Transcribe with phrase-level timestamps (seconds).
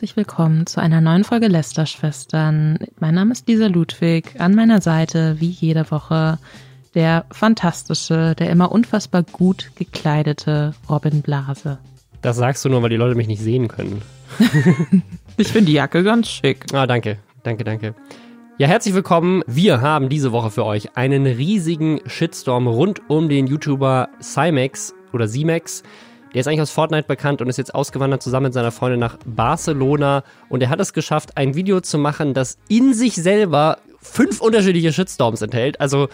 [0.00, 2.78] herzlich willkommen zu einer neuen Folge Lästerschwestern.
[3.00, 4.40] Mein Name ist Lisa Ludwig.
[4.40, 6.38] An meiner Seite, wie jede Woche,
[6.94, 11.76] der fantastische, der immer unfassbar gut gekleidete Robin Blase.
[12.22, 14.00] Das sagst du nur, weil die Leute mich nicht sehen können.
[15.36, 16.64] ich finde die Jacke ganz schick.
[16.72, 17.18] Ah, danke.
[17.42, 17.94] Danke, danke.
[18.56, 19.42] Ja, herzlich willkommen.
[19.46, 25.28] Wir haben diese Woche für euch einen riesigen Shitstorm rund um den YouTuber Cymex oder
[25.28, 25.82] Zimex.
[26.32, 29.16] Der ist eigentlich aus Fortnite bekannt und ist jetzt ausgewandert zusammen mit seiner Freundin nach
[29.26, 30.22] Barcelona.
[30.48, 34.92] Und er hat es geschafft, ein Video zu machen, das in sich selber fünf unterschiedliche
[34.92, 35.80] Shitstorms enthält.
[35.80, 36.08] Also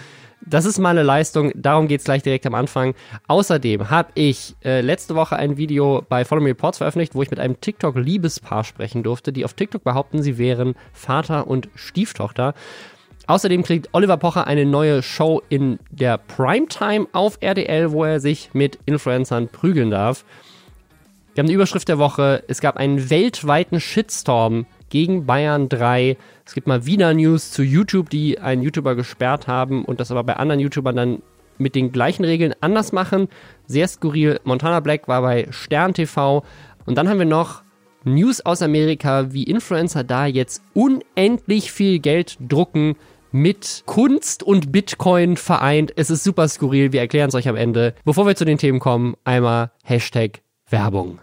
[0.45, 2.95] das ist mal eine Leistung, darum geht es gleich direkt am Anfang.
[3.27, 7.31] Außerdem habe ich äh, letzte Woche ein Video bei Follow Me Reports veröffentlicht, wo ich
[7.31, 12.55] mit einem TikTok-Liebespaar sprechen durfte, die auf TikTok behaupten, sie wären Vater und Stieftochter.
[13.29, 18.51] Außerdem kriegt Oliver Pocher eine neue Show in der Primetime auf RDL, wo er sich
[18.53, 20.25] mit Influencern prügeln darf.
[21.35, 22.45] Wir haben eine Überschrift der Woche.
[22.47, 26.17] Es gab einen weltweiten Shitstorm gegen Bayern 3.
[26.47, 30.23] Es gibt mal wieder News zu YouTube, die einen YouTuber gesperrt haben und das aber
[30.23, 31.23] bei anderen YouTubern dann
[31.59, 33.29] mit den gleichen Regeln anders machen.
[33.67, 34.41] Sehr skurril.
[34.45, 36.45] Montana Black war bei Stern TV.
[36.85, 37.63] Und dann haben wir noch
[38.05, 42.95] News aus Amerika, wie Influencer da jetzt unendlich viel Geld drucken
[43.37, 45.93] mit Kunst und Bitcoin vereint.
[45.97, 46.93] Es ist super skurril.
[46.93, 47.95] Wir erklären es euch am Ende.
[48.05, 51.21] Bevor wir zu den Themen kommen, einmal Hashtag Werbung.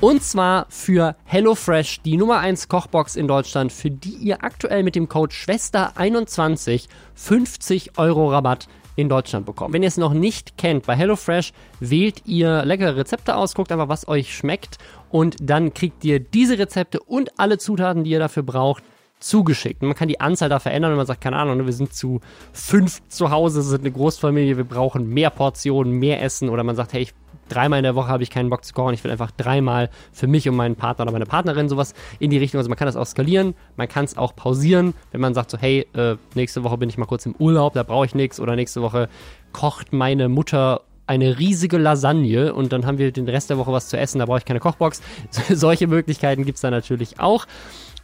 [0.00, 4.96] Und zwar für HelloFresh, die Nummer 1 Kochbox in Deutschland, für die ihr aktuell mit
[4.96, 9.72] dem Code Schwester21 50 Euro Rabatt in Deutschland bekommt.
[9.72, 13.88] Wenn ihr es noch nicht kennt, bei HelloFresh wählt ihr leckere Rezepte aus, guckt einfach,
[13.88, 14.78] was euch schmeckt
[15.10, 18.82] und dann kriegt ihr diese Rezepte und alle Zutaten, die ihr dafür braucht,
[19.22, 19.82] zugeschickt.
[19.82, 22.20] Man kann die Anzahl da verändern und man sagt, keine Ahnung, wir sind zu
[22.52, 26.92] fünf zu Hause, sind eine Großfamilie, wir brauchen mehr Portionen, mehr Essen oder man sagt,
[26.92, 27.14] hey, ich
[27.48, 28.94] dreimal in der Woche habe ich keinen Bock zu kochen.
[28.94, 32.38] Ich will einfach dreimal für mich und meinen Partner oder meine Partnerin sowas in die
[32.38, 32.58] Richtung.
[32.58, 35.58] Also man kann das auch skalieren, man kann es auch pausieren, wenn man sagt so,
[35.58, 38.56] hey, äh, nächste Woche bin ich mal kurz im Urlaub, da brauche ich nichts oder
[38.56, 39.08] nächste Woche
[39.52, 43.88] kocht meine Mutter eine riesige Lasagne und dann haben wir den Rest der Woche was
[43.88, 45.02] zu essen, da brauche ich keine Kochbox.
[45.50, 47.46] Solche Möglichkeiten gibt es da natürlich auch.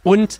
[0.03, 0.39] Und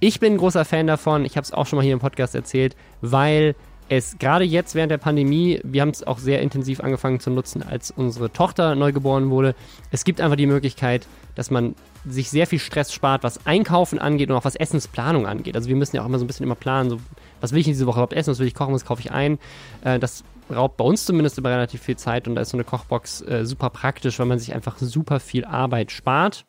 [0.00, 2.34] ich bin ein großer Fan davon, ich habe es auch schon mal hier im Podcast
[2.34, 3.54] erzählt, weil
[3.88, 7.62] es gerade jetzt während der Pandemie, wir haben es auch sehr intensiv angefangen zu nutzen,
[7.62, 9.54] als unsere Tochter neu geboren wurde.
[9.90, 11.74] Es gibt einfach die Möglichkeit, dass man
[12.06, 15.56] sich sehr viel Stress spart, was Einkaufen angeht und auch was Essensplanung angeht.
[15.56, 16.98] Also wir müssen ja auch immer so ein bisschen immer planen, so,
[17.40, 19.10] was will ich in diese Woche überhaupt essen, was will ich kochen, was kaufe ich
[19.10, 19.38] ein.
[19.84, 20.22] Äh, das
[20.54, 23.46] raubt bei uns zumindest immer relativ viel Zeit und da ist so eine Kochbox äh,
[23.46, 26.44] super praktisch, weil man sich einfach super viel Arbeit spart.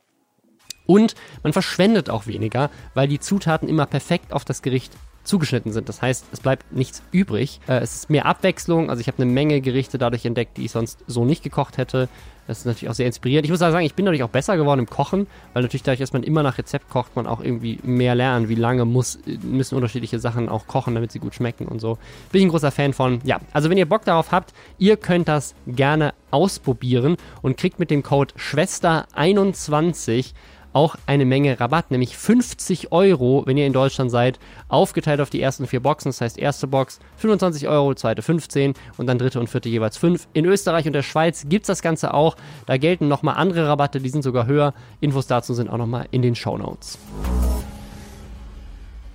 [0.90, 1.14] Und
[1.44, 4.92] man verschwendet auch weniger, weil die Zutaten immer perfekt auf das Gericht
[5.24, 5.88] zugeschnitten sind.
[5.88, 7.60] Das heißt, es bleibt nichts übrig.
[7.68, 8.90] Äh, es ist mehr Abwechslung.
[8.90, 12.10] Also ich habe eine Menge Gerichte dadurch entdeckt, die ich sonst so nicht gekocht hätte.
[12.48, 13.46] Das ist natürlich auch sehr inspirierend.
[13.46, 16.14] Ich muss sagen, ich bin natürlich auch besser geworden im Kochen, weil natürlich dadurch, dass
[16.14, 20.18] man immer nach Rezept kocht, man auch irgendwie mehr lernen, wie lange muss, müssen unterschiedliche
[20.18, 22.00] Sachen auch kochen, damit sie gut schmecken und so.
[22.32, 23.22] Bin ich ein großer Fan von.
[23.26, 27.92] Ja, also wenn ihr Bock darauf habt, ihr könnt das gerne ausprobieren und kriegt mit
[27.92, 30.34] dem Code Schwester21
[30.74, 35.42] auch eine Menge Rabatt, nämlich 50 Euro, wenn ihr in Deutschland seid, aufgeteilt auf die
[35.42, 36.10] ersten vier Boxen.
[36.10, 40.28] Das heißt, erste Box 25 Euro, zweite 15 und dann dritte und vierte jeweils 5.
[40.34, 42.36] In Österreich und der Schweiz gibt es das Ganze auch.
[42.66, 44.74] Da gelten nochmal andere Rabatte, die sind sogar höher.
[45.02, 46.98] Infos dazu sind auch nochmal in den Show Notes.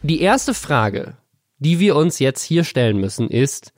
[0.03, 1.15] Die erste Frage,
[1.59, 3.73] die wir uns jetzt hier stellen müssen, ist,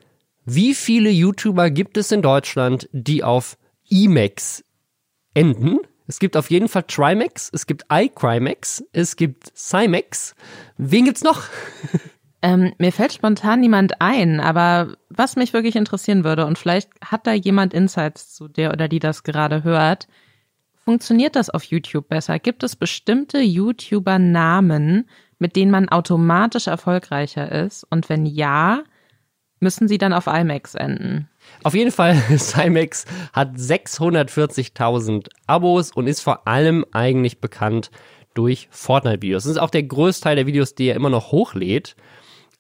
[0.45, 4.65] wie viele YouTuber gibt es in Deutschland, die auf Emacs
[5.35, 5.79] enden?
[6.07, 10.35] Es gibt auf jeden Fall Trimax, es gibt iCrimex, es gibt Cymex.
[10.77, 11.43] Wen gibt's noch?
[12.43, 17.27] Ähm, mir fällt spontan niemand ein, aber was mich wirklich interessieren würde, und vielleicht hat
[17.27, 20.07] da jemand Insights zu der oder die das gerade hört,
[20.85, 22.39] funktioniert das auf YouTube besser?
[22.39, 25.09] Gibt es bestimmte YouTuber-Namen,
[25.41, 27.85] mit denen man automatisch erfolgreicher ist?
[27.91, 28.85] Und wenn ja,
[29.59, 31.29] müssen sie dann auf IMAX enden?
[31.63, 37.91] Auf jeden Fall, Cymex hat 640.000 Abos und ist vor allem eigentlich bekannt
[38.35, 39.45] durch Fortnite-Videos.
[39.45, 41.97] Das ist auch der größte Teil der Videos, die er immer noch hochlädt.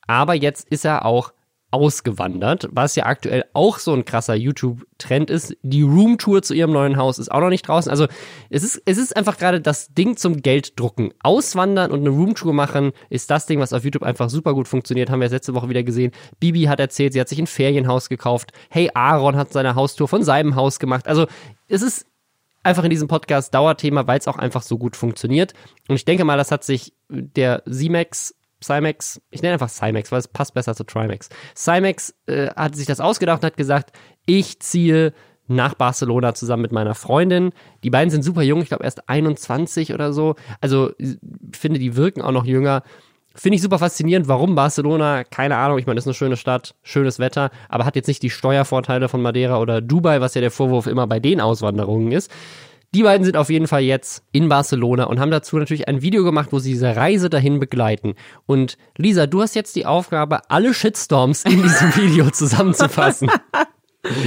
[0.07, 1.33] Aber jetzt ist er auch
[1.71, 5.57] ausgewandert, was ja aktuell auch so ein krasser YouTube-Trend ist.
[5.63, 7.91] Die Roomtour zu ihrem neuen Haus ist auch noch nicht draußen.
[7.91, 8.07] Also
[8.51, 11.13] es ist, es ist einfach gerade das Ding zum Gelddrucken.
[11.23, 15.11] Auswandern und eine Roomtour machen ist das Ding, was auf YouTube einfach super gut funktioniert.
[15.11, 16.13] Haben wir letzte Woche wieder gesehen.
[16.39, 18.53] Bibi hat erzählt, sie hat sich ein Ferienhaus gekauft.
[18.71, 21.09] Hey, Aaron hat seine Haustour von seinem Haus gemacht.
[21.09, 21.27] Also
[21.69, 22.07] es ist
[22.63, 25.53] einfach in diesem Podcast Dauerthema, weil es auch einfach so gut funktioniert.
[25.89, 28.35] Und ich denke mal, das hat sich der Simex
[28.67, 31.29] Cymex, ich nenne einfach Cymex, weil es passt besser zu Trimax.
[31.57, 33.93] Cymex äh, hat sich das ausgedacht und hat gesagt,
[34.27, 35.13] ich ziehe
[35.49, 37.53] nach Barcelona zusammen mit meiner Freundin.
[37.85, 40.35] Die beiden sind super jung, ich glaube erst 21 oder so.
[40.61, 40.91] Also
[41.53, 42.83] finde, die wirken auch noch jünger.
[43.35, 47.19] Finde ich super faszinierend, warum Barcelona, keine Ahnung, ich meine, ist eine schöne Stadt, schönes
[47.19, 50.87] Wetter, aber hat jetzt nicht die Steuervorteile von Madeira oder Dubai, was ja der Vorwurf
[50.87, 52.31] immer bei den Auswanderungen ist.
[52.95, 56.25] Die beiden sind auf jeden Fall jetzt in Barcelona und haben dazu natürlich ein Video
[56.25, 58.15] gemacht, wo sie diese Reise dahin begleiten.
[58.47, 63.31] Und Lisa, du hast jetzt die Aufgabe, alle Shitstorms in diesem Video zusammenzufassen.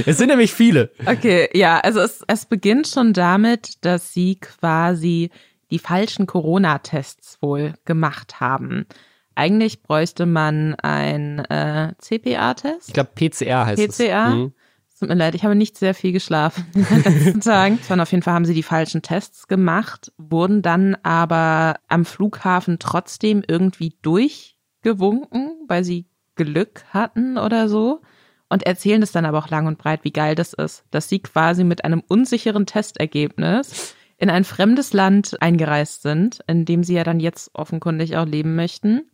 [0.04, 0.92] Es sind nämlich viele.
[1.06, 5.30] Okay, ja, also es, es beginnt schon damit, dass sie quasi
[5.70, 8.86] die falschen Corona-Tests wohl gemacht haben.
[9.34, 12.88] Eigentlich bräuchte man ein äh, CPA-Test.
[12.88, 13.96] Ich glaube, PCR heißt es.
[13.96, 14.30] PCA.
[14.30, 14.52] Mhm.
[15.00, 17.78] Tut mir leid, ich habe nicht sehr viel geschlafen in den letzten Tagen.
[17.88, 23.42] Auf jeden Fall haben sie die falschen Tests gemacht, wurden dann aber am Flughafen trotzdem
[23.48, 26.06] irgendwie durchgewunken, weil sie
[26.36, 28.02] Glück hatten oder so.
[28.50, 31.20] Und erzählen es dann aber auch lang und breit, wie geil das ist, dass sie
[31.20, 37.04] quasi mit einem unsicheren Testergebnis in ein fremdes Land eingereist sind, in dem sie ja
[37.04, 39.08] dann jetzt offenkundig auch leben möchten.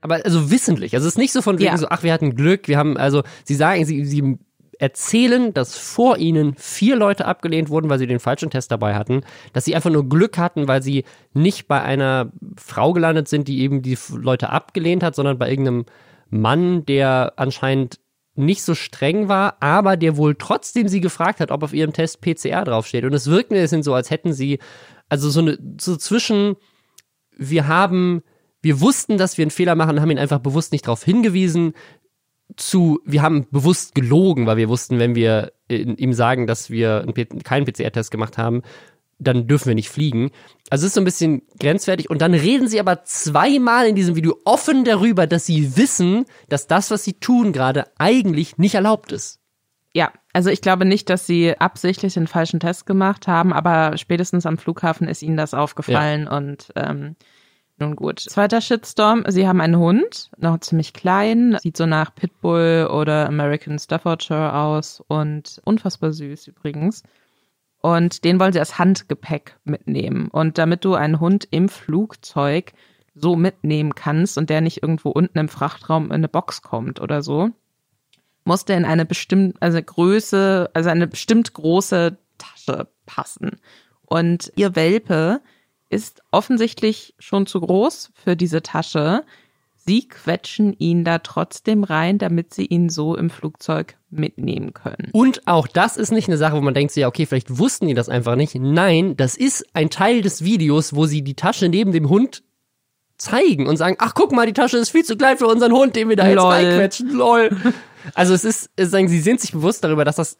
[0.00, 0.94] Aber also wissentlich.
[0.94, 1.76] Also es ist nicht so von wegen Ja.
[1.76, 4.38] so, ach, wir hatten Glück, wir haben, also sie sagen, sie, sie
[4.78, 9.22] erzählen, dass vor ihnen vier Leute abgelehnt wurden, weil sie den falschen Test dabei hatten,
[9.52, 11.04] dass sie einfach nur Glück hatten, weil sie
[11.34, 15.86] nicht bei einer Frau gelandet sind, die eben die Leute abgelehnt hat, sondern bei irgendeinem
[16.30, 17.98] Mann, der anscheinend
[18.38, 22.20] nicht so streng war, aber der wohl trotzdem sie gefragt hat, ob auf ihrem Test
[22.20, 23.04] PCR draufsteht.
[23.04, 24.60] Und es wirkt mir ein bisschen so, als hätten sie,
[25.08, 26.54] also so eine, so zwischen,
[27.36, 28.22] wir haben,
[28.62, 31.74] wir wussten, dass wir einen Fehler machen haben ihn einfach bewusst nicht darauf hingewiesen,
[32.56, 37.06] zu, wir haben bewusst gelogen, weil wir wussten, wenn wir äh, ihm sagen, dass wir
[37.44, 38.62] keinen PCR-Test gemacht haben,
[39.18, 40.30] dann dürfen wir nicht fliegen.
[40.70, 42.08] Also es ist so ein bisschen grenzwertig.
[42.08, 46.66] Und dann reden sie aber zweimal in diesem Video offen darüber, dass sie wissen, dass
[46.66, 49.40] das, was sie tun gerade, eigentlich nicht erlaubt ist.
[49.92, 54.46] Ja, also ich glaube nicht, dass sie absichtlich den falschen Test gemacht haben, aber spätestens
[54.46, 57.16] am Flughafen ist ihnen das aufgefallen und ähm,
[57.80, 58.20] nun gut.
[58.20, 63.78] Zweiter Shitstorm, sie haben einen Hund, noch ziemlich klein, sieht so nach Pitbull oder American
[63.78, 67.02] Staffordshire aus und unfassbar süß übrigens.
[67.80, 70.28] Und den wollen sie als Handgepäck mitnehmen.
[70.28, 72.72] Und damit du einen Hund im Flugzeug
[73.14, 77.22] so mitnehmen kannst und der nicht irgendwo unten im Frachtraum in eine Box kommt oder
[77.22, 77.50] so,
[78.44, 83.60] muss der in eine bestimmt, also Größe, also eine bestimmt große Tasche passen.
[84.06, 85.40] Und ihr Welpe
[85.90, 89.24] ist offensichtlich schon zu groß für diese Tasche.
[89.76, 95.08] Sie quetschen ihn da trotzdem rein, damit sie ihn so im Flugzeug mitnehmen können.
[95.12, 97.88] Und auch das ist nicht eine Sache, wo man denkt, so, ja, okay, vielleicht wussten
[97.88, 98.54] die das einfach nicht.
[98.54, 102.42] Nein, das ist ein Teil des Videos, wo sie die Tasche neben dem Hund
[103.16, 105.96] zeigen und sagen, ach, guck mal, die Tasche ist viel zu klein für unseren Hund,
[105.96, 106.52] den wir da jetzt Lol.
[106.52, 107.10] reinquetschen.
[107.10, 107.50] Lol.
[108.14, 110.38] Also es ist, sagen, sie sind sich bewusst darüber, dass das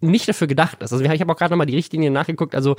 [0.00, 0.92] nicht dafür gedacht ist.
[0.92, 2.54] Also ich habe auch gerade nochmal die Richtlinien nachgeguckt.
[2.54, 2.76] Also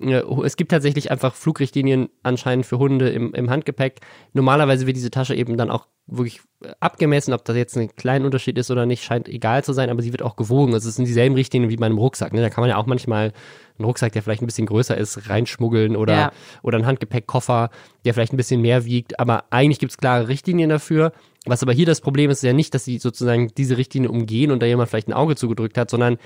[0.00, 4.00] äh, es gibt tatsächlich einfach Flugrichtlinien anscheinend für Hunde im, im Handgepäck.
[4.32, 8.24] Normalerweise wird diese Tasche eben dann auch wirklich äh, abgemessen, ob das jetzt ein kleiner
[8.24, 10.74] Unterschied ist oder nicht, scheint egal zu sein, aber sie wird auch gewogen.
[10.74, 12.32] Also es sind dieselben Richtlinien wie bei einem Rucksack.
[12.32, 12.40] Ne?
[12.42, 13.32] Da kann man ja auch manchmal
[13.78, 16.32] einen Rucksack, der vielleicht ein bisschen größer ist, reinschmuggeln oder, Ja.
[16.62, 17.70] oder einen Handgepäckkoffer,
[18.04, 19.18] der vielleicht ein bisschen mehr wiegt.
[19.18, 21.12] Aber eigentlich gibt es klare Richtlinien dafür.
[21.46, 24.50] Was aber hier das Problem ist, ist ja nicht, dass sie sozusagen diese Richtlinie umgehen
[24.50, 26.16] und da jemand vielleicht ein Auge zugedrückt hat, sondern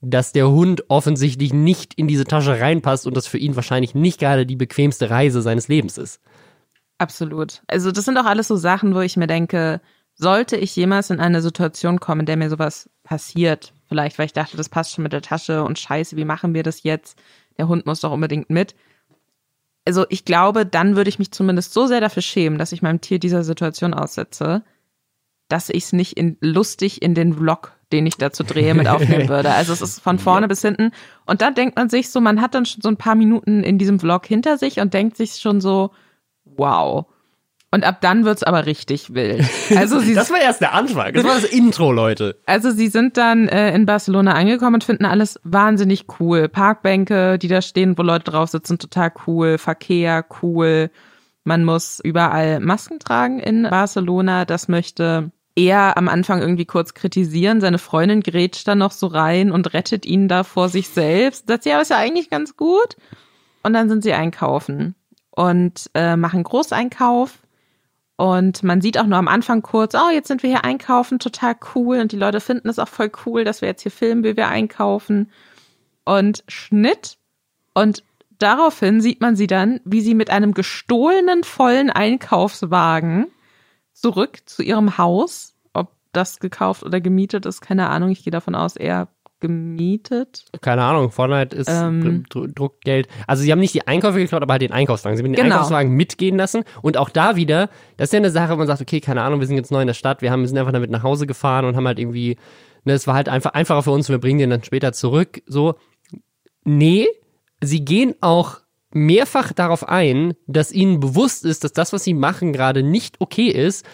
[0.00, 4.20] dass der Hund offensichtlich nicht in diese Tasche reinpasst und das für ihn wahrscheinlich nicht
[4.20, 6.20] gerade die bequemste Reise seines Lebens ist.
[6.98, 7.62] Absolut.
[7.66, 9.80] Also das sind auch alles so Sachen, wo ich mir denke,
[10.14, 14.32] sollte ich jemals in eine Situation kommen, in der mir sowas passiert, vielleicht weil ich
[14.32, 17.18] dachte, das passt schon mit der Tasche und scheiße, wie machen wir das jetzt?
[17.58, 18.74] Der Hund muss doch unbedingt mit.
[19.84, 23.00] Also ich glaube, dann würde ich mich zumindest so sehr dafür schämen, dass ich meinem
[23.00, 24.64] Tier dieser Situation aussetze,
[25.48, 29.28] dass ich es nicht in, lustig in den Vlog, den ich dazu drehe, mit aufnehmen
[29.28, 29.52] würde.
[29.52, 30.90] Also es ist von vorne bis hinten.
[31.24, 33.78] Und da denkt man sich so, man hat dann schon so ein paar Minuten in
[33.78, 35.90] diesem Vlog hinter sich und denkt sich schon so,
[36.44, 37.06] wow.
[37.70, 39.44] Und ab dann wird's aber richtig wild.
[39.76, 41.12] Also sie, Das war erst der Anfang.
[41.12, 42.40] Das war das Intro, Leute.
[42.46, 46.48] also sie sind dann äh, in Barcelona angekommen und finden alles wahnsinnig cool.
[46.48, 49.58] Parkbänke, die da stehen, wo Leute drauf sitzen, total cool.
[49.58, 50.90] Verkehr, cool.
[51.44, 54.44] Man muss überall Masken tragen in Barcelona.
[54.44, 57.60] Das möchte er am Anfang irgendwie kurz kritisieren.
[57.60, 61.48] Seine Freundin grätscht dann noch so rein und rettet ihn da vor sich selbst.
[61.48, 62.96] Sagt sie, ja, ist ja eigentlich ganz gut.
[63.62, 64.94] Und dann sind sie einkaufen
[65.30, 67.38] und äh, machen Großeinkauf.
[68.16, 71.56] Und man sieht auch nur am Anfang kurz, oh, jetzt sind wir hier einkaufen, total
[71.74, 72.00] cool.
[72.00, 74.48] Und die Leute finden es auch voll cool, dass wir jetzt hier filmen, wie wir
[74.48, 75.30] einkaufen.
[76.04, 77.16] Und Schnitt.
[77.74, 78.04] Und
[78.38, 83.26] daraufhin sieht man sie dann, wie sie mit einem gestohlenen vollen Einkaufswagen
[83.96, 88.10] zurück zu ihrem Haus, ob das gekauft oder gemietet ist, keine Ahnung.
[88.10, 89.08] Ich gehe davon aus, eher
[89.40, 90.46] gemietet?
[90.60, 93.08] Keine Ahnung, Fortnite ist ähm, druckt Geld.
[93.26, 95.16] Also sie haben nicht die Einkäufe geklaut, aber halt den Einkaufswagen.
[95.16, 95.56] Sie haben den genau.
[95.56, 98.80] Einkaufswagen mitgehen lassen und auch da wieder, das ist ja eine Sache, wo man sagt,
[98.80, 100.72] okay, keine Ahnung, wir sind jetzt neu in der Stadt, wir haben, wir sind einfach
[100.72, 102.38] damit nach Hause gefahren und haben halt irgendwie,
[102.84, 105.74] ne, es war halt einfach einfacher für uns, wir bringen den dann später zurück, so.
[106.64, 107.06] Nee,
[107.60, 108.60] sie gehen auch
[108.92, 113.48] mehrfach darauf ein, dass ihnen bewusst ist, dass das, was sie machen, gerade nicht okay
[113.48, 113.84] ist.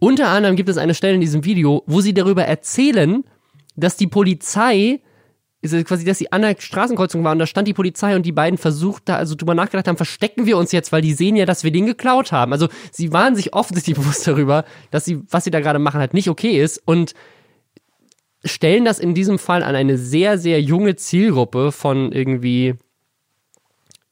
[0.00, 3.24] Unter anderem gibt es eine Stelle in diesem Video, wo sie darüber erzählen,
[3.76, 5.00] dass die Polizei,
[5.84, 8.58] quasi, dass sie an der Straßenkreuzung war und da stand die Polizei und die beiden
[8.58, 11.64] versucht da, also drüber nachgedacht haben, verstecken wir uns jetzt, weil die sehen ja, dass
[11.64, 12.52] wir den geklaut haben.
[12.52, 16.14] Also sie waren sich offensichtlich bewusst darüber, dass sie, was sie da gerade machen, halt
[16.14, 17.14] nicht okay ist und
[18.44, 22.74] stellen das in diesem Fall an eine sehr, sehr junge Zielgruppe von irgendwie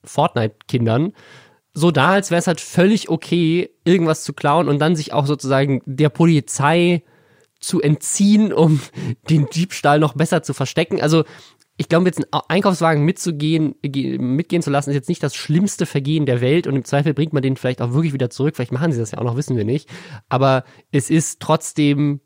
[0.06, 1.12] Fortnite-Kindern
[1.76, 5.26] so da, als wäre es halt völlig okay, irgendwas zu klauen und dann sich auch
[5.26, 7.02] sozusagen der Polizei
[7.60, 8.80] zu entziehen, um
[9.30, 11.02] den Diebstahl noch besser zu verstecken.
[11.02, 11.24] Also
[11.76, 16.24] ich glaube, jetzt einen Einkaufswagen mitzugehen, mitgehen zu lassen, ist jetzt nicht das schlimmste Vergehen
[16.24, 18.56] der Welt und im Zweifel bringt man den vielleicht auch wirklich wieder zurück.
[18.56, 19.86] Vielleicht machen sie das ja auch noch, wissen wir nicht.
[20.30, 22.22] Aber es ist trotzdem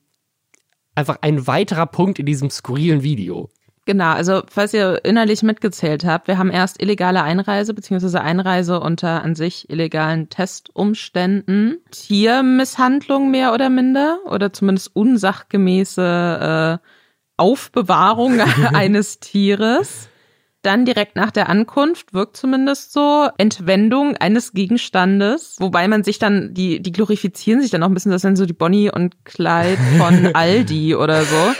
[0.94, 3.50] einfach ein weiterer Punkt in diesem skurrilen Video.
[3.90, 9.24] Genau, also falls ihr innerlich mitgezählt habt, wir haben erst illegale Einreise beziehungsweise Einreise unter
[9.24, 16.86] an sich illegalen Testumständen, Tiermisshandlung mehr oder minder oder zumindest unsachgemäße äh,
[17.36, 18.40] Aufbewahrung
[18.74, 20.08] eines Tieres.
[20.62, 26.54] Dann direkt nach der Ankunft wirkt zumindest so Entwendung eines Gegenstandes, wobei man sich dann,
[26.54, 29.78] die, die glorifizieren sich dann auch ein bisschen, das sind so die Bonnie und Clyde
[29.98, 31.54] von Aldi oder so.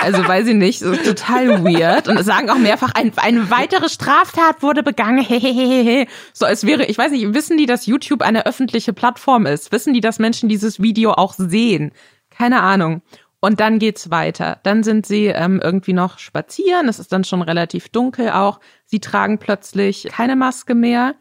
[0.00, 2.08] Also weiß ich nicht, so total weird.
[2.08, 5.24] Und sagen auch mehrfach, ein, eine weitere Straftat wurde begangen.
[5.26, 6.06] Hehehehe.
[6.32, 9.72] so als wäre, ich weiß nicht, wissen die, dass YouTube eine öffentliche Plattform ist?
[9.72, 11.92] Wissen die, dass Menschen dieses Video auch sehen?
[12.30, 13.02] Keine Ahnung.
[13.40, 14.58] Und dann geht's weiter.
[14.62, 16.88] Dann sind sie ähm, irgendwie noch spazieren.
[16.88, 18.60] Es ist dann schon relativ dunkel auch.
[18.86, 21.14] Sie tragen plötzlich keine Maske mehr,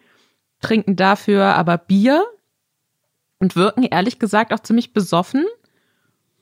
[0.62, 2.26] trinken dafür aber Bier
[3.40, 5.46] und wirken ehrlich gesagt auch ziemlich besoffen.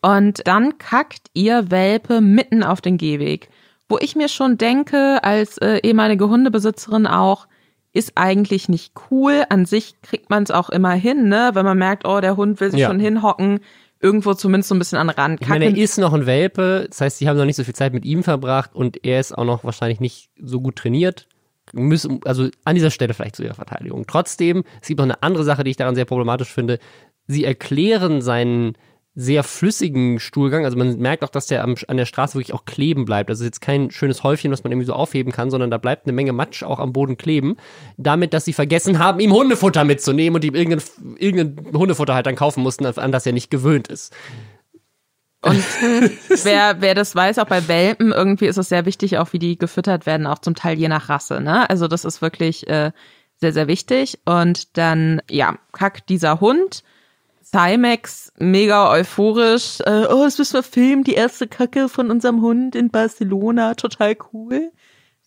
[0.04, 3.50] Und dann kackt ihr Welpe mitten auf den Gehweg.
[3.88, 7.48] Wo ich mir schon denke, als äh, ehemalige Hundebesitzerin auch,
[7.94, 9.46] ist eigentlich nicht cool.
[9.50, 11.52] An sich kriegt man es auch immer hin, ne?
[11.54, 12.88] Wenn man merkt, oh, der Hund will sich ja.
[12.88, 13.62] schon hinhocken,
[14.02, 15.54] irgendwo zumindest so ein bisschen an den Rand kacken.
[15.54, 17.76] Ich meine, er ist noch ein Welpe, das heißt, sie haben noch nicht so viel
[17.76, 21.28] Zeit mit ihm verbracht und er ist auch noch wahrscheinlich nicht so gut trainiert.
[21.72, 24.06] Müssen, also an dieser Stelle vielleicht zu ihrer Verteidigung.
[24.06, 26.80] Trotzdem, es gibt noch eine andere Sache, die ich daran sehr problematisch finde.
[27.28, 28.74] Sie erklären seinen
[29.16, 30.66] sehr flüssigen Stuhlgang.
[30.66, 33.30] Also man merkt auch, dass der am, an der Straße wirklich auch kleben bleibt.
[33.30, 36.14] Also jetzt kein schönes Häufchen, was man irgendwie so aufheben kann, sondern da bleibt eine
[36.14, 37.58] Menge Matsch auch am Boden kleben.
[37.98, 40.84] Damit, dass sie vergessen haben, ihm Hundefutter mitzunehmen und ihm irgendein,
[41.18, 44.16] irgendein Hundefutter halt dann kaufen mussten, an das er nicht gewöhnt ist.
[45.44, 45.58] Und
[46.44, 49.60] wer, wer das weiß, auch bei Welpen, irgendwie ist es sehr wichtig, auch wie die
[49.60, 51.40] gefüttert werden, auch zum Teil je nach Rasse.
[51.40, 51.70] Ne?
[51.70, 52.92] Also das ist wirklich äh,
[53.36, 54.20] sehr, sehr wichtig.
[54.26, 56.84] Und dann, ja, kackt dieser Hund
[57.54, 59.80] Cymax mega euphorisch.
[59.82, 64.18] Äh, oh, es müssen wir filmen, die erste Kacke von unserem Hund in Barcelona, total
[64.34, 64.72] cool.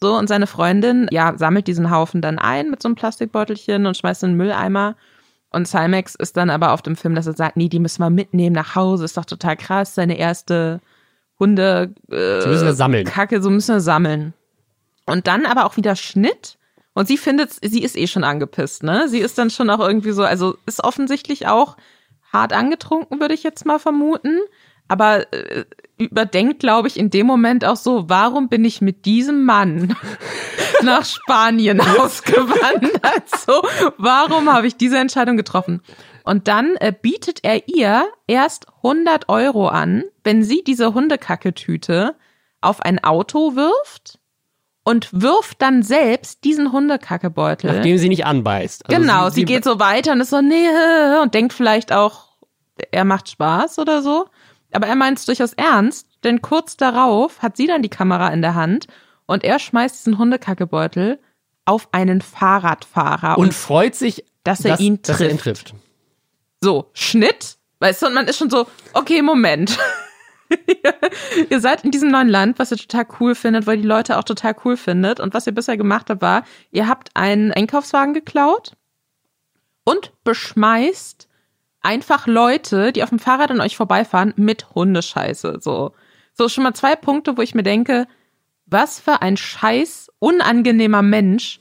[0.00, 3.96] So, und seine Freundin, ja, sammelt diesen Haufen dann ein mit so einem Plastikbeutelchen und
[3.96, 4.96] schmeißt in den Mülleimer.
[5.50, 8.10] Und Cymax ist dann aber auf dem Film, dass er sagt, nee, die müssen wir
[8.10, 10.80] mitnehmen nach Hause, ist doch total krass, seine erste
[11.38, 13.06] Hunde äh, Sie müssen wir sammeln.
[13.06, 14.34] Kacke, so müssen wir sammeln.
[15.06, 16.58] Und dann aber auch wieder Schnitt.
[16.92, 19.08] Und sie findet, sie ist eh schon angepisst, ne?
[19.08, 21.76] Sie ist dann schon auch irgendwie so, also ist offensichtlich auch
[22.32, 24.38] hart angetrunken, würde ich jetzt mal vermuten.
[24.88, 25.64] Aber äh,
[25.98, 29.96] überdenkt, glaube ich, in dem Moment auch so, warum bin ich mit diesem Mann
[30.82, 33.28] nach Spanien ausgewandert?
[33.36, 33.62] So,
[33.98, 35.82] warum habe ich diese Entscheidung getroffen?
[36.24, 42.16] Und dann äh, bietet er ihr erst 100 Euro an, wenn sie diese Hundekacketüte
[42.60, 44.18] auf ein Auto wirft
[44.86, 47.72] und wirft dann selbst diesen Hundekackebeutel.
[47.72, 48.86] Nachdem sie nicht anbeißt.
[48.86, 50.68] Also genau, sie, sie, geht so weiter und ist so, nee,
[51.20, 52.28] und denkt vielleicht auch,
[52.92, 54.26] er macht Spaß oder so.
[54.70, 58.42] Aber er meint es durchaus ernst, denn kurz darauf hat sie dann die Kamera in
[58.42, 58.86] der Hand
[59.26, 61.18] und er schmeißt diesen Hundekackebeutel
[61.64, 63.38] auf einen Fahrradfahrer.
[63.38, 65.08] Und, und freut sich, dass er, dass, ihn, trifft.
[65.08, 65.74] Dass er ihn trifft.
[66.62, 67.56] So, Schnitt.
[67.80, 69.76] Weißt du, und man ist schon so, okay, Moment.
[71.50, 74.24] ihr seid in diesem neuen Land, was ihr total cool findet, weil die Leute auch
[74.24, 75.20] total cool findet.
[75.20, 78.72] Und was ihr bisher gemacht habt, war, ihr habt einen Einkaufswagen geklaut
[79.84, 81.28] und beschmeißt
[81.80, 85.58] einfach Leute, die auf dem Fahrrad an euch vorbeifahren, mit Hundescheiße.
[85.60, 85.92] So,
[86.32, 88.06] so schon mal zwei Punkte, wo ich mir denke,
[88.66, 91.60] was für ein scheiß unangenehmer Mensch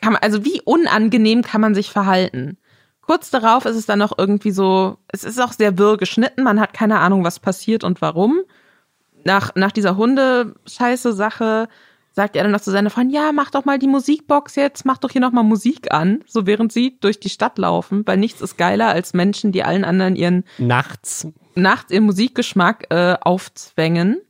[0.00, 2.58] kann man, also wie unangenehm kann man sich verhalten?
[3.06, 6.60] Kurz darauf ist es dann noch irgendwie so, es ist auch sehr wirr geschnitten, man
[6.60, 8.40] hat keine Ahnung, was passiert und warum.
[9.24, 11.68] nach, nach dieser Hundescheiße-Sache
[12.12, 14.98] sagt er dann noch zu seiner Freundin, ja, mach doch mal die Musikbox jetzt, mach
[14.98, 18.56] doch hier nochmal Musik an, so während sie durch die Stadt laufen, weil nichts ist
[18.56, 21.26] geiler als Menschen, die allen anderen ihren Nachts.
[21.56, 24.20] nachts ihren Musikgeschmack äh, aufzwängen.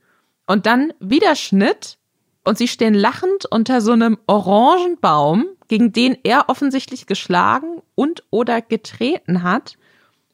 [0.46, 1.98] Und dann wieder Schnitt
[2.44, 8.62] und sie stehen lachend unter so einem Orangenbaum, gegen den er offensichtlich geschlagen und oder
[8.62, 9.76] getreten hat,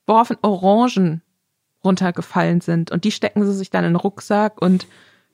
[0.06, 1.22] woraufhin Orangen
[1.84, 2.90] runtergefallen sind.
[2.90, 4.87] Und die stecken sie sich dann in den Rucksack und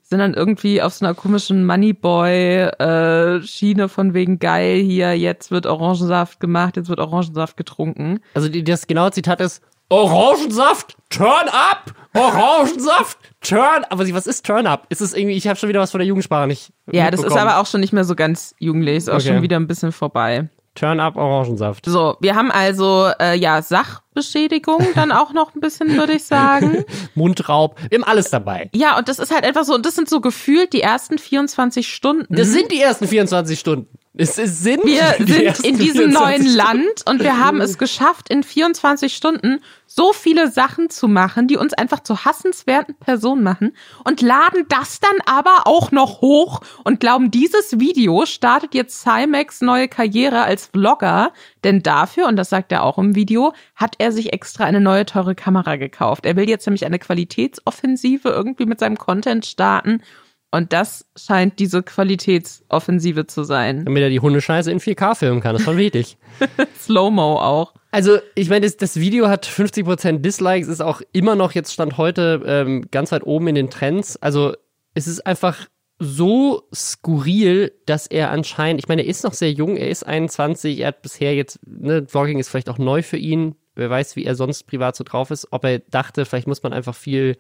[0.09, 6.39] sind dann irgendwie auf so einer komischen Moneyboy-Schiene von wegen geil hier, jetzt wird Orangensaft
[6.39, 8.21] gemacht, jetzt wird Orangensaft getrunken.
[8.35, 11.93] Also die, das genaue Zitat ist Orangensaft, turn up!
[12.15, 14.87] Orangensaft, turn Aber sie- was ist turn up?
[14.89, 17.37] Ist es irgendwie, ich habe schon wieder was von der Jugendsprache nicht Ja, das ist
[17.37, 19.29] aber auch schon nicht mehr so ganz jugendlich, ist auch Okay.
[19.29, 20.49] schon wieder ein bisschen vorbei.
[20.75, 21.87] Turn up Orangensaft.
[21.87, 26.85] So, wir haben also äh, ja Sachbeschädigung dann auch noch ein bisschen, würde ich sagen.
[27.15, 28.69] Mundraub, wir haben alles dabei.
[28.75, 31.89] Ja, und das ist halt einfach so, und das sind so gefühlt die ersten 24
[31.89, 32.27] Stunden.
[32.35, 33.89] Das sind die ersten 24 Stunden.
[34.19, 36.57] Es, sind wir sind in diesem 24 neuen.
[36.57, 41.57] Land und wir haben es geschafft, in 24 Stunden so viele Sachen zu machen, die
[41.57, 47.01] uns einfach zu hassenswerten Personen machen und laden das dann aber auch noch hoch und
[47.01, 51.33] glauben, dieses Video startet jetzt Cymex neue Karriere als Vlogger,
[51.63, 55.05] denn dafür, und das sagt er auch im Video, hat er sich extra eine neue
[55.05, 56.25] teure Kamera gekauft.
[56.25, 60.01] Er will jetzt nämlich eine Qualitätsoffensive irgendwie mit seinem Content starten
[60.51, 63.85] und das scheint diese Qualitätsoffensive zu sein.
[63.85, 66.17] Damit er die Hundescheiße in 4K filmen kann, das ist schon wichtig.
[66.79, 67.75] Slow-Mo auch.
[67.91, 71.99] Also, ich meine, das, das Video hat 50% Dislikes, ist auch immer noch jetzt Stand
[71.99, 74.17] heute ähm, ganz weit oben in den Trends.
[74.17, 74.55] Also,
[74.95, 75.67] es ist einfach
[75.99, 80.81] so skurril, dass er anscheinend, ich meine, er ist noch sehr jung, er ist 21,
[80.81, 83.55] er hat bisher jetzt, ne, Vlogging ist vielleicht auch neu für ihn.
[83.75, 85.49] Wer weiß, wie er sonst privat so drauf ist.
[85.53, 87.37] Ob er dachte, vielleicht muss man einfach viel,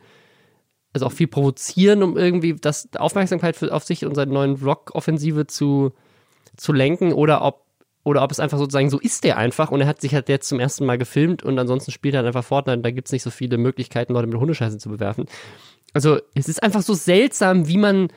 [0.92, 5.46] also auch viel provozieren, um irgendwie das Aufmerksamkeit für, auf sich und seine neuen Vlog-Offensive
[5.46, 5.92] zu,
[6.56, 7.66] zu lenken oder ob
[8.02, 10.48] oder ob es einfach sozusagen so ist der einfach und er hat sich halt jetzt
[10.48, 13.12] zum ersten Mal gefilmt und ansonsten spielt er halt einfach Fortnite und da gibt es
[13.12, 15.26] nicht so viele Möglichkeiten, Leute mit Hundescheiße zu bewerfen.
[15.92, 18.08] Also es ist einfach so seltsam, wie man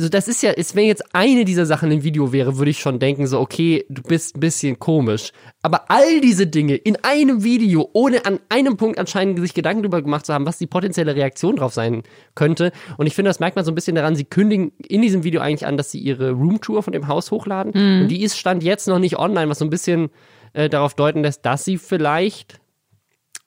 [0.00, 2.78] also das ist ja, ist, wenn jetzt eine dieser Sachen im Video wäre, würde ich
[2.78, 5.32] schon denken, so, okay, du bist ein bisschen komisch.
[5.60, 10.00] Aber all diese Dinge in einem Video, ohne an einem Punkt anscheinend sich Gedanken darüber
[10.00, 12.02] gemacht zu haben, was die potenzielle Reaktion drauf sein
[12.34, 12.72] könnte.
[12.96, 15.42] Und ich finde, das merkt man so ein bisschen daran, sie kündigen in diesem Video
[15.42, 17.74] eigentlich an, dass sie ihre Roomtour von dem Haus hochladen.
[18.02, 20.08] Und die ist Stand jetzt noch nicht online, was so ein bisschen
[20.54, 22.58] äh, darauf deuten lässt, dass sie vielleicht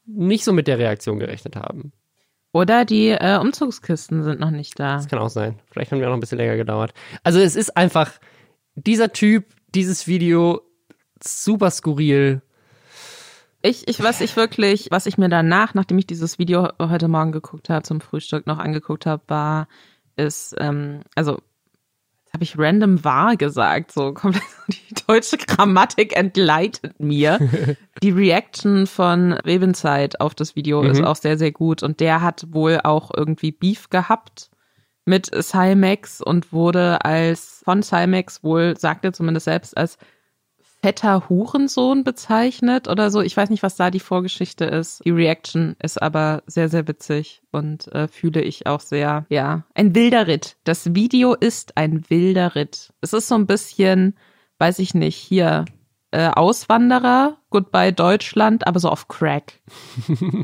[0.05, 1.93] nicht so mit der Reaktion gerechnet haben.
[2.53, 4.97] Oder die äh, Umzugskisten sind noch nicht da.
[4.97, 5.59] Das kann auch sein.
[5.71, 6.93] Vielleicht haben wir auch noch ein bisschen länger gedauert.
[7.23, 8.11] Also es ist einfach
[8.75, 10.61] dieser Typ, dieses Video,
[11.21, 12.43] super skurril.
[13.63, 17.31] Ich, ich, was ich wirklich, was ich mir danach, nachdem ich dieses Video heute Morgen
[17.31, 19.67] geguckt habe, zum Frühstück noch angeguckt habe, war,
[20.15, 21.39] ist, ähm, also
[22.33, 27.39] habe ich random wahr gesagt, so komplett die deutsche Grammatik entgleitet mir.
[28.01, 32.47] die Reaction von Rebenzeit auf das Video ist auch sehr, sehr gut und der hat
[32.49, 34.49] wohl auch irgendwie Beef gehabt
[35.05, 39.97] mit Cymex und wurde als von Cymex wohl, sagt er zumindest selbst, als
[40.83, 43.21] fetter Hurensohn bezeichnet oder so.
[43.21, 45.01] Ich weiß nicht, was da die Vorgeschichte ist.
[45.05, 49.95] Die Reaction ist aber sehr, sehr witzig und äh, fühle ich auch sehr, ja, ein
[49.95, 50.57] wilder Ritt.
[50.65, 52.91] Das Video ist ein wilder Ritt.
[52.99, 54.17] Es ist so ein bisschen,
[54.57, 55.63] weiß ich nicht, hier
[56.11, 59.61] äh, Auswanderer, Goodbye Deutschland, aber so auf Crack.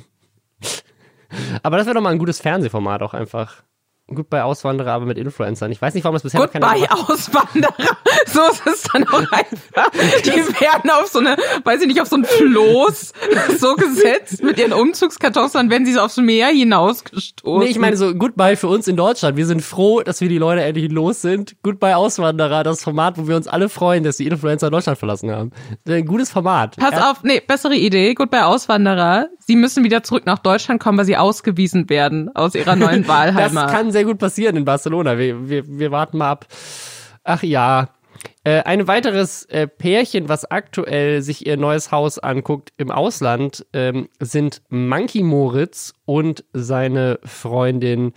[1.61, 3.63] Aber das wäre doch mal ein gutes Fernsehformat auch einfach.
[4.13, 5.71] Gut bei Auswanderer, aber mit Influencern.
[5.71, 7.09] Ich weiß nicht, warum das bisher noch Goodbye gemacht hat.
[7.09, 7.73] Auswanderer.
[8.25, 9.91] So ist es dann auch einfach.
[10.23, 13.13] Die werden auf so eine, weiß ich nicht, auf so ein Floß
[13.59, 17.59] so gesetzt mit ihren Umzugskartons, dann werden sie so aufs Meer hinausgestoßen.
[17.63, 19.37] Nee, ich meine so Goodbye für uns in Deutschland.
[19.37, 21.55] Wir sind froh, dass wir die Leute endlich los sind.
[21.63, 25.51] Goodbye Auswanderer, das Format, wo wir uns alle freuen, dass die Influencer Deutschland verlassen haben.
[25.87, 26.75] Ein gutes Format.
[26.77, 28.13] Pass Ja, auf, nee, bessere Idee.
[28.13, 29.27] Goodbye Auswanderer.
[29.39, 33.07] Sie müssen wieder zurück nach Deutschland kommen, weil sie ausgewiesen werden aus ihrer neuen Das
[33.09, 33.71] Wahlheimat.
[33.99, 35.17] Sehr gut passieren in Barcelona.
[35.17, 36.45] Wir, wir, wir warten mal ab.
[37.25, 37.89] Ach ja.
[38.45, 44.07] Äh, ein weiteres äh, Pärchen, was aktuell sich ihr neues Haus anguckt im Ausland, ähm,
[44.21, 48.13] sind Monkey Moritz und seine Freundin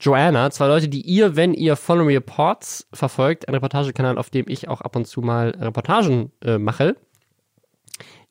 [0.00, 0.50] Joanna.
[0.50, 4.80] Zwei Leute, die ihr, wenn ihr Follow Reports verfolgt, ein Reportagekanal, auf dem ich auch
[4.80, 6.96] ab und zu mal Reportagen äh, mache.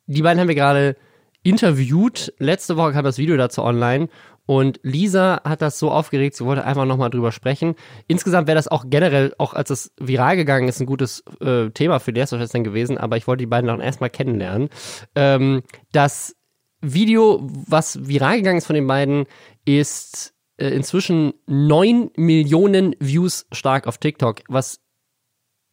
[0.06, 0.96] Die beiden haben wir gerade
[1.44, 2.32] interviewt.
[2.38, 4.08] Letzte Woche kam das Video dazu online
[4.48, 7.74] und Lisa hat das so aufgeregt, sie wollte einfach nochmal drüber sprechen.
[8.06, 11.98] Insgesamt wäre das auch generell, auch als es viral gegangen ist, ein gutes äh, Thema
[12.00, 14.70] für Lehrstoff dann gewesen, aber ich wollte die beiden auch erstmal kennenlernen.
[15.14, 16.34] Ähm, das
[16.80, 19.26] Video, was viral gegangen ist von den beiden,
[19.66, 24.80] ist äh, inzwischen neun Millionen Views stark auf TikTok, was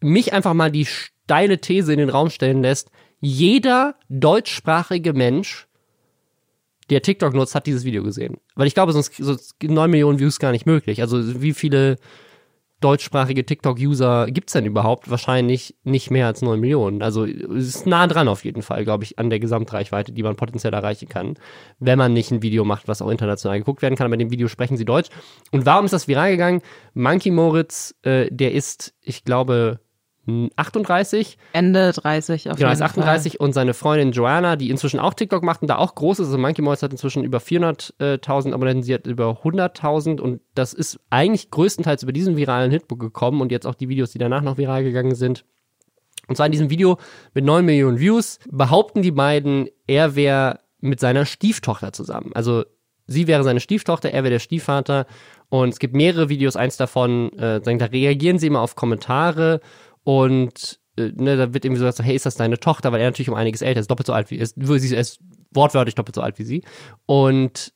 [0.02, 2.92] mich einfach mal die steile These in den Raum stellen lässt.
[3.22, 5.66] Jeder deutschsprachige Mensch,
[6.90, 8.38] der TikTok nutzt, hat dieses Video gesehen.
[8.56, 11.02] Weil ich glaube, sonst, sonst 9 Millionen Views gar nicht möglich.
[11.02, 11.98] Also wie viele
[12.82, 15.10] deutschsprachige TikTok-User gibt's denn überhaupt?
[15.10, 17.02] Wahrscheinlich nicht mehr als 9 Millionen.
[17.02, 20.36] Also es ist nah dran auf jeden Fall, glaube ich, an der Gesamtreichweite, die man
[20.36, 21.36] potenziell erreichen kann,
[21.80, 24.06] wenn man nicht ein Video macht, was auch international geguckt werden kann.
[24.06, 25.10] Aber in dem Video sprechen sie Deutsch.
[25.52, 26.62] Und warum ist das viral gegangen?
[26.94, 29.80] Monkey Moritz, äh, der ist, ich glaube,
[30.28, 31.38] 38.
[31.54, 33.46] Ende 30 auf genau, jeden ist 38 Fall.
[33.46, 36.28] und seine Freundin Joanna, die inzwischen auch TikTok macht und da auch groß ist.
[36.28, 41.00] Also Monkey Mouse hat inzwischen über 400.000 Abonnenten, sie hat über 100.000 und das ist
[41.10, 44.58] eigentlich größtenteils über diesen viralen Hitbook gekommen und jetzt auch die Videos, die danach noch
[44.58, 45.46] viral gegangen sind.
[46.28, 46.98] Und zwar in diesem Video
[47.34, 52.32] mit 9 Millionen Views behaupten die beiden, er wäre mit seiner Stieftochter zusammen.
[52.34, 52.66] Also
[53.06, 55.06] sie wäre seine Stieftochter, er wäre der Stiefvater
[55.50, 59.62] und es gibt mehrere Videos, eins davon, äh, da reagieren sie immer auf Kommentare
[60.06, 62.94] und äh, ne, da wird irgendwie so gesagt, hey, ist das deine Tochter?
[62.94, 65.20] Weil er natürlich um einiges älter ist, doppelt so alt wie ist, sie ist
[65.52, 66.64] wortwörtlich doppelt so alt wie sie.
[67.06, 67.74] Und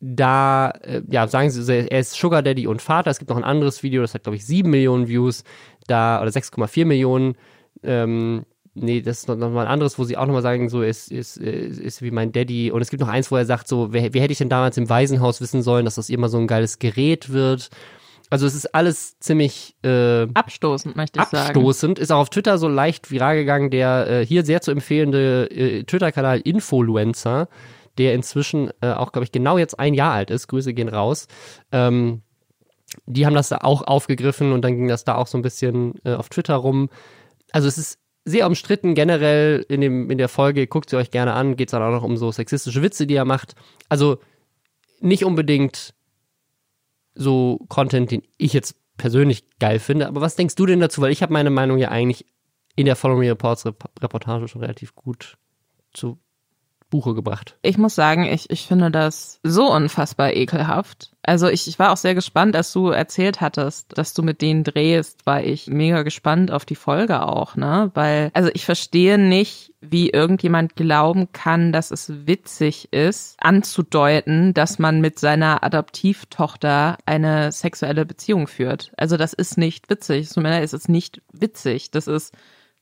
[0.00, 3.10] da, äh, ja, sagen sie, er ist Sugar Daddy und Vater.
[3.10, 5.44] Es gibt noch ein anderes Video, das hat, glaube ich, 7 Millionen Views,
[5.86, 7.36] da, oder 6,4 Millionen.
[7.82, 10.82] Ähm, nee, das ist noch, noch mal ein anderes, wo sie auch nochmal sagen, so,
[10.82, 12.70] ist, ist, ist, ist wie mein Daddy.
[12.70, 14.76] Und es gibt noch eins, wo er sagt, so, wer, wer hätte ich denn damals
[14.76, 17.70] im Waisenhaus wissen sollen, dass das immer so ein geiles Gerät wird?
[18.34, 21.46] Also es ist alles ziemlich äh, abstoßend, möchte ich abstoßend.
[21.46, 21.56] sagen.
[21.56, 21.98] Abstoßend.
[22.00, 25.84] Ist auch auf Twitter so leicht viral gegangen, der äh, hier sehr zu empfehlende äh,
[25.84, 27.48] Twitter-Kanal Influencer,
[27.96, 30.48] der inzwischen äh, auch, glaube ich, genau jetzt ein Jahr alt ist.
[30.48, 31.28] Grüße gehen raus.
[31.70, 32.22] Ähm,
[33.06, 35.94] die haben das da auch aufgegriffen und dann ging das da auch so ein bisschen
[36.02, 36.90] äh, auf Twitter rum.
[37.52, 40.66] Also es ist sehr umstritten generell in, dem, in der Folge.
[40.66, 41.54] Guckt sie euch gerne an.
[41.54, 43.54] Geht es dann auch noch um so sexistische Witze, die er macht.
[43.88, 44.18] Also
[44.98, 45.94] nicht unbedingt
[47.14, 50.06] so Content, den ich jetzt persönlich geil finde.
[50.08, 51.00] Aber was denkst du denn dazu?
[51.00, 52.26] Weil ich habe meine Meinung ja eigentlich
[52.76, 55.36] in der Follow Me Reports Reportage schon relativ gut
[55.92, 56.18] zu
[56.94, 57.58] Buche gebracht.
[57.62, 61.12] Ich muss sagen, ich, ich finde das so unfassbar ekelhaft.
[61.22, 64.62] Also ich, ich war auch sehr gespannt, als du erzählt hattest, dass du mit denen
[64.62, 67.90] drehst, war ich mega gespannt auf die Folge auch, ne?
[67.94, 74.78] Weil, also ich verstehe nicht, wie irgendjemand glauben kann, dass es witzig ist, anzudeuten, dass
[74.78, 78.92] man mit seiner Adoptivtochter eine sexuelle Beziehung führt.
[78.96, 80.28] Also das ist nicht witzig.
[80.36, 81.90] Es ist nicht witzig.
[81.90, 82.34] Das ist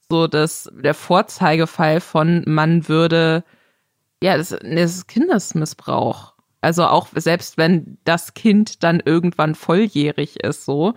[0.08, 3.44] so dass der Vorzeigefall von man würde
[4.22, 6.34] ja, das, das ist Kindesmissbrauch.
[6.60, 10.94] Also auch selbst wenn das Kind dann irgendwann volljährig ist, so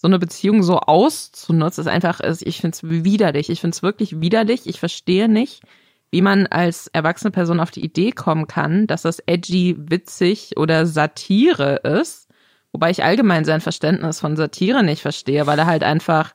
[0.00, 3.50] so eine Beziehung so auszunutzen, ist einfach, ich finde es widerlich.
[3.50, 4.66] Ich finde es wirklich widerlich.
[4.66, 5.62] Ich verstehe nicht,
[6.10, 10.86] wie man als erwachsene Person auf die Idee kommen kann, dass das edgy, witzig oder
[10.86, 12.28] Satire ist.
[12.72, 16.32] Wobei ich allgemein sein Verständnis von Satire nicht verstehe, weil er halt einfach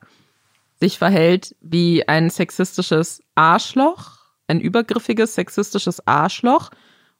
[0.78, 4.16] sich verhält wie ein sexistisches Arschloch
[4.48, 6.70] ein übergriffiges, sexistisches Arschloch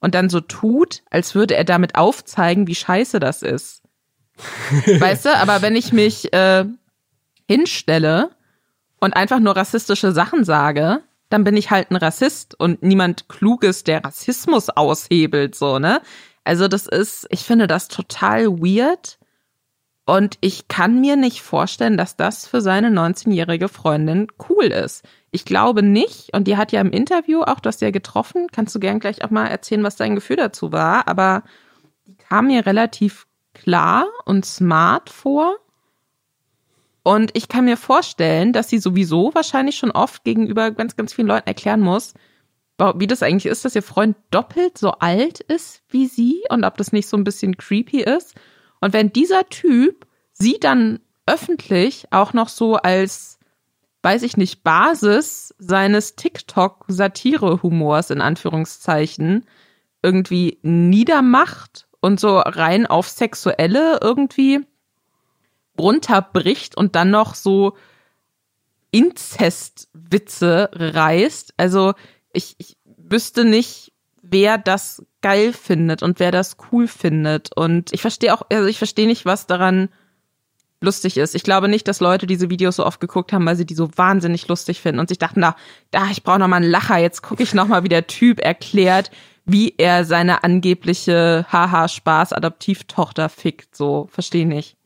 [0.01, 3.83] und dann so tut, als würde er damit aufzeigen, wie scheiße das ist.
[5.01, 6.65] weißt du, aber wenn ich mich äh,
[7.49, 8.31] hinstelle
[9.01, 13.85] und einfach nur rassistische Sachen sage, dann bin ich halt ein Rassist und niemand Kluges,
[13.85, 16.01] der Rassismus aushebelt, so, ne?
[16.45, 19.19] Also das ist, ich finde das total weird
[20.05, 25.05] und ich kann mir nicht vorstellen, dass das für seine 19-jährige Freundin cool ist.
[25.33, 28.79] Ich glaube nicht, und die hat ja im Interview auch das ja getroffen, kannst du
[28.79, 31.43] gern gleich auch mal erzählen, was dein Gefühl dazu war, aber
[32.07, 35.57] die kam mir relativ klar und smart vor.
[37.03, 41.29] Und ich kann mir vorstellen, dass sie sowieso wahrscheinlich schon oft gegenüber ganz, ganz vielen
[41.29, 42.15] Leuten erklären muss,
[42.97, 46.77] wie das eigentlich ist, dass ihr Freund doppelt so alt ist wie sie und ob
[46.77, 48.35] das nicht so ein bisschen creepy ist.
[48.81, 53.39] Und wenn dieser Typ sie dann öffentlich auch noch so als,
[54.03, 59.47] weiß ich nicht, Basis seines TikTok-Satire-Humors in Anführungszeichen
[60.03, 64.61] irgendwie niedermacht und so rein auf Sexuelle irgendwie
[65.79, 67.77] runterbricht und dann noch so
[68.93, 71.55] Inzestwitze reißt.
[71.57, 71.95] Also
[72.33, 73.93] ich, ich wüsste nicht,
[74.23, 77.55] wer das geil findet und wer das cool findet.
[77.55, 79.89] Und ich verstehe auch, also ich verstehe nicht, was daran
[80.81, 81.35] lustig ist.
[81.35, 83.91] Ich glaube nicht, dass Leute diese Videos so oft geguckt haben, weil sie die so
[83.97, 85.57] wahnsinnig lustig finden und sich dachten, da,
[85.91, 86.99] da, ich brauche noch mal einen Lacher.
[86.99, 89.11] Jetzt gucke ich noch mal, wie der Typ erklärt,
[89.47, 93.75] wie er seine angebliche haha Spaß Adoptivtochter fickt.
[93.75, 94.77] So verstehe nicht.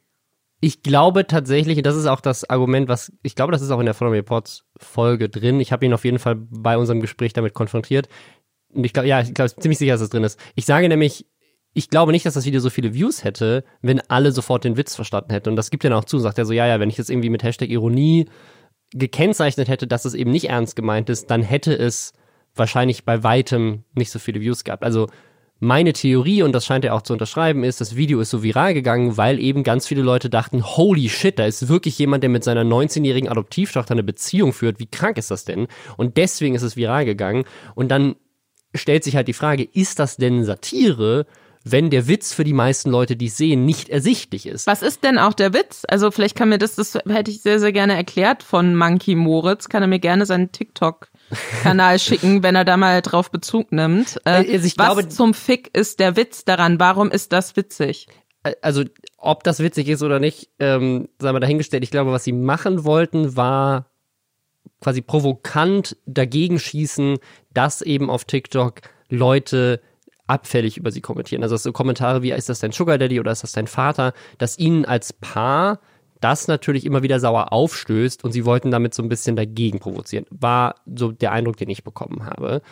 [0.61, 3.87] Ich glaube tatsächlich, das ist auch das Argument, was ich glaube, das ist auch in
[3.87, 5.59] der Follow Reports Folge drin.
[5.59, 8.09] Ich habe ihn auf jeden Fall bei unserem Gespräch damit konfrontiert.
[8.73, 10.39] Und ich glaube, ja, ich glaube ziemlich sicher, dass es drin ist.
[10.55, 11.27] Ich sage nämlich,
[11.73, 14.95] ich glaube nicht, dass das Video so viele Views hätte, wenn alle sofort den Witz
[14.95, 15.49] verstanden hätten.
[15.49, 17.31] Und das gibt er auch zu, sagt er so, ja, ja, wenn ich jetzt irgendwie
[17.31, 18.29] mit Hashtag Ironie
[18.93, 22.13] gekennzeichnet hätte, dass es eben nicht ernst gemeint ist, dann hätte es
[22.55, 24.85] wahrscheinlich bei weitem nicht so viele Views gehabt.
[24.85, 25.09] Also
[25.63, 28.73] meine Theorie, und das scheint er auch zu unterschreiben, ist, das Video ist so viral
[28.73, 32.45] gegangen, weil eben ganz viele Leute dachten, holy shit, da ist wirklich jemand, der mit
[32.45, 34.81] seiner 19-jährigen Adoptivtochter eine Beziehung führt.
[34.81, 35.69] Wie krank ist das denn?
[35.99, 37.45] Und deswegen ist es viral gegangen.
[37.75, 38.17] Und dann
[38.75, 41.27] stellt sich halt die Frage, ist das denn Satire?
[41.65, 44.67] wenn der Witz für die meisten Leute, die es sehen, nicht ersichtlich ist.
[44.67, 45.83] Was ist denn auch der Witz?
[45.89, 49.69] Also vielleicht kann mir das, das hätte ich sehr, sehr gerne erklärt von Monkey Moritz,
[49.69, 51.09] kann er mir gerne seinen TikTok
[51.63, 54.21] Kanal schicken, wenn er da mal drauf Bezug nimmt.
[54.25, 56.81] Äh, also ich was glaube, zum Fick ist der Witz daran?
[56.81, 58.09] Warum ist das witzig?
[58.63, 58.85] Also,
[59.19, 61.85] ob das witzig ist oder nicht, ähm, sagen wir dahingestellt.
[61.85, 63.91] Ich glaube, was sie machen wollten, war
[64.81, 67.19] quasi provokant dagegen schießen,
[67.53, 69.81] dass eben auf TikTok Leute
[70.27, 71.43] abfällig über sie kommentieren.
[71.43, 74.59] Also so Kommentare wie, ist das dein Sugar Daddy oder ist das dein Vater, dass
[74.59, 75.81] ihnen als Paar
[76.21, 80.27] das natürlich immer wieder sauer aufstößt und sie wollten damit so ein bisschen dagegen provozieren.
[80.31, 82.63] War so der Eindruck, den ich bekommen habe.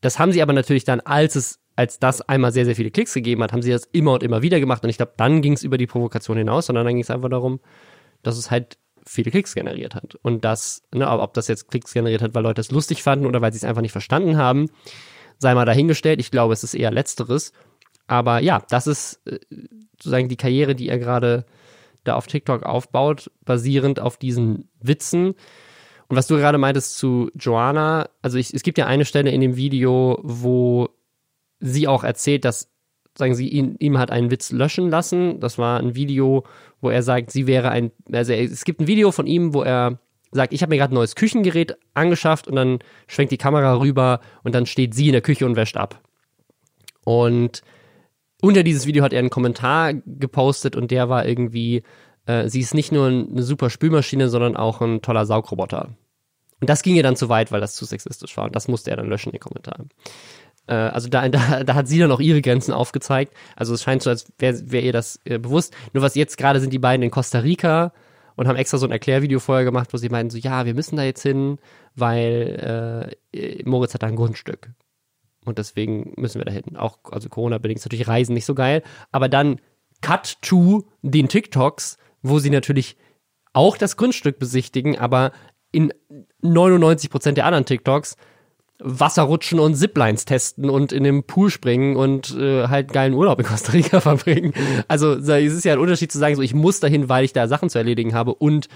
[0.00, 3.14] Das haben sie aber natürlich dann, als es, als das einmal sehr, sehr viele Klicks
[3.14, 5.52] gegeben hat, haben sie das immer und immer wieder gemacht und ich glaube, dann ging
[5.52, 7.60] es über die Provokation hinaus, sondern dann ging es einfach darum,
[8.22, 10.14] dass es halt viele Klicks generiert hat.
[10.22, 13.40] Und das, ne, ob das jetzt Klicks generiert hat, weil Leute es lustig fanden oder
[13.40, 14.68] weil sie es einfach nicht verstanden haben,
[15.38, 16.20] sei mal dahingestellt.
[16.20, 17.52] Ich glaube, es ist eher Letzteres.
[18.06, 19.38] Aber ja, das ist äh,
[19.92, 21.44] sozusagen die Karriere, die er gerade
[22.04, 25.34] da auf TikTok aufbaut, basierend auf diesen Witzen.
[26.08, 29.40] Und was du gerade meintest zu Joanna, also ich, es gibt ja eine Stelle in
[29.40, 30.88] dem Video, wo
[31.60, 32.72] sie auch erzählt, dass
[33.16, 35.38] sagen sie ihn, ihm hat einen Witz löschen lassen.
[35.40, 36.44] Das war ein Video,
[36.80, 39.98] wo er sagt, sie wäre ein, also es gibt ein Video von ihm, wo er
[40.32, 44.20] sagt, ich habe mir gerade ein neues Küchengerät angeschafft und dann schwenkt die Kamera rüber
[44.42, 46.00] und dann steht sie in der Küche und wäscht ab.
[47.04, 47.62] Und
[48.42, 51.84] unter dieses Video hat er einen Kommentar gepostet und der war irgendwie,
[52.26, 55.90] äh, sie ist nicht nur eine super Spülmaschine, sondern auch ein toller Saugroboter.
[56.60, 58.44] Und das ging ihr dann zu weit, weil das zu sexistisch war.
[58.44, 59.84] Und das musste er dann löschen, den Kommentar.
[60.66, 63.32] Äh, also da, da, da hat sie dann auch ihre Grenzen aufgezeigt.
[63.54, 65.74] Also es scheint so, als wäre wär ihr das äh, bewusst.
[65.92, 67.92] Nur was jetzt gerade sind die beiden in Costa Rica
[68.34, 70.96] und haben extra so ein Erklärvideo vorher gemacht, wo sie meinten so, ja, wir müssen
[70.96, 71.58] da jetzt hin,
[71.94, 74.70] weil äh, Moritz hat da ein Grundstück.
[75.44, 76.76] Und deswegen müssen wir da hin.
[76.76, 78.82] Auch, also Corona-bedingt natürlich Reisen nicht so geil.
[79.10, 79.60] Aber dann
[80.00, 82.96] Cut to den TikToks, wo sie natürlich
[83.52, 85.32] auch das Grundstück besichtigen, aber
[85.70, 85.92] in
[86.42, 88.16] 99% der anderen TikToks
[88.84, 93.46] Wasserrutschen und Ziplines testen und in den Pool springen und äh, halt geilen Urlaub in
[93.46, 94.52] Costa Rica verbringen.
[94.88, 97.46] Also es ist ja ein Unterschied zu sagen, so ich muss dahin, weil ich da
[97.46, 98.68] Sachen zu erledigen habe und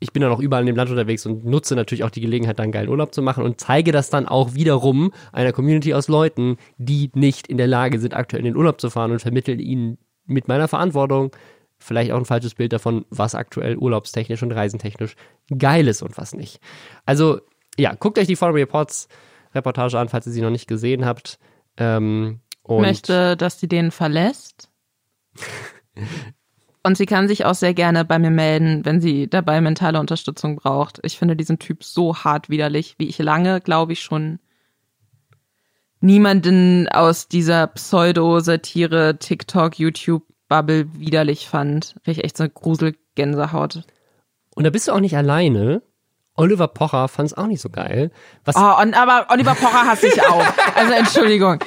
[0.00, 2.58] ich bin dann auch überall in dem Land unterwegs und nutze natürlich auch die Gelegenheit,
[2.58, 6.08] da einen geilen Urlaub zu machen und zeige das dann auch wiederum einer Community aus
[6.08, 9.60] Leuten, die nicht in der Lage sind, aktuell in den Urlaub zu fahren und vermitteln
[9.60, 11.30] ihnen mit meiner Verantwortung
[11.78, 15.16] vielleicht auch ein falsches Bild davon, was aktuell urlaubstechnisch und reisentechnisch
[15.56, 16.60] geil ist und was nicht.
[17.04, 17.40] Also
[17.78, 19.08] ja, guckt euch die Foreign Reports
[19.54, 21.38] Reportage an, falls ihr sie noch nicht gesehen habt.
[21.76, 24.70] Ähm, und möchte, dass sie den verlässt.
[26.82, 30.56] und sie kann sich auch sehr gerne bei mir melden, wenn sie dabei mentale Unterstützung
[30.56, 30.98] braucht.
[31.02, 34.38] Ich finde diesen Typ so hart widerlich, wie ich lange, glaube ich, schon
[36.00, 41.96] niemanden aus dieser Pseudo-Satire, TikTok, YouTube-Bubble widerlich fand.
[42.02, 43.82] Finde ich echt so eine Gruselgänsehaut.
[44.54, 45.82] Und da bist du auch nicht alleine.
[46.34, 48.10] Oliver Pocher fand es auch nicht so geil.
[48.46, 50.46] Was oh, und, aber Oliver Pocher hasse ich auch.
[50.74, 51.58] Also Entschuldigung.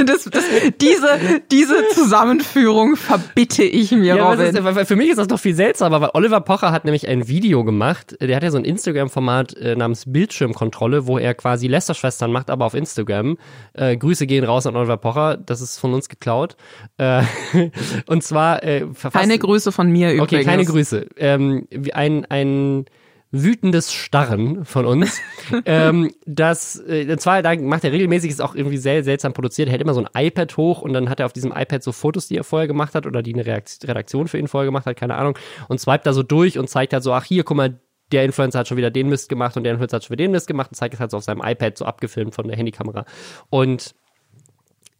[0.10, 0.44] Das, das,
[0.80, 4.46] diese, diese Zusammenführung verbitte ich mir, ja, Robin.
[4.46, 7.64] Ist, für mich ist das doch viel seltsamer, weil Oliver Pocher hat nämlich ein Video
[7.64, 8.16] gemacht.
[8.20, 12.64] Der hat ja so ein Instagram-Format äh, namens Bildschirmkontrolle, wo er quasi Lästerschwestern macht, aber
[12.64, 13.36] auf Instagram.
[13.74, 15.36] Äh, Grüße gehen raus an Oliver Pocher.
[15.36, 16.56] Das ist von uns geklaut.
[16.96, 17.22] Äh,
[18.06, 20.32] und zwar äh, Keine Grüße von mir übrigens.
[20.32, 21.06] Okay, keine Grüße.
[21.16, 22.86] Ähm, ein, ein
[23.32, 25.20] wütendes Starren von uns.
[25.64, 29.68] ähm, das, äh, zwar, da macht er regelmäßig, ist auch irgendwie sehr seltsam produziert.
[29.68, 31.92] Er hält immer so ein iPad hoch und dann hat er auf diesem iPad so
[31.92, 34.96] Fotos, die er vorher gemacht hat oder die eine Redaktion für ihn vorher gemacht hat,
[34.96, 35.38] keine Ahnung,
[35.68, 37.80] und swipet da so durch und zeigt halt so, ach hier, guck mal,
[38.12, 40.32] der Influencer hat schon wieder den Mist gemacht und der Influencer hat schon wieder den
[40.32, 43.04] Mist gemacht und zeigt es halt so auf seinem iPad so abgefilmt von der Handykamera.
[43.50, 43.94] Und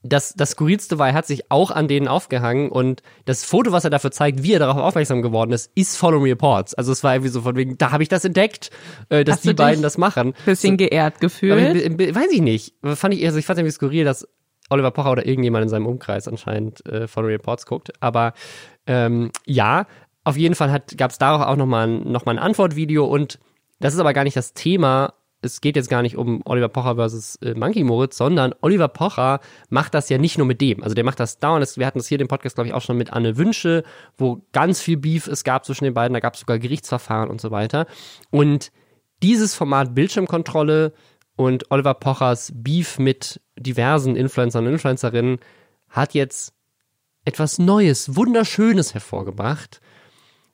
[0.03, 3.85] das, das Skurrilste war, er hat sich auch an denen aufgehangen und das Foto, was
[3.85, 6.75] er dafür zeigt, wie er darauf aufmerksam geworden ist, ist Follow Reports.
[6.75, 8.71] Also es war irgendwie so von wegen, da habe ich das entdeckt,
[9.11, 10.35] äh, dass Hast die beiden das machen.
[10.47, 11.55] Bisschen so, geehrt gefühlt.
[12.15, 12.75] Weiß ich nicht.
[12.83, 14.27] Fand ich, also ich fand irgendwie skurril, dass
[14.71, 17.93] Oliver Pocher oder irgendjemand in seinem Umkreis anscheinend äh, Follow Reports guckt.
[18.01, 18.33] Aber
[18.87, 19.87] ähm, ja,
[20.25, 23.39] auf jeden Fall gab es darauf auch nochmal ein, noch mal ein Antwortvideo und
[23.81, 26.97] das ist aber gar nicht das Thema, es geht jetzt gar nicht um Oliver Pocher
[26.97, 30.83] versus äh, Monkey Moritz, sondern Oliver Pocher macht das ja nicht nur mit dem.
[30.83, 31.77] Also der macht das dauernd.
[31.77, 33.83] Wir hatten das hier den Podcast, glaube ich, auch schon mit Anne Wünsche,
[34.19, 36.13] wo ganz viel Beef es gab zwischen den beiden.
[36.15, 37.87] Da gab es sogar Gerichtsverfahren und so weiter.
[38.31, 38.71] Und
[39.23, 40.93] dieses Format Bildschirmkontrolle
[41.37, 45.39] und Oliver Pochers Beef mit diversen Influencern und Influencerinnen
[45.89, 46.55] hat jetzt
[47.25, 49.81] etwas Neues, Wunderschönes hervorgebracht.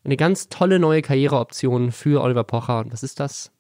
[0.05, 2.81] Eine ganz tolle neue Karriereoption für Oliver Pocher.
[2.81, 3.51] Und was ist das?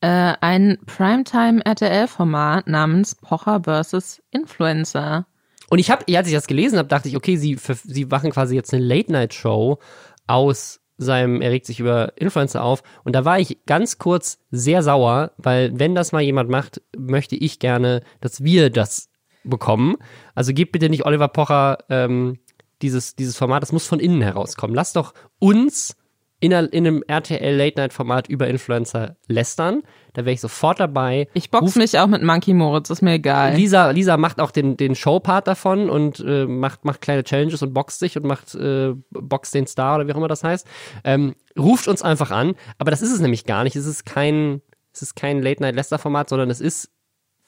[0.00, 4.22] Äh, ein Primetime-RTL-Format namens Pocher vs.
[4.30, 5.26] Influencer.
[5.70, 8.54] Und ich habe, als ich das gelesen habe, dachte ich, okay, sie, sie machen quasi
[8.54, 9.78] jetzt eine Late-Night-Show
[10.26, 12.82] aus seinem, er regt sich über Influencer auf.
[13.04, 17.36] Und da war ich ganz kurz sehr sauer, weil wenn das mal jemand macht, möchte
[17.36, 19.10] ich gerne, dass wir das
[19.44, 19.96] bekommen.
[20.34, 22.38] Also gebt bitte nicht Oliver Pocher ähm,
[22.82, 24.74] dieses, dieses Format, das muss von innen herauskommen.
[24.74, 25.96] Lasst doch uns
[26.40, 29.82] in, einem RTL Late Night Format über Influencer lästern.
[30.12, 31.28] Da wäre ich sofort dabei.
[31.34, 33.54] Ich box Ruf, mich auch mit Monkey Moritz, ist mir egal.
[33.54, 37.74] Lisa, Lisa macht auch den, den Showpart davon und äh, macht, macht kleine Challenges und
[37.74, 40.66] boxt sich und macht äh, boxt den Star oder wie auch immer das heißt.
[41.04, 42.54] Ähm, ruft uns einfach an.
[42.78, 43.74] Aber das ist es nämlich gar nicht.
[43.74, 46.90] Es ist kein, es ist kein Late Night Lester Format, sondern es ist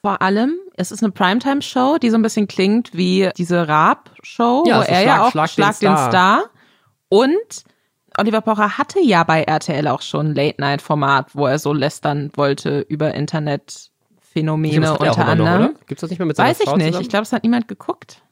[0.02, 4.78] vor allem, es ist eine Primetime-Show, die so ein bisschen klingt wie diese Raab-Show, ja,
[4.78, 6.06] wo er Schlag, ja auch Schlag, Schlag den, Star.
[6.06, 6.50] den Star.
[7.10, 7.64] Und
[8.20, 12.80] Oliver Pocher hatte ja bei RTL auch schon ein Late-Night-Format, wo er so lästern wollte
[12.80, 15.62] über Internetphänomene unter anderem.
[15.72, 16.86] Noch, Gibt's das nicht mehr mit seiner Weiß Frau ich nicht.
[16.88, 17.02] Zusammen?
[17.02, 18.22] Ich glaube, es hat niemand geguckt.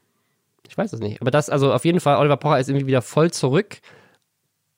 [0.67, 1.21] Ich weiß es nicht.
[1.21, 3.77] Aber das, also auf jeden Fall, Oliver Pocher ist irgendwie wieder voll zurück.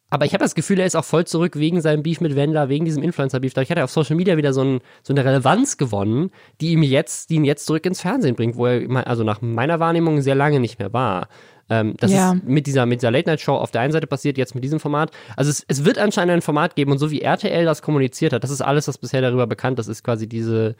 [0.09, 2.69] Aber ich habe das Gefühl, er ist auch voll zurück wegen seinem Beef mit Wendler,
[2.69, 3.53] wegen diesem Influencer-Beef.
[3.53, 6.83] Dadurch hat er auf Social Media wieder so, ein, so, eine Relevanz gewonnen, die ihm
[6.83, 10.35] jetzt, die ihn jetzt zurück ins Fernsehen bringt, wo er, also nach meiner Wahrnehmung sehr
[10.35, 11.27] lange nicht mehr war.
[11.69, 12.33] Ähm, das ja.
[12.33, 15.11] ist mit dieser, mit dieser Late-Night-Show auf der einen Seite passiert, jetzt mit diesem Format.
[15.35, 18.43] Also es, es wird anscheinend ein Format geben und so wie RTL das kommuniziert hat,
[18.43, 20.75] das ist alles, was bisher darüber bekannt ist, ist quasi diese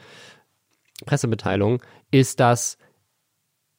[1.05, 2.77] Pressemitteilung, ist, dass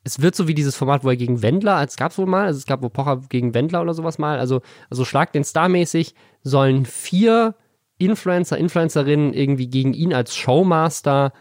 [0.05, 2.47] es wird so wie dieses Format, wo er gegen Wendler, es gab es wohl mal,
[2.47, 4.61] also es gab wo Pocher gegen Wendler oder sowas mal, also,
[4.91, 7.55] also Schlag den Star mäßig, sollen vier
[7.99, 11.33] Influencer, Influencerinnen irgendwie gegen ihn als Showmaster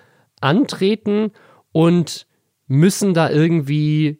[0.41, 1.31] antreten
[1.71, 2.27] und
[2.67, 4.19] müssen da irgendwie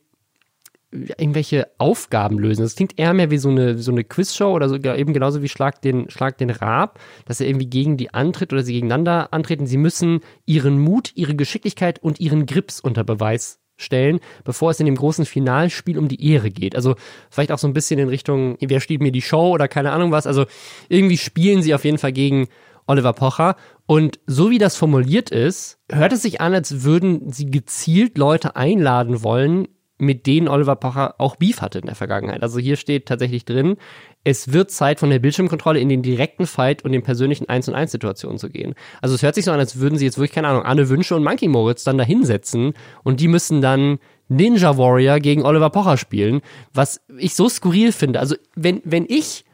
[0.91, 2.63] irgendwelche Aufgaben lösen.
[2.63, 5.47] Das klingt eher mehr wie so eine, so eine Quizshow oder sogar eben genauso wie
[5.47, 9.65] Schlag den, Schlag den Rab, dass er irgendwie gegen die antritt oder sie gegeneinander antreten.
[9.65, 14.86] Sie müssen ihren Mut, ihre Geschicklichkeit und ihren Grips unter Beweis stellen, bevor es in
[14.86, 16.75] dem großen Finalspiel um die Ehre geht.
[16.75, 16.95] Also
[17.30, 20.12] vielleicht auch so ein bisschen in Richtung, wer steht mir die Show oder keine Ahnung
[20.12, 20.27] was.
[20.27, 20.45] Also
[20.89, 22.47] irgendwie spielen sie auf jeden Fall gegen
[22.86, 23.56] Oliver Pocher.
[23.86, 28.56] Und so wie das formuliert ist, hört es sich an, als würden sie gezielt Leute
[28.56, 29.67] einladen wollen,
[30.01, 32.41] mit denen Oliver Pocher auch Beef hatte in der Vergangenheit.
[32.41, 33.77] Also hier steht tatsächlich drin,
[34.23, 37.75] es wird Zeit von der Bildschirmkontrolle in den direkten Fight und den persönlichen 1 und
[37.75, 38.73] 1 Situationen zu gehen.
[38.99, 41.15] Also es hört sich so an, als würden sie jetzt wirklich, keine Ahnung, Anne Wünsche
[41.15, 45.97] und Monkey Moritz dann da hinsetzen und die müssen dann Ninja Warrior gegen Oliver Pocher
[45.97, 46.41] spielen,
[46.73, 48.19] was ich so skurril finde.
[48.19, 49.45] Also wenn, wenn ich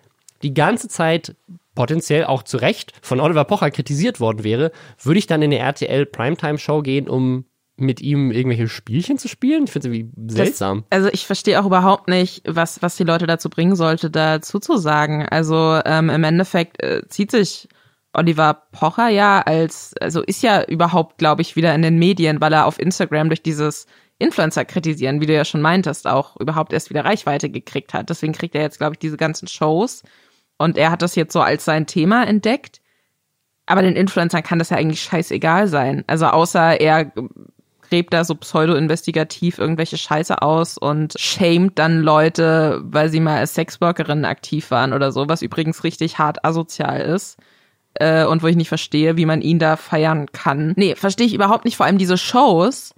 [0.43, 1.35] die ganze Zeit
[1.75, 4.71] potenziell auch zu Recht von Oliver Pocher kritisiert worden wäre,
[5.03, 7.43] würde ich dann in eine RTL Primetime Show gehen, um
[7.77, 9.65] mit ihm irgendwelche Spielchen zu spielen?
[9.65, 10.83] Ich finde es irgendwie seltsam.
[10.89, 14.59] Das, also ich verstehe auch überhaupt nicht, was, was die Leute dazu bringen sollte, dazu
[14.59, 15.25] zu sagen.
[15.29, 17.69] Also ähm, im Endeffekt äh, zieht sich
[18.13, 22.53] Oliver Pocher ja als, also ist ja überhaupt, glaube ich, wieder in den Medien, weil
[22.53, 23.85] er auf Instagram durch dieses
[24.17, 28.09] Influencer kritisieren, wie du ja schon meintest, auch überhaupt erst wieder Reichweite gekriegt hat.
[28.09, 30.03] Deswegen kriegt er jetzt, glaube ich, diese ganzen Shows.
[30.57, 32.81] Und er hat das jetzt so als sein Thema entdeckt.
[33.67, 36.03] Aber den Influencern kann das ja eigentlich scheißegal sein.
[36.07, 37.11] Also außer er
[37.89, 43.53] gräbt da so pseudo-investigativ irgendwelche Scheiße aus und shamed dann Leute, weil sie mal als
[43.53, 47.37] Sexworkerinnen aktiv waren oder so, was übrigens richtig hart asozial ist.
[47.95, 50.73] Äh, und wo ich nicht verstehe, wie man ihn da feiern kann.
[50.75, 51.77] Nee, verstehe ich überhaupt nicht.
[51.77, 52.93] Vor allem diese Shows,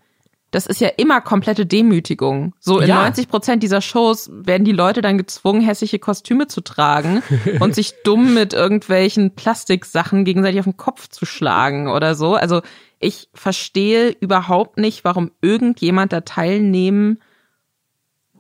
[0.52, 2.54] das ist ja immer komplette Demütigung.
[2.60, 3.04] So in ja.
[3.04, 7.24] 90 Prozent dieser Shows werden die Leute dann gezwungen, hässliche Kostüme zu tragen
[7.60, 12.36] und sich dumm mit irgendwelchen Plastiksachen gegenseitig auf den Kopf zu schlagen oder so.
[12.36, 12.62] Also
[13.00, 17.20] ich verstehe überhaupt nicht, warum irgendjemand da teilnehmen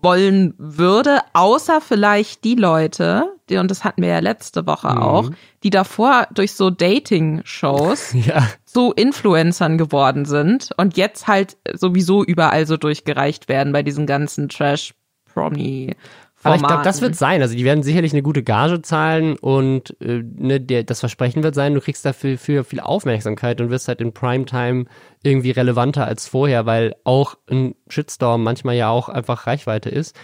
[0.01, 4.97] wollen würde, außer vielleicht die Leute, die, und das hatten wir ja letzte Woche mhm.
[4.97, 5.29] auch,
[5.63, 8.47] die davor durch so Dating-Shows ja.
[8.65, 14.47] so Influencern geworden sind und jetzt halt sowieso überall so durchgereicht werden bei diesen ganzen
[14.47, 15.95] Trash-Promi-
[16.43, 17.41] aber ich glaube, das wird sein.
[17.41, 21.55] Also die werden sicherlich eine gute Gage zahlen und äh, ne, der, das Versprechen wird
[21.55, 24.85] sein, du kriegst dafür für viel Aufmerksamkeit und wirst halt in Primetime
[25.23, 30.15] irgendwie relevanter als vorher, weil auch ein Shitstorm manchmal ja auch einfach Reichweite ist.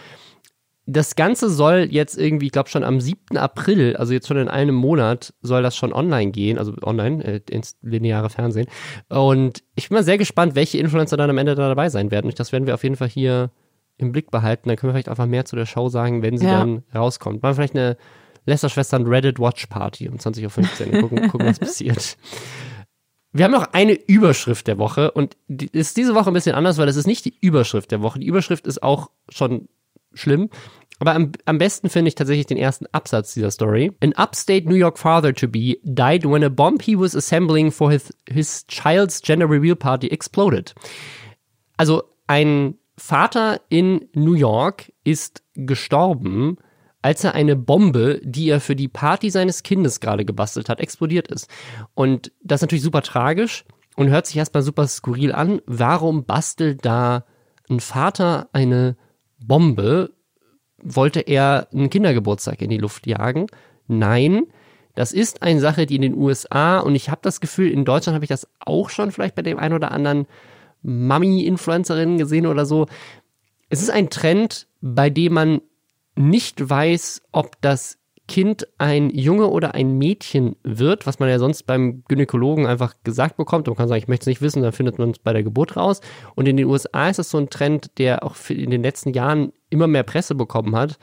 [0.87, 3.37] das Ganze soll jetzt irgendwie, ich glaube schon am 7.
[3.37, 7.41] April, also jetzt schon in einem Monat, soll das schon online gehen, also online, äh,
[7.49, 8.67] ins lineare Fernsehen.
[9.09, 12.27] Und ich bin mal sehr gespannt, welche Influencer dann am Ende da dabei sein werden.
[12.27, 13.49] Und das werden wir auf jeden Fall hier
[13.97, 14.69] im Blick behalten.
[14.69, 16.59] Dann können wir vielleicht einfach mehr zu der Show sagen, wenn sie ja.
[16.59, 17.41] dann rauskommt.
[17.41, 17.97] Machen vielleicht eine
[18.45, 21.01] Lester-Schwestern Reddit Watch Party um 20.15 Uhr.
[21.01, 22.17] Gucken, gucken was passiert.
[23.31, 26.77] Wir haben noch eine Überschrift der Woche und die ist diese Woche ein bisschen anders,
[26.77, 28.19] weil das ist nicht die Überschrift der Woche.
[28.19, 29.67] Die Überschrift ist auch schon
[30.13, 30.49] schlimm.
[30.99, 33.91] Aber am, am besten finde ich tatsächlich den ersten Absatz dieser Story.
[34.01, 37.91] An upstate New York father to be died when a bomb he was assembling for
[37.91, 40.73] his, his child's gender reveal party exploded.
[41.75, 46.57] Also ein Vater in New York ist gestorben,
[47.01, 51.27] als er eine Bombe, die er für die Party seines Kindes gerade gebastelt hat, explodiert
[51.27, 51.49] ist.
[51.93, 53.65] Und das ist natürlich super tragisch
[53.95, 55.61] und hört sich erstmal super skurril an.
[55.65, 57.25] Warum bastelt da
[57.69, 58.95] ein Vater eine
[59.39, 60.13] Bombe?
[60.81, 63.47] Wollte er einen Kindergeburtstag in die Luft jagen?
[63.87, 64.47] Nein.
[64.95, 68.15] Das ist eine Sache, die in den USA und ich habe das Gefühl, in Deutschland
[68.15, 70.25] habe ich das auch schon vielleicht bei dem einen oder anderen
[70.85, 72.85] Mami-Influencerin gesehen oder so.
[73.69, 75.61] Es ist ein Trend, bei dem man
[76.15, 81.63] nicht weiß, ob das Kind ein Junge oder ein Mädchen wird, was man ja sonst
[81.63, 83.67] beim Gynäkologen einfach gesagt bekommt.
[83.67, 85.77] Man kann sagen, ich möchte es nicht wissen, dann findet man es bei der Geburt
[85.77, 86.01] raus.
[86.33, 89.51] Und in den USA ist das so ein Trend, der auch in den letzten Jahren
[89.69, 90.97] immer mehr Presse bekommen hat,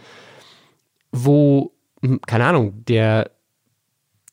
[1.13, 1.73] wo,
[2.03, 3.31] hm, keine Ahnung, der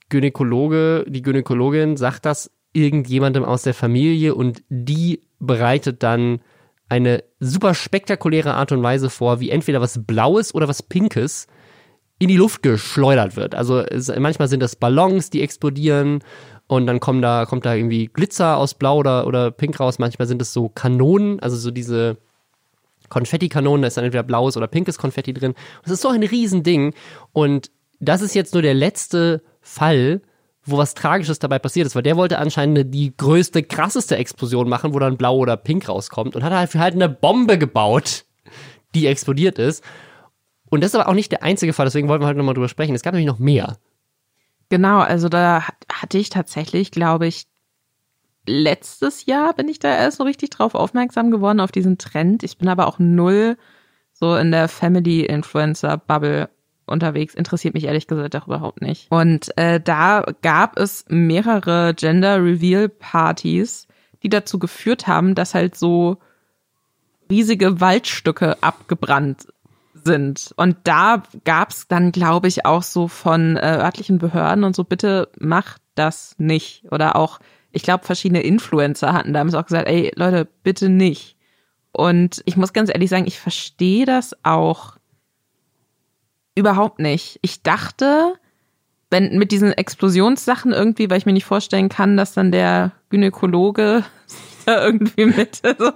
[0.09, 6.41] Gynäkologe, die Gynäkologin sagt das irgendjemandem aus der Familie und die bereitet dann
[6.87, 11.47] eine super spektakuläre Art und Weise vor, wie entweder was Blaues oder was Pinkes
[12.17, 13.55] in die Luft geschleudert wird.
[13.55, 16.19] Also es, manchmal sind das Ballons, die explodieren
[16.67, 19.99] und dann kommen da, kommt da irgendwie Glitzer aus Blau oder, oder Pink raus.
[19.99, 22.17] Manchmal sind es so Kanonen, also so diese
[23.09, 25.55] Konfettikanonen, da ist dann entweder blaues oder pinkes Konfetti drin.
[25.83, 26.93] Das ist so ein Riesending.
[27.31, 30.21] Und das ist jetzt nur der letzte Fall,
[30.65, 34.93] wo was Tragisches dabei passiert ist, weil der wollte anscheinend die größte, krasseste Explosion machen,
[34.93, 38.25] wo dann blau oder pink rauskommt und hat halt halt eine Bombe gebaut,
[38.95, 39.83] die explodiert ist.
[40.69, 42.69] Und das ist aber auch nicht der einzige Fall, deswegen wollten wir heute nochmal drüber
[42.69, 42.93] sprechen.
[42.93, 43.77] Es gab nämlich noch mehr.
[44.69, 47.47] Genau, also da hatte ich tatsächlich, glaube ich,
[48.45, 52.43] letztes Jahr bin ich da erst so richtig drauf aufmerksam geworden, auf diesen Trend.
[52.43, 53.57] Ich bin aber auch null
[54.13, 56.49] so in der Family Influencer Bubble
[56.89, 59.07] unterwegs, interessiert mich ehrlich gesagt auch überhaupt nicht.
[59.09, 63.87] Und äh, da gab es mehrere Gender Reveal Partys,
[64.23, 66.17] die dazu geführt haben, dass halt so
[67.29, 69.47] riesige Waldstücke abgebrannt
[69.93, 70.53] sind.
[70.55, 75.29] Und da gab's dann, glaube ich, auch so von äh, örtlichen Behörden und so, bitte
[75.39, 76.85] macht das nicht.
[76.91, 77.39] Oder auch,
[77.71, 81.35] ich glaube, verschiedene Influencer hatten damals auch gesagt, ey Leute, bitte nicht.
[81.91, 84.98] Und ich muss ganz ehrlich sagen, ich verstehe das auch
[86.59, 87.39] Überhaupt nicht.
[87.41, 88.33] Ich dachte,
[89.09, 94.03] wenn mit diesen Explosionssachen irgendwie, weil ich mir nicht vorstellen kann, dass dann der Gynäkologe
[94.65, 95.91] da irgendwie mit so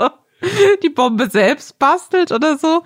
[0.81, 2.83] die Bombe selbst bastelt oder so.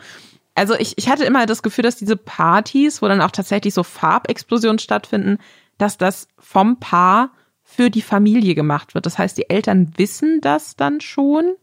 [0.56, 3.84] Also ich, ich hatte immer das Gefühl, dass diese Partys, wo dann auch tatsächlich so
[3.84, 5.38] Farbexplosionen stattfinden,
[5.78, 7.30] dass das vom Paar
[7.62, 9.06] für die Familie gemacht wird.
[9.06, 11.54] Das heißt, die Eltern wissen das dann schon.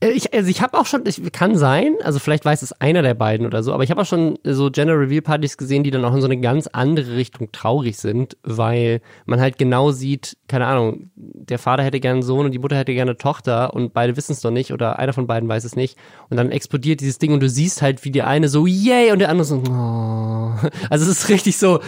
[0.00, 3.02] Äh, ich, also ich habe auch schon, ich, kann sein, also vielleicht weiß es einer
[3.02, 5.90] der beiden oder so, aber ich habe auch schon so Gender Reveal Partys gesehen, die
[5.90, 10.36] dann auch in so eine ganz andere Richtung traurig sind, weil man halt genau sieht,
[10.46, 13.74] keine Ahnung, der Vater hätte gerne einen Sohn und die Mutter hätte gerne eine Tochter
[13.74, 15.96] und beide wissen es doch nicht oder einer von beiden weiß es nicht
[16.30, 19.18] und dann explodiert dieses Ding und du siehst halt, wie der eine so yay und
[19.18, 20.38] der andere so oh.
[20.90, 21.80] Also es ist richtig so,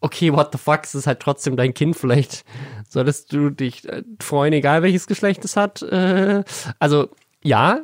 [0.00, 2.44] okay, what the fuck, es ist halt trotzdem dein Kind, vielleicht
[2.88, 5.82] solltest du dich äh, freuen, egal welches Geschlecht es hat.
[5.82, 6.44] Äh,
[6.78, 7.08] also
[7.42, 7.82] ja,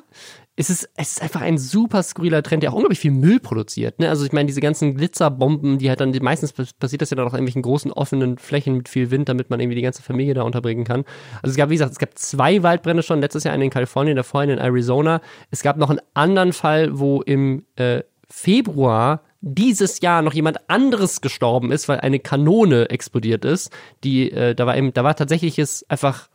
[0.57, 3.99] es ist, es ist einfach ein super skurriler Trend, der auch unglaublich viel Müll produziert.
[3.99, 4.09] Ne?
[4.09, 7.33] Also ich meine, diese ganzen Glitzerbomben, die halt dann, meistens passiert das ja dann auch
[7.33, 10.43] in irgendwelchen großen offenen Flächen mit viel Wind, damit man irgendwie die ganze Familie da
[10.43, 11.05] unterbringen kann.
[11.43, 14.17] Also es gab, wie gesagt, es gab zwei Waldbrände schon, letztes Jahr einen in Kalifornien,
[14.17, 15.21] davor einen in Arizona.
[15.51, 21.21] Es gab noch einen anderen Fall, wo im äh, Februar dieses Jahr noch jemand anderes
[21.21, 23.73] gestorben ist, weil eine Kanone explodiert ist.
[24.05, 26.29] Die, äh, da war eben, da war tatsächliches einfach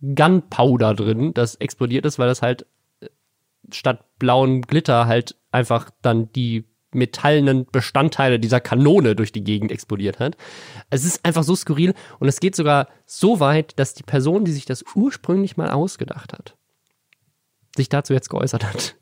[0.00, 2.66] Gunpowder drin, das explodiert ist, weil das halt
[3.00, 3.08] äh,
[3.70, 10.18] statt blauen Glitter halt einfach dann die metallenen Bestandteile dieser Kanone durch die Gegend explodiert
[10.18, 10.36] hat.
[10.90, 14.52] Es ist einfach so skurril und es geht sogar so weit, dass die Person, die
[14.52, 16.56] sich das ursprünglich mal ausgedacht hat,
[17.76, 18.96] sich dazu jetzt geäußert hat.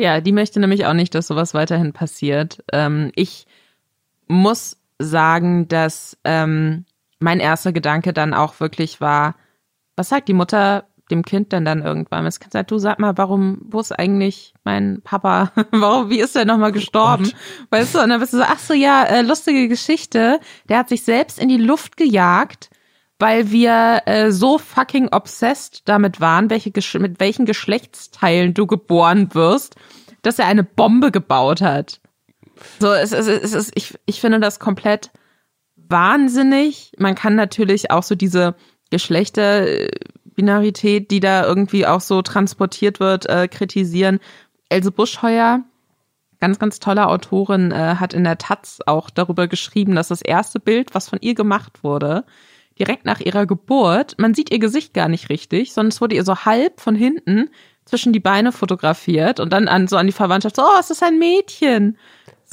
[0.00, 2.64] Ja, die möchte nämlich auch nicht, dass sowas weiterhin passiert.
[2.72, 3.46] Ähm, ich
[4.26, 6.84] muss sagen, dass ähm,
[7.24, 9.34] mein erster Gedanke dann auch wirklich war,
[9.96, 12.24] was sagt die Mutter, dem Kind dann dann irgendwann.
[12.24, 15.52] Das Kind sagt, du sag mal, warum, wo ist eigentlich mein Papa?
[15.70, 17.30] warum, wie ist der nochmal gestorben?
[17.32, 20.40] Oh weißt du, und dann bist du so, ach so, ja, äh, lustige Geschichte.
[20.68, 22.70] Der hat sich selbst in die Luft gejagt,
[23.18, 29.76] weil wir äh, so fucking obsessed damit waren, welche, mit welchen Geschlechtsteilen du geboren wirst,
[30.22, 32.00] dass er eine Bombe gebaut hat.
[32.80, 35.10] So, es, es, es ist, ich, ich finde das komplett
[35.88, 36.92] wahnsinnig.
[36.98, 38.54] Man kann natürlich auch so diese
[38.90, 44.20] Geschlechterbinarität, die da irgendwie auch so transportiert wird, äh, kritisieren.
[44.68, 45.62] Else Buschheuer,
[46.40, 50.60] ganz, ganz tolle Autorin, äh, hat in der Taz auch darüber geschrieben, dass das erste
[50.60, 52.24] Bild, was von ihr gemacht wurde,
[52.78, 56.24] direkt nach ihrer Geburt, man sieht ihr Gesicht gar nicht richtig, sondern es wurde ihr
[56.24, 57.50] so halb von hinten
[57.84, 61.02] zwischen die Beine fotografiert und dann an so an die Verwandtschaft, so, oh, es ist
[61.02, 61.98] ein Mädchen.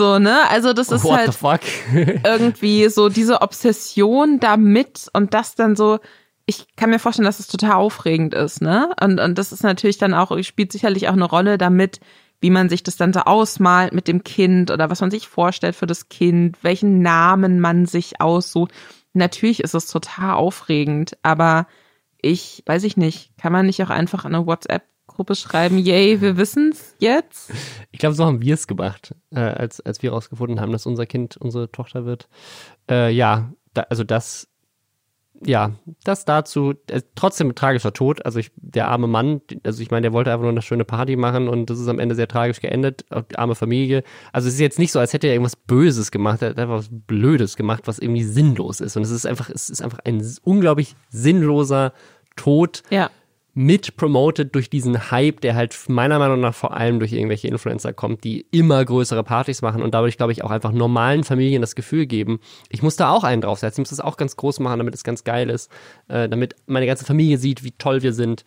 [0.01, 0.49] So, ne?
[0.49, 1.61] Also das ist What halt
[2.25, 5.99] irgendwie so diese Obsession damit und das dann so,
[6.47, 8.89] ich kann mir vorstellen, dass es total aufregend ist, ne?
[8.99, 11.99] Und, und das ist natürlich dann auch, spielt sicherlich auch eine Rolle damit,
[12.39, 15.75] wie man sich das dann so ausmalt mit dem Kind oder was man sich vorstellt
[15.75, 18.71] für das Kind, welchen Namen man sich aussucht.
[19.13, 21.67] Natürlich ist es total aufregend, aber
[22.23, 24.81] ich weiß ich nicht, kann man nicht auch einfach eine WhatsApp
[25.15, 27.51] Gruppe schreiben, yay, wir wissen's jetzt.
[27.91, 31.05] Ich glaube, so haben wir es gemacht, äh, als, als wir herausgefunden haben, dass unser
[31.05, 32.29] Kind unsere Tochter wird.
[32.89, 34.47] Äh, ja, da, also das,
[35.45, 35.71] ja,
[36.03, 38.25] das dazu, äh, trotzdem ein tragischer Tod.
[38.25, 41.15] Also ich, der arme Mann, also ich meine, der wollte einfach nur eine schöne Party
[41.15, 43.05] machen und das ist am Ende sehr tragisch geendet.
[43.31, 44.03] Die arme Familie.
[44.31, 46.77] Also es ist jetzt nicht so, als hätte er irgendwas Böses gemacht, er hat einfach
[46.77, 48.97] was Blödes gemacht, was irgendwie sinnlos ist.
[48.97, 51.93] Und es ist einfach, es ist einfach ein unglaublich sinnloser
[52.35, 52.83] Tod.
[52.89, 53.09] Ja
[53.53, 57.91] mit promoted durch diesen Hype, der halt meiner Meinung nach vor allem durch irgendwelche Influencer
[57.91, 61.75] kommt, die immer größere Partys machen und dadurch, glaube ich, auch einfach normalen Familien das
[61.75, 62.39] Gefühl geben,
[62.69, 65.03] ich muss da auch einen draufsetzen, ich muss das auch ganz groß machen, damit es
[65.03, 65.69] ganz geil ist,
[66.07, 68.45] äh, damit meine ganze Familie sieht, wie toll wir sind.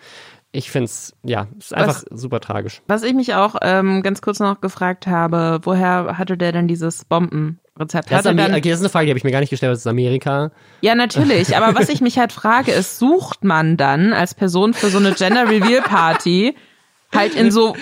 [0.53, 2.81] Ich finde es, ja, ist einfach was, super tragisch.
[2.87, 7.05] Was ich mich auch ähm, ganz kurz noch gefragt habe, woher hatte der denn dieses
[7.05, 9.41] Bomben Rezept das, ist dann, okay, das ist eine Frage, die habe ich mir gar
[9.41, 10.53] nicht gestellt, das ist Amerika.
[10.81, 14.91] Ja, natürlich, aber was ich mich halt frage, ist, sucht man dann als Person für
[14.91, 16.55] so eine Gender Reveal Party
[17.13, 17.75] halt in so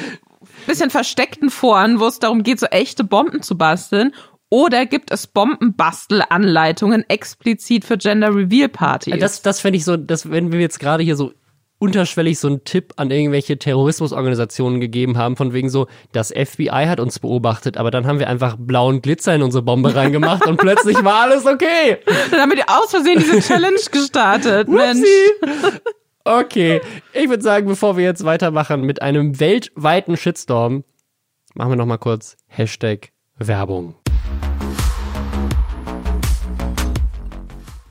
[0.66, 4.12] bisschen versteckten Foren, wo es darum geht, so echte Bomben zu basteln
[4.48, 9.18] oder gibt es Bombenbastelanleitungen explizit für Gender Reveal Partys?
[9.18, 11.32] Das, das fände ich so, das, wenn wir jetzt gerade hier so
[11.82, 17.00] unterschwellig so einen Tipp an irgendwelche Terrorismusorganisationen gegeben haben, von wegen so, das FBI hat
[17.00, 21.02] uns beobachtet, aber dann haben wir einfach blauen Glitzer in unsere Bombe reingemacht und plötzlich
[21.02, 21.98] war alles okay.
[22.30, 25.08] Dann haben wir aus Versehen diese Challenge gestartet, Mensch.
[26.24, 26.80] Okay,
[27.14, 30.84] ich würde sagen, bevor wir jetzt weitermachen mit einem weltweiten Shitstorm,
[31.54, 33.08] machen wir noch mal kurz Hashtag
[33.38, 33.96] Werbung.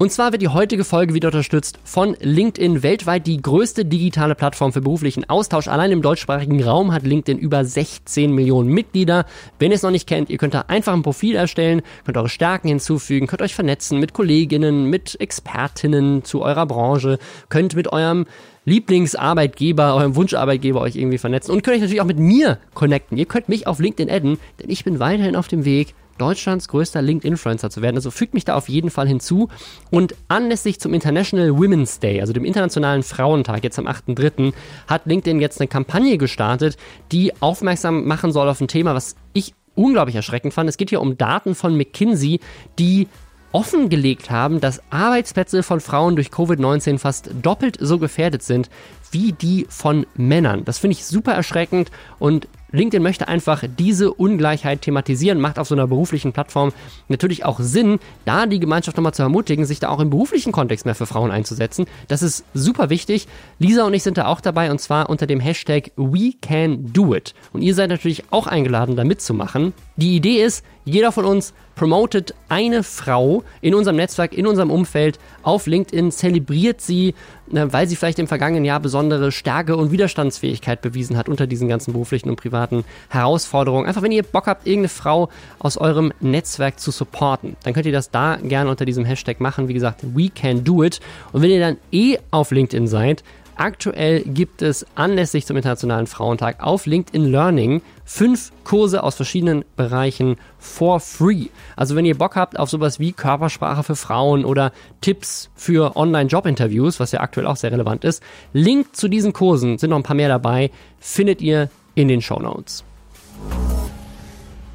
[0.01, 4.73] Und zwar wird die heutige Folge wieder unterstützt von LinkedIn, weltweit die größte digitale Plattform
[4.73, 5.67] für beruflichen Austausch.
[5.67, 9.27] Allein im deutschsprachigen Raum hat LinkedIn über 16 Millionen Mitglieder.
[9.59, 12.29] Wenn ihr es noch nicht kennt, ihr könnt da einfach ein Profil erstellen, könnt eure
[12.29, 18.25] Stärken hinzufügen, könnt euch vernetzen mit Kolleginnen, mit Expertinnen zu eurer Branche, könnt mit eurem
[18.65, 23.19] Lieblingsarbeitgeber, eurem Wunscharbeitgeber euch irgendwie vernetzen und könnt euch natürlich auch mit mir connecten.
[23.19, 27.01] Ihr könnt mich auf LinkedIn adden, denn ich bin weiterhin auf dem Weg, Deutschlands größter
[27.01, 27.95] LinkedIn-Influencer zu werden.
[27.95, 29.49] Also fügt mich da auf jeden Fall hinzu.
[29.89, 34.53] Und anlässlich zum International Women's Day, also dem Internationalen Frauentag, jetzt am 8.3.,
[34.87, 36.77] hat LinkedIn jetzt eine Kampagne gestartet,
[37.11, 40.69] die aufmerksam machen soll auf ein Thema, was ich unglaublich erschreckend fand.
[40.69, 42.39] Es geht hier um Daten von McKinsey,
[42.77, 43.07] die
[43.51, 48.69] offengelegt haben, dass Arbeitsplätze von Frauen durch Covid-19 fast doppelt so gefährdet sind
[49.11, 50.63] wie die von Männern.
[50.63, 55.75] Das finde ich super erschreckend und LinkedIn möchte einfach diese Ungleichheit thematisieren, macht auf so
[55.75, 56.73] einer beruflichen Plattform
[57.07, 60.85] natürlich auch Sinn, da die Gemeinschaft nochmal zu ermutigen, sich da auch im beruflichen Kontext
[60.85, 61.85] mehr für Frauen einzusetzen.
[62.07, 63.27] Das ist super wichtig.
[63.59, 67.33] Lisa und ich sind da auch dabei und zwar unter dem Hashtag WeCanDoIt.
[67.53, 69.73] Und ihr seid natürlich auch eingeladen, da mitzumachen.
[69.97, 75.19] Die Idee ist, jeder von uns promotet eine Frau in unserem Netzwerk, in unserem Umfeld
[75.43, 77.13] auf LinkedIn, zelebriert sie,
[77.51, 81.93] weil sie vielleicht im vergangenen Jahr besondere Stärke und Widerstandsfähigkeit bewiesen hat unter diesen ganzen
[81.93, 83.87] beruflichen und privaten Herausforderungen.
[83.87, 85.29] Einfach wenn ihr Bock habt, irgendeine Frau
[85.59, 89.67] aus eurem Netzwerk zu supporten, dann könnt ihr das da gerne unter diesem Hashtag machen.
[89.67, 90.99] Wie gesagt, we can do it.
[91.31, 93.23] Und wenn ihr dann eh auf LinkedIn seid,
[93.55, 100.37] Aktuell gibt es anlässlich zum Internationalen Frauentag auf LinkedIn Learning fünf Kurse aus verschiedenen Bereichen
[100.57, 101.47] for free.
[101.75, 104.71] Also wenn ihr Bock habt auf sowas wie Körpersprache für Frauen oder
[105.01, 108.23] Tipps für Online-Job-Interviews, was ja aktuell auch sehr relevant ist,
[108.53, 112.39] Link zu diesen Kursen, sind noch ein paar mehr dabei, findet ihr in den Show
[112.39, 112.83] Notes.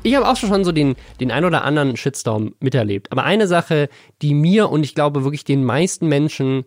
[0.03, 3.11] Ich habe auch schon so den, den ein oder anderen Shitstorm miterlebt.
[3.11, 3.89] Aber eine Sache,
[4.23, 6.65] die mir und ich glaube wirklich den meisten Menschen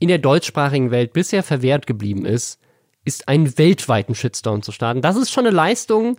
[0.00, 2.58] in der deutschsprachigen Welt bisher verwehrt geblieben ist,
[3.04, 5.02] ist einen weltweiten Shitstorm zu starten.
[5.02, 6.18] Das ist schon eine Leistung.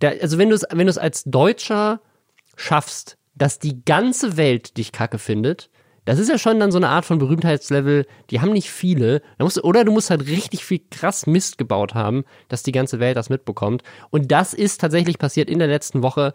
[0.00, 2.00] Der, also wenn du es wenn als Deutscher
[2.54, 5.70] schaffst, dass die ganze Welt dich kacke findet,
[6.04, 9.20] das ist ja schon dann so eine Art von Berühmtheitslevel, die haben nicht viele.
[9.38, 13.16] Musst, oder du musst halt richtig viel krass Mist gebaut haben, dass die ganze Welt
[13.16, 13.82] das mitbekommt.
[14.08, 16.32] Und das ist tatsächlich passiert in der letzten Woche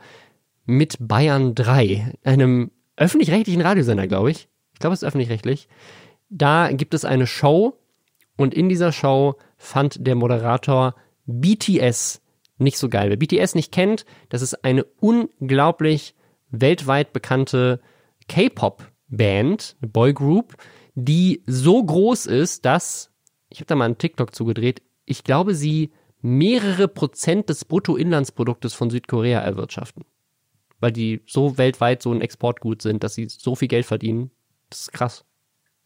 [0.65, 4.47] mit Bayern 3, einem öffentlich-rechtlichen Radiosender, glaube ich.
[4.73, 5.67] Ich glaube, es ist öffentlich-rechtlich.
[6.29, 7.77] Da gibt es eine Show
[8.37, 10.95] und in dieser Show fand der Moderator
[11.25, 12.21] BTS
[12.57, 13.09] nicht so geil.
[13.09, 16.15] Wer BTS nicht kennt, das ist eine unglaublich
[16.49, 17.81] weltweit bekannte
[18.27, 20.55] K-Pop-Band, eine Boygroup,
[20.95, 23.11] die so groß ist, dass,
[23.49, 28.89] ich habe da mal einen TikTok zugedreht, ich glaube, sie mehrere Prozent des Bruttoinlandsproduktes von
[28.89, 30.05] Südkorea erwirtschaften.
[30.79, 34.31] Weil die so weltweit so ein Exportgut sind, dass sie so viel Geld verdienen.
[34.69, 35.25] Das ist krass.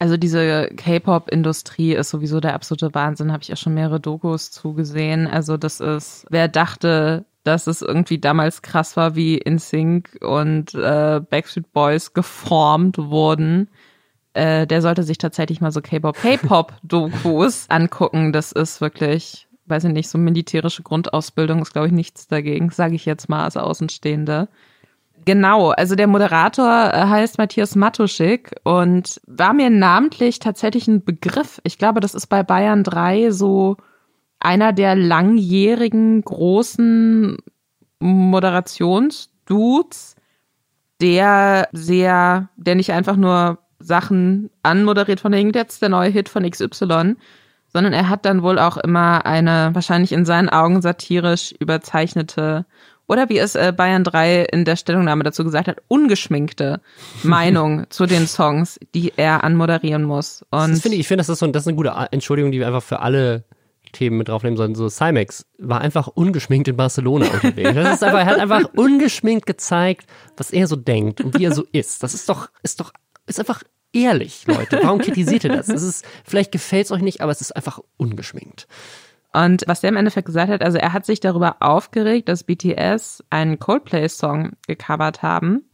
[0.00, 5.26] Also diese K-Pop-Industrie ist sowieso der absolute Wahnsinn, habe ich ja schon mehrere Dokus zugesehen.
[5.26, 11.20] Also das ist, wer dachte, dass es irgendwie damals krass war, wie InSync und äh,
[11.28, 13.70] Backstreet Boys geformt wurden.
[14.34, 18.32] Äh, der sollte sich tatsächlich mal so K-Pop-Dokus angucken.
[18.32, 22.94] Das ist wirklich, weiß ich nicht, so militärische Grundausbildung ist, glaube ich, nichts dagegen, sage
[22.94, 24.48] ich jetzt mal als Außenstehende.
[25.28, 31.60] Genau, also der Moderator äh, heißt Matthias Matuschik und war mir namentlich tatsächlich ein Begriff.
[31.64, 33.76] Ich glaube, das ist bei Bayern 3 so
[34.40, 37.36] einer der langjährigen großen
[37.98, 40.16] Moderationsdudes,
[41.02, 46.50] der sehr, der nicht einfach nur Sachen anmoderiert von wegen jetzt der neue Hit von
[46.50, 47.16] XY,
[47.66, 52.64] sondern er hat dann wohl auch immer eine wahrscheinlich in seinen Augen satirisch überzeichnete
[53.08, 56.80] oder wie es äh, Bayern 3 in der Stellungnahme dazu gesagt hat, ungeschminkte
[57.22, 60.44] Meinung zu den Songs, die er anmoderieren muss.
[60.50, 62.60] Und das finde ich, ich finde, das ist so, das ist eine gute Entschuldigung, die
[62.60, 63.44] wir einfach für alle
[63.92, 64.74] Themen mit draufnehmen sollen.
[64.74, 67.74] So, Cymex war einfach ungeschminkt in Barcelona unterwegs.
[67.74, 70.06] Das ist einfach, er hat einfach ungeschminkt gezeigt,
[70.36, 72.02] was er so denkt und wie er so ist.
[72.02, 72.92] Das ist doch, ist doch,
[73.26, 74.80] ist einfach ehrlich, Leute.
[74.82, 75.66] Warum kritisiert ihr das?
[75.66, 78.66] Das ist, vielleicht gefällt es euch nicht, aber es ist einfach ungeschminkt.
[79.32, 83.24] Und was der im Endeffekt gesagt hat, also er hat sich darüber aufgeregt, dass BTS
[83.30, 85.64] einen Coldplay-Song gecovert haben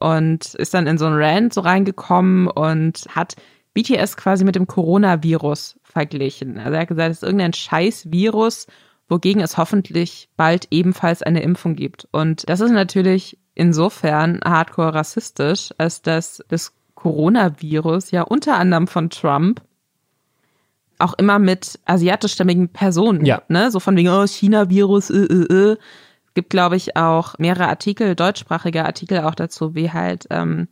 [0.00, 3.36] und ist dann in so einen Rant so reingekommen und hat
[3.74, 6.58] BTS quasi mit dem Coronavirus verglichen.
[6.58, 8.66] Also er hat gesagt, es ist irgendein scheiß Virus,
[9.08, 12.08] wogegen es hoffentlich bald ebenfalls eine Impfung gibt.
[12.10, 19.10] Und das ist natürlich insofern hardcore rassistisch, als dass das Coronavirus ja unter anderem von
[19.10, 19.62] Trump
[20.98, 23.42] auch immer mit asiatischstämmigen Personen, ja.
[23.48, 25.76] ne, so von wegen oh China-Virus, äh, äh, äh.
[26.34, 30.68] gibt glaube ich auch mehrere Artikel, deutschsprachige Artikel auch dazu, wie halt ähm,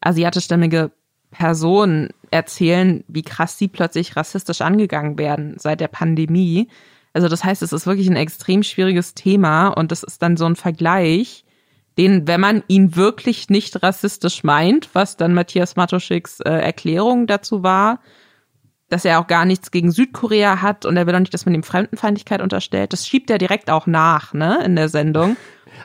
[0.00, 0.90] asiatischstämmige
[1.30, 6.68] Personen erzählen, wie krass sie plötzlich rassistisch angegangen werden seit der Pandemie.
[7.12, 10.46] Also das heißt, es ist wirklich ein extrem schwieriges Thema und das ist dann so
[10.46, 11.44] ein Vergleich,
[11.96, 17.62] den, wenn man ihn wirklich nicht rassistisch meint, was dann Matthias Matuschicks äh, Erklärung dazu
[17.62, 18.00] war,
[18.88, 21.54] dass er auch gar nichts gegen Südkorea hat und er will auch nicht, dass man
[21.54, 22.92] ihm Fremdenfeindlichkeit unterstellt.
[22.92, 25.36] Das schiebt er direkt auch nach, ne, in der Sendung.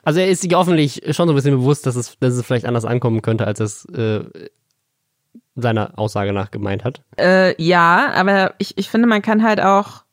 [0.04, 2.66] Also er ist sich offensichtlich schon so ein bisschen bewusst, dass es, dass es vielleicht
[2.66, 4.24] anders ankommen könnte, als es äh,
[5.56, 7.02] seiner Aussage nach gemeint hat.
[7.18, 10.04] Äh, ja, aber ich, ich finde, man kann halt auch,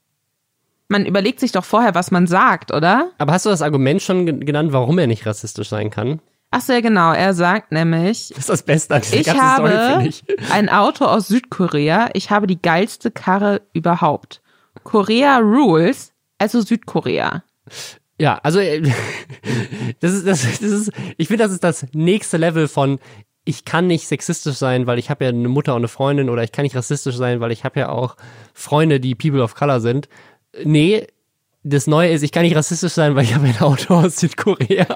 [0.88, 3.10] man überlegt sich doch vorher, was man sagt, oder?
[3.18, 6.20] Aber hast du das Argument schon genannt, warum er nicht rassistisch sein kann?
[6.50, 7.12] Ach sehr genau.
[7.12, 10.24] Er sagt nämlich, das ist das Beste an ich ganzen habe Story, ich.
[10.50, 12.10] ein Auto aus Südkorea.
[12.14, 14.42] Ich habe die geilste Karre überhaupt.
[14.82, 17.44] Korea rules, also Südkorea.
[18.18, 18.82] Ja, also äh,
[20.00, 22.98] das ist das, das ist ich finde das ist das nächste Level von
[23.44, 26.42] ich kann nicht sexistisch sein, weil ich habe ja eine Mutter und eine Freundin oder
[26.42, 28.16] ich kann nicht rassistisch sein, weil ich habe ja auch
[28.54, 30.08] Freunde, die People of Color sind.
[30.62, 31.06] Nee,
[31.62, 34.86] das Neue ist, ich kann nicht rassistisch sein, weil ich habe ein Auto aus Südkorea.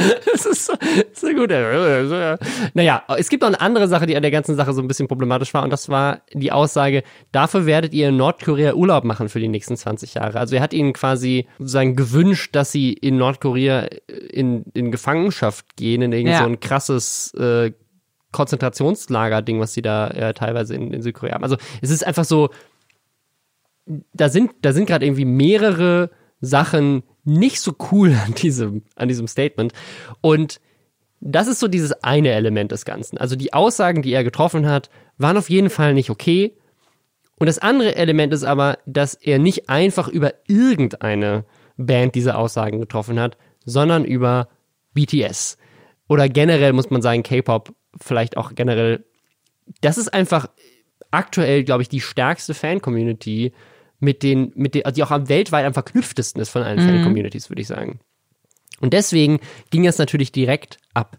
[0.32, 0.72] Das ist so,
[1.12, 1.50] so gut.
[2.74, 5.08] Naja, es gibt noch eine andere Sache, die an der ganzen Sache so ein bisschen
[5.08, 9.40] problematisch war, und das war die Aussage, dafür werdet ihr in Nordkorea Urlaub machen für
[9.40, 10.38] die nächsten 20 Jahre.
[10.38, 13.88] Also er hat ihnen quasi sozusagen gewünscht, dass sie in Nordkorea
[14.30, 16.38] in, in Gefangenschaft gehen, in irgend ja.
[16.38, 17.72] so ein krasses äh,
[18.32, 21.44] Konzentrationslager-Ding, was sie da äh, teilweise in, in Südkorea haben.
[21.44, 22.50] Also es ist einfach so,
[24.12, 29.26] da sind, da sind gerade irgendwie mehrere Sachen nicht so cool an diesem, an diesem
[29.26, 29.72] Statement.
[30.20, 30.60] Und
[31.20, 33.18] das ist so dieses eine Element des Ganzen.
[33.18, 36.56] Also die Aussagen, die er getroffen hat, waren auf jeden Fall nicht okay.
[37.38, 41.44] Und das andere Element ist aber, dass er nicht einfach über irgendeine
[41.76, 44.48] Band diese Aussagen getroffen hat, sondern über
[44.94, 45.58] BTS.
[46.08, 49.04] Oder generell muss man sagen, K-Pop, vielleicht auch generell.
[49.80, 50.48] Das ist einfach
[51.10, 53.52] aktuell, glaube ich, die stärkste Fan-Community
[54.00, 56.88] mit den, mit den, also die auch am weltweit am verknüpftesten ist von allen mhm.
[56.88, 58.00] Fan-Communities, würde ich sagen.
[58.80, 59.40] Und deswegen
[59.70, 61.18] ging es natürlich direkt ab.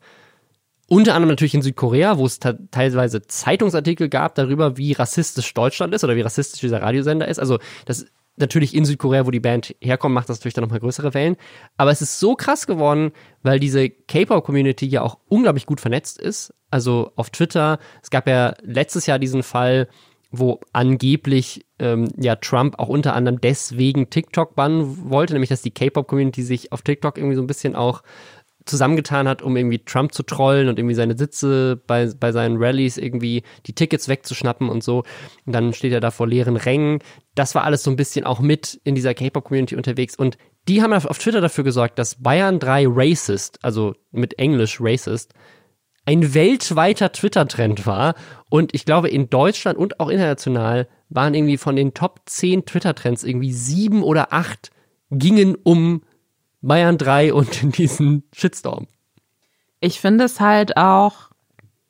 [0.87, 6.03] Unter anderem natürlich in Südkorea, wo es teilweise Zeitungsartikel gab darüber, wie rassistisch Deutschland ist
[6.03, 7.39] oder wie rassistisch dieser Radiosender ist.
[7.39, 11.13] Also das natürlich in Südkorea, wo die Band herkommt, macht das natürlich dann nochmal größere
[11.13, 11.37] Wellen.
[11.77, 13.11] Aber es ist so krass geworden,
[13.43, 16.53] weil diese K-Pop-Community ja auch unglaublich gut vernetzt ist.
[16.69, 19.87] Also auf Twitter, es gab ja letztes Jahr diesen Fall,
[20.31, 25.71] wo angeblich ähm, ja Trump auch unter anderem deswegen TikTok bannen wollte, nämlich dass die
[25.71, 28.01] K-Pop-Community sich auf TikTok irgendwie so ein bisschen auch
[28.65, 32.97] zusammengetan hat, um irgendwie Trump zu trollen und irgendwie seine Sitze bei, bei seinen Rallyes
[32.97, 35.03] irgendwie die Tickets wegzuschnappen und so.
[35.45, 36.99] Und dann steht er da vor leeren Rängen.
[37.35, 40.15] Das war alles so ein bisschen auch mit in dieser K-Pop-Community unterwegs.
[40.15, 45.33] Und die haben auf Twitter dafür gesorgt, dass Bayern 3 Racist, also mit Englisch Racist,
[46.05, 48.15] ein weltweiter Twitter-Trend war.
[48.49, 53.23] Und ich glaube, in Deutschland und auch international waren irgendwie von den Top 10 Twitter-Trends
[53.23, 54.71] irgendwie sieben oder acht
[55.11, 56.03] gingen um
[56.61, 58.87] Bayern 3 und diesen Shitstorm.
[59.79, 61.29] Ich finde es halt auch,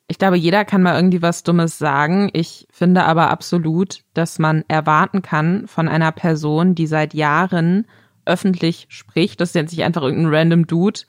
[0.08, 2.30] ich glaube, jeder kann mal irgendwie was Dummes sagen.
[2.32, 7.86] Ich finde aber absolut, dass man erwarten kann von einer Person, die seit Jahren
[8.24, 11.00] öffentlich spricht, das ist jetzt nicht einfach irgendein random Dude,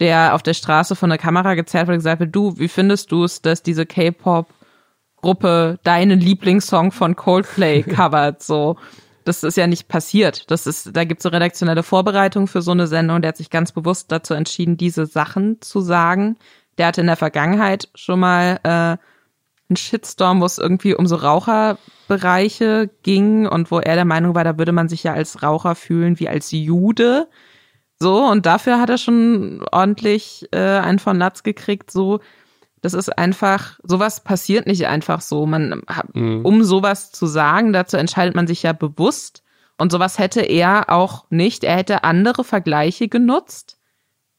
[0.00, 3.24] der auf der Straße von der Kamera gezerrt und gesagt wird, du, wie findest du
[3.24, 8.76] es, dass diese K-Pop-Gruppe deinen Lieblingssong von Coldplay covert, so.
[9.24, 10.50] Das ist ja nicht passiert.
[10.50, 13.20] Das ist, da gibt es so redaktionelle Vorbereitung für so eine Sendung.
[13.20, 16.38] Der hat sich ganz bewusst dazu entschieden, diese Sachen zu sagen.
[16.78, 18.96] Der hatte in der Vergangenheit schon mal äh,
[19.68, 24.44] einen Shitstorm, wo es irgendwie um so Raucherbereiche ging und wo er der Meinung war,
[24.44, 27.28] da würde man sich ja als Raucher fühlen wie als Jude.
[28.00, 32.20] So, und dafür hat er schon ordentlich äh, einen von Latz gekriegt, so.
[32.80, 35.46] Das ist einfach, sowas passiert nicht einfach so.
[35.46, 35.82] Man,
[36.12, 36.44] mhm.
[36.44, 39.42] um sowas zu sagen, dazu entscheidet man sich ja bewusst.
[39.78, 41.64] Und sowas hätte er auch nicht.
[41.64, 43.78] Er hätte andere Vergleiche genutzt,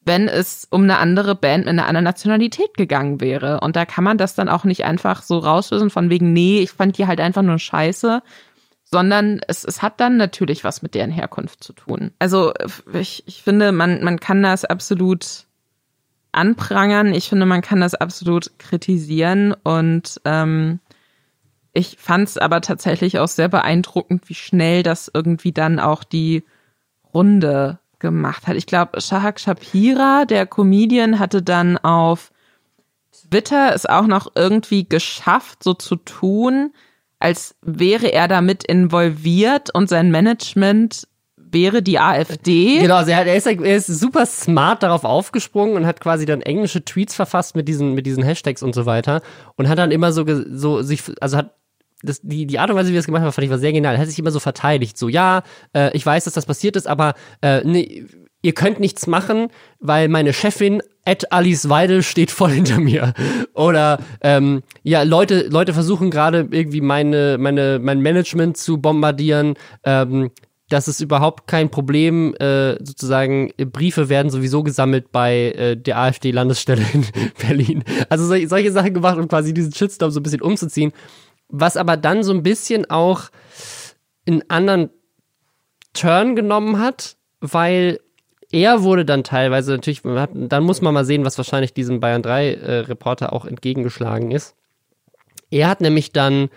[0.06, 3.60] wenn es um eine andere Band mit einer anderen Nationalität gegangen wäre.
[3.60, 6.72] Und da kann man das dann auch nicht einfach so rauslösen von wegen, nee, ich
[6.72, 8.22] fand die halt einfach nur scheiße,
[8.92, 12.12] sondern es, es hat dann natürlich was mit deren Herkunft zu tun.
[12.18, 12.54] Also
[12.94, 15.46] ich, ich finde, man, man kann das absolut
[16.32, 17.14] anprangern.
[17.14, 20.80] Ich finde, man kann das absolut kritisieren und ähm,
[21.74, 26.44] ich fand es aber tatsächlich auch sehr beeindruckend, wie schnell das irgendwie dann auch die
[27.14, 28.56] Runde gemacht hat.
[28.56, 32.32] Ich glaube, Shahak Shapira, der Comedian, hatte dann auf
[33.12, 36.74] Twitter es auch noch irgendwie geschafft, so zu tun,
[37.20, 41.08] als wäre er damit involviert und sein Management
[41.52, 42.80] wäre die AfD.
[42.80, 46.86] Genau, also er, ist, er ist super smart darauf aufgesprungen und hat quasi dann englische
[46.86, 49.22] Tweets verfasst mit diesen, mit diesen Hashtags und so weiter
[49.56, 51.56] und hat dann immer so, so sich, also hat
[52.02, 53.74] das, die, die Art und Weise, wie er es gemacht hat, fand ich war sehr
[53.74, 53.96] genial.
[53.96, 54.98] Er hat sich immer so verteidigt.
[54.98, 55.44] So, ja,
[55.74, 58.06] äh, ich weiß, dass das passiert ist, aber äh, nee,
[58.42, 63.14] ihr könnt nichts machen, weil meine Chefin at Alice Weidel steht voll hinter mir.
[63.54, 69.56] Oder ähm, ja, Leute, Leute versuchen gerade irgendwie meine, meine, mein Management zu bombardieren.
[69.84, 70.32] Ähm,
[70.70, 72.36] das ist überhaupt kein Problem.
[72.36, 77.06] Äh, sozusagen Briefe werden sowieso gesammelt bei äh, der AfD-Landesstelle in
[77.42, 77.84] Berlin.
[78.08, 80.94] Also solche, solche Sachen gemacht, um quasi diesen Shitstorm so ein bisschen umzuziehen.
[81.50, 83.30] Was aber dann so ein bisschen auch
[84.28, 84.90] einen anderen
[85.94, 88.00] Turn genommen hat, weil
[88.52, 92.54] er wurde dann teilweise natürlich, dann muss man mal sehen, was wahrscheinlich diesem Bayern 3
[92.54, 94.56] äh, Reporter auch entgegengeschlagen ist.
[95.52, 96.50] Er hat nämlich dann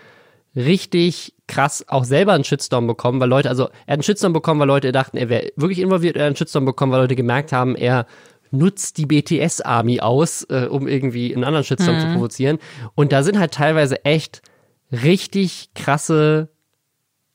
[0.55, 4.59] richtig krass auch selber einen Shitstorm bekommen, weil Leute, also er hat einen Shitstorm bekommen,
[4.59, 7.51] weil Leute dachten, er wäre wirklich involviert, er hat einen Shitstorm bekommen, weil Leute gemerkt
[7.51, 8.05] haben, er
[8.51, 12.01] nutzt die BTS-Army aus, äh, um irgendwie einen anderen Shitstorm mhm.
[12.01, 12.59] zu provozieren.
[12.95, 14.41] Und da sind halt teilweise echt
[14.93, 16.53] richtig krasse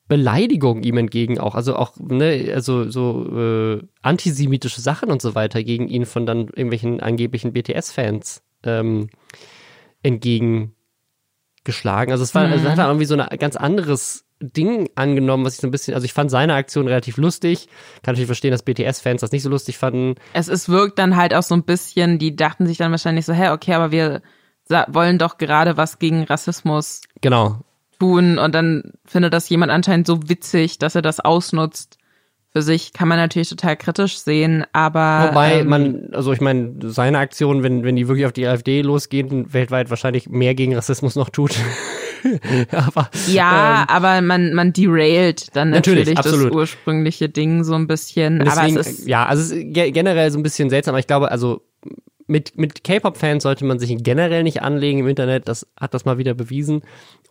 [0.08, 5.62] Beleidigungen ihm entgegen auch, also auch, ne, also so äh, antisemitische Sachen und so weiter
[5.62, 9.10] gegen ihn von dann irgendwelchen angeblichen BTS-Fans ähm,
[10.02, 12.10] entgegengeschlagen.
[12.10, 12.54] Also es war, mhm.
[12.54, 15.94] also hat er irgendwie so ein ganz anderes Ding angenommen, was ich so ein bisschen,
[15.94, 17.66] also ich fand seine Aktion relativ lustig.
[18.02, 20.14] Kann natürlich verstehen, dass BTS-Fans das nicht so lustig fanden.
[20.32, 23.34] Es ist, wirkt dann halt auch so ein bisschen, die dachten sich dann wahrscheinlich so,
[23.34, 24.22] hä, okay, aber wir
[24.88, 27.58] wollen doch gerade was gegen Rassismus genau
[27.98, 31.98] tun und dann findet das jemand anscheinend so witzig, dass er das ausnutzt.
[32.50, 35.28] Für sich kann man natürlich total kritisch sehen, aber.
[35.28, 38.80] Wobei ähm, man, also ich meine, seine Aktion, wenn, wenn die wirklich auf die AfD
[38.80, 41.54] losgehen, weltweit wahrscheinlich mehr gegen Rassismus noch tut.
[42.72, 47.86] aber, ja, ähm, aber man, man derailt dann natürlich, natürlich das ursprüngliche Ding so ein
[47.86, 48.38] bisschen.
[48.38, 51.06] Deswegen, aber es ist, ja, also es ist generell so ein bisschen seltsam, aber ich
[51.06, 51.67] glaube, also
[52.28, 55.48] mit, mit K-Pop-Fans sollte man sich generell nicht anlegen im Internet.
[55.48, 56.82] Das hat das mal wieder bewiesen.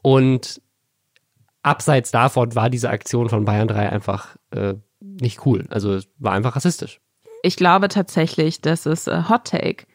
[0.02, 0.62] Und
[1.62, 5.66] abseits davon war diese Aktion von Bayern 3 einfach äh, nicht cool.
[5.70, 7.00] Also es war einfach rassistisch.
[7.44, 9.86] Ich glaube tatsächlich, dass es äh, Hot Take,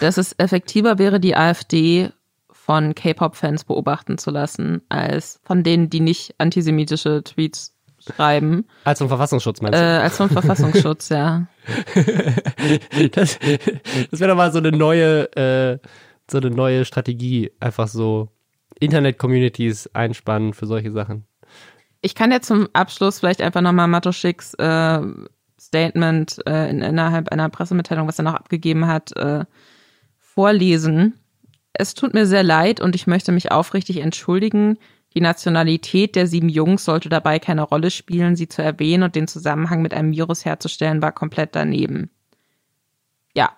[0.00, 2.10] dass es effektiver wäre, die AfD
[2.50, 7.73] von K-Pop-Fans beobachten zu lassen, als von denen, die nicht antisemitische Tweets
[8.06, 8.66] schreiben.
[8.84, 10.00] Als vom Verfassungsschutz meinst Äh, du?
[10.02, 11.46] als vom Verfassungsschutz, ja.
[13.12, 13.38] das
[14.10, 15.78] das wäre doch mal so eine neue, äh,
[16.30, 17.50] so eine neue Strategie.
[17.60, 18.28] Einfach so
[18.80, 21.24] Internet-Communities einspannen für solche Sachen.
[22.00, 25.00] Ich kann jetzt zum Abschluss vielleicht einfach nochmal Matoschicks äh,
[25.58, 29.44] Statement äh, in, innerhalb einer Pressemitteilung, was er noch abgegeben hat, äh,
[30.18, 31.14] vorlesen.
[31.72, 34.78] Es tut mir sehr leid und ich möchte mich aufrichtig entschuldigen.
[35.16, 38.34] Die Nationalität der sieben Jungs sollte dabei keine Rolle spielen.
[38.34, 42.10] Sie zu erwähnen und den Zusammenhang mit einem Virus herzustellen, war komplett daneben.
[43.34, 43.52] Ja,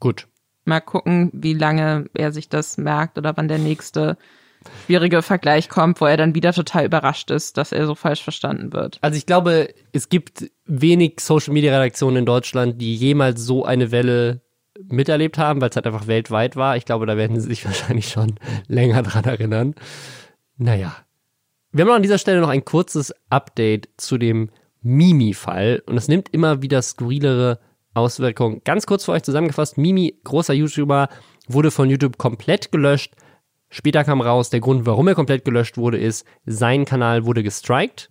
[0.00, 0.26] Gut.
[0.64, 4.16] mal gucken, wie lange er sich das merkt oder wann der nächste
[4.84, 8.72] schwierige Vergleich kommt, wo er dann wieder total überrascht ist, dass er so falsch verstanden
[8.72, 8.98] wird.
[9.00, 14.42] Also ich glaube, es gibt wenig Social-Media-Redaktionen in Deutschland, die jemals so eine Welle
[14.88, 16.76] miterlebt haben, weil es halt einfach weltweit war.
[16.76, 18.34] Ich glaube, da werden sie sich wahrscheinlich schon
[18.66, 19.74] länger dran erinnern.
[20.60, 20.94] Naja.
[21.72, 24.50] Wir haben an dieser Stelle noch ein kurzes Update zu dem
[24.82, 25.82] Mimi-Fall.
[25.86, 27.60] Und es nimmt immer wieder skurrilere
[27.94, 28.60] Auswirkungen.
[28.64, 29.78] Ganz kurz für euch zusammengefasst.
[29.78, 31.08] Mimi, großer YouTuber,
[31.48, 33.14] wurde von YouTube komplett gelöscht.
[33.70, 38.10] Später kam raus, der Grund, warum er komplett gelöscht wurde, ist, sein Kanal wurde gestrikt.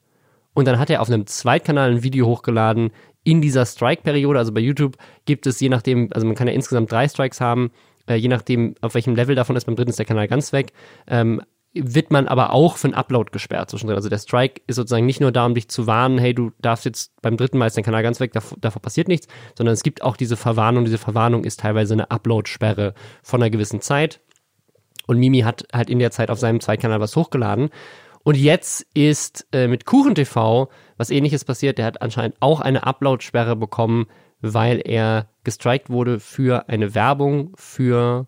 [0.55, 2.89] Und dann hat er auf einem Zweitkanal ein Video hochgeladen
[3.23, 4.39] in dieser Strike-Periode.
[4.39, 7.69] Also bei YouTube gibt es je nachdem, also man kann ja insgesamt drei Strikes haben,
[8.07, 9.65] äh, je nachdem, auf welchem Level davon ist.
[9.65, 10.73] Beim dritten ist der Kanal ganz weg.
[11.05, 11.43] Ähm,
[11.73, 13.95] wird man aber auch für einen Upload gesperrt zwischendrin.
[13.95, 16.85] Also der Strike ist sozusagen nicht nur da, um dich zu warnen, hey, du darfst
[16.85, 19.83] jetzt beim dritten Mal ist dein Kanal ganz weg, davor, davor passiert nichts, sondern es
[19.83, 20.85] gibt auch diese Verwarnung.
[20.85, 24.19] Diese Verwarnung ist teilweise eine Upload-Sperre von einer gewissen Zeit.
[25.05, 27.69] Und Mimi hat halt in der Zeit auf seinem Zweitkanal was hochgeladen.
[28.23, 31.77] Und jetzt ist äh, mit KuchenTV was ähnliches passiert.
[31.77, 34.07] Der hat anscheinend auch eine Upload-Sperre bekommen,
[34.41, 38.27] weil er gestrikt wurde für eine Werbung für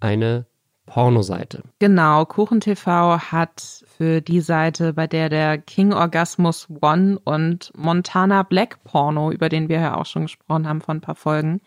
[0.00, 0.46] eine
[0.86, 1.62] Pornoseite.
[1.78, 2.86] Genau, KuchenTV
[3.30, 9.48] hat für die Seite, bei der der King Orgasmus One und Montana Black Porno, über
[9.48, 11.60] den wir ja auch schon gesprochen haben vor ein paar Folgen,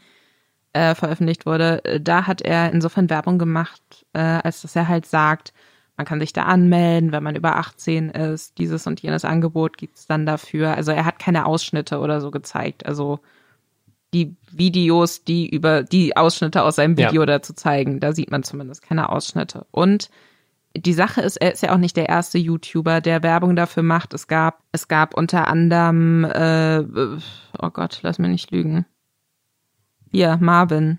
[0.73, 5.05] äh, veröffentlicht wurde, äh, da hat er insofern Werbung gemacht, äh, als dass er halt
[5.05, 5.53] sagt,
[5.97, 10.07] man kann sich da anmelden, wenn man über 18 ist, dieses und jenes Angebot gibt's
[10.07, 10.75] dann dafür.
[10.75, 12.85] Also er hat keine Ausschnitte oder so gezeigt.
[12.85, 13.19] Also
[14.13, 17.25] die Videos, die über die Ausschnitte aus seinem Video Ja.
[17.27, 19.65] dazu zeigen, da sieht man zumindest keine Ausschnitte.
[19.71, 20.09] Und
[20.75, 24.13] die Sache ist, er ist ja auch nicht der erste YouTuber, der Werbung dafür macht.
[24.13, 26.79] Es gab, es gab unter anderem, äh,
[27.59, 28.85] oh Gott, lass mich nicht lügen.
[30.11, 30.97] Hier, Marvin.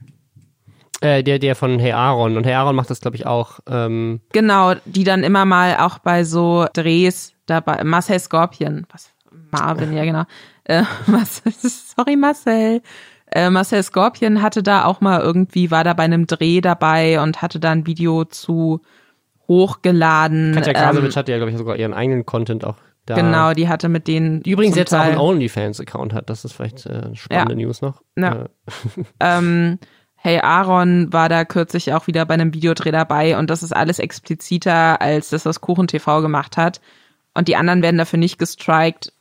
[1.01, 2.37] Äh, der, der von Hey Aaron.
[2.37, 3.61] Und Hey Aaron macht das, glaube ich, auch.
[3.69, 9.11] Ähm, Genau, die dann immer mal auch bei so Drehs dabei, Marcel Scorpion, was,
[9.53, 10.25] Marvin, ja genau,
[10.65, 12.83] äh, Marcel, sorry Marcel,
[13.33, 17.43] äh, Marcel Scorpion hatte da auch mal irgendwie, war da bei einem Dreh dabei und
[17.43, 18.81] hatte da ein Video zu
[19.49, 20.55] hochgeladen.
[20.55, 22.77] Katja ähm, Krasowitsch hat ja, glaube ich, sogar ihren eigenen Content auch
[23.07, 23.15] da.
[23.15, 24.43] Genau, die hatte mit denen.
[24.43, 26.31] Die übrigens jetzt auch Teil- einen OnlyFans-Account hat.
[26.31, 28.03] Das ist vielleicht äh, spannende News noch.
[28.17, 28.43] Ja.
[28.43, 28.49] Äh,
[29.21, 29.79] ähm,
[30.23, 33.99] Hey Aaron war da kürzlich auch wieder bei einem Videodreh dabei und das ist alles
[33.99, 36.83] expliziter, als das das Kuchen TV gemacht hat.
[37.33, 39.15] Und die anderen werden dafür nicht gestrikt,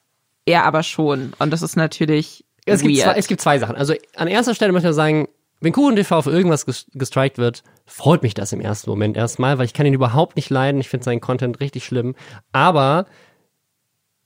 [0.50, 1.34] er aber schon.
[1.40, 3.04] Und das ist natürlich Es gibt, weird.
[3.06, 3.76] zwei, es gibt zwei Sachen.
[3.76, 5.28] Also an erster Stelle möchte ich sagen,
[5.62, 9.66] wenn KuchenTV für irgendwas ges- gestrikt wird, freut mich das im ersten Moment erstmal, weil
[9.66, 10.80] ich kann ihn überhaupt nicht leiden.
[10.80, 12.16] Ich finde seinen Content richtig schlimm.
[12.54, 13.06] Aber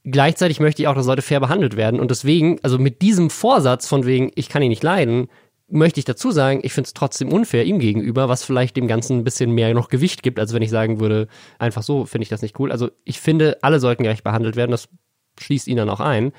[0.03, 1.99] gleichzeitig möchte ich auch, dass Leute fair behandelt werden.
[1.99, 5.28] Und deswegen, also mit diesem Vorsatz von wegen, ich kann ihn nicht leiden,
[5.69, 9.19] möchte ich dazu sagen, ich finde es trotzdem unfair ihm gegenüber, was vielleicht dem Ganzen
[9.19, 12.30] ein bisschen mehr noch Gewicht gibt, als wenn ich sagen würde, einfach so finde ich
[12.30, 12.71] das nicht cool.
[12.71, 14.71] Also ich finde, alle sollten gerecht behandelt werden.
[14.71, 14.88] Das
[15.40, 16.34] schließt ihn dann auch ein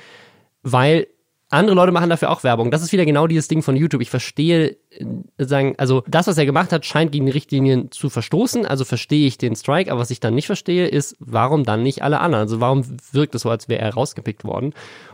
[0.64, 1.08] weil
[1.50, 2.72] andere Leute machen dafür auch Werbung.
[2.72, 4.00] Das ist wieder genau dieses Ding von YouTube.
[4.00, 5.04] Ich verstehe, äh,
[5.38, 8.66] sagen, also das, was er gemacht hat, scheint gegen die Richtlinien zu verstoßen.
[8.66, 9.92] Also verstehe ich den Strike.
[9.92, 12.42] Aber was ich dann nicht verstehe, ist, warum dann nicht alle anderen?
[12.42, 14.72] Also warum wirkt es so, als wäre er rausgepickt worden?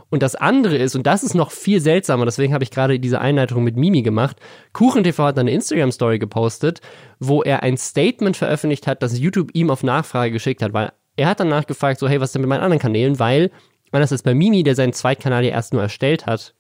[0.09, 3.21] Und das andere ist, und das ist noch viel seltsamer, deswegen habe ich gerade diese
[3.21, 4.39] Einleitung mit Mimi gemacht.
[4.73, 6.81] KuchenTV hat eine Instagram-Story gepostet,
[7.21, 11.29] wo er ein Statement veröffentlicht hat, das YouTube ihm auf Nachfrage geschickt hat, weil er
[11.29, 13.19] hat dann nachgefragt, so, hey, was ist denn mit meinen anderen Kanälen?
[13.19, 13.51] Weil,
[13.99, 16.55] anders als bei Mimi, der seinen Zweitkanal ja erst nur erstellt hat,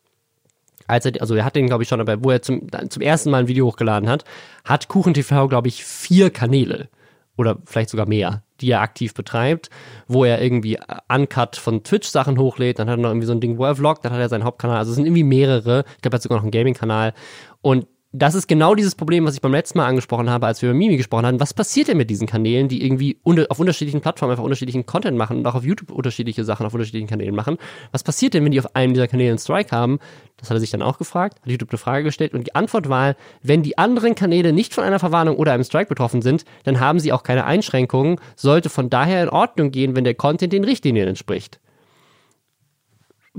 [0.86, 3.30] als er, also er hat den, glaube ich, schon, aber wo er zum, zum ersten
[3.30, 4.24] Mal ein Video hochgeladen hat,
[4.64, 6.88] hat KuchenTV, glaube ich, vier Kanäle.
[7.36, 9.70] Oder vielleicht sogar mehr, die er aktiv betreibt,
[10.08, 10.78] wo er irgendwie
[11.08, 14.04] Uncut von Twitch-Sachen hochlädt, dann hat er noch irgendwie so ein Ding, wo er vloggt,
[14.04, 16.38] dann hat er seinen Hauptkanal, also es sind irgendwie mehrere, ich glaube, er hat sogar
[16.38, 17.14] noch einen Gaming-Kanal.
[17.62, 20.70] Und das ist genau dieses Problem, was ich beim letzten Mal angesprochen habe, als wir
[20.70, 21.38] über Mimi gesprochen haben.
[21.38, 25.38] Was passiert denn mit diesen Kanälen, die irgendwie auf unterschiedlichen Plattformen einfach unterschiedlichen Content machen
[25.38, 27.56] und auch auf YouTube unterschiedliche Sachen auf unterschiedlichen Kanälen machen?
[27.92, 30.00] Was passiert denn, wenn die auf einem dieser Kanäle einen Strike haben?
[30.38, 32.88] Das hat er sich dann auch gefragt, hat YouTube eine Frage gestellt und die Antwort
[32.88, 36.80] war, wenn die anderen Kanäle nicht von einer Verwarnung oder einem Strike betroffen sind, dann
[36.80, 40.64] haben sie auch keine Einschränkungen, sollte von daher in Ordnung gehen, wenn der Content den
[40.64, 41.60] Richtlinien entspricht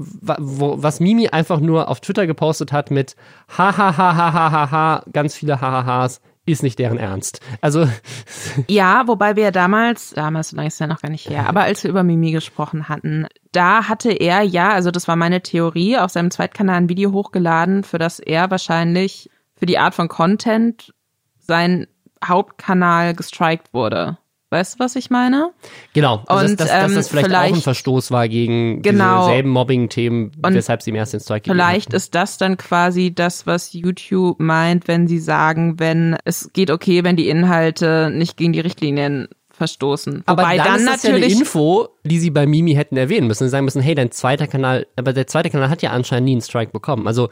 [0.06, 3.16] wo, was Mimi einfach nur auf Twitter gepostet hat mit
[3.50, 7.40] ha ha ha ha ha ha ha ganz viele Hahahas ist nicht deren Ernst.
[7.62, 7.88] Also
[8.68, 11.84] ja, wobei wir damals, damals so lange ist ja noch gar nicht her, aber als
[11.84, 16.12] wir über Mimi gesprochen hatten, da hatte er ja, also das war meine Theorie, auf
[16.12, 20.94] seinem Zweitkanal ein Video hochgeladen, für das er wahrscheinlich für die Art von Content
[21.40, 21.88] sein
[22.24, 24.18] Hauptkanal gestrikt wurde.
[24.52, 25.52] Weißt du, was ich meine?
[25.94, 26.24] Genau.
[26.28, 29.26] Also und, dass, dass, dass das ähm, vielleicht, vielleicht, auch ein Verstoß war gegen genau,
[29.26, 34.42] dieselben Mobbing-Themen, weshalb sie im ersten Strike Vielleicht ist das dann quasi das, was YouTube
[34.42, 39.30] meint, wenn sie sagen, wenn es geht okay, wenn die Inhalte nicht gegen die Richtlinien
[39.52, 40.24] verstoßen.
[40.26, 42.98] Aber Wobei dann, dann ist das natürlich ja eine Info, die sie bei Mimi hätten
[42.98, 43.46] erwähnen müssen.
[43.46, 46.34] Sie sagen müssen, hey, dein zweiter Kanal, aber der zweite Kanal hat ja anscheinend nie
[46.34, 47.08] einen Strike bekommen.
[47.08, 47.30] Also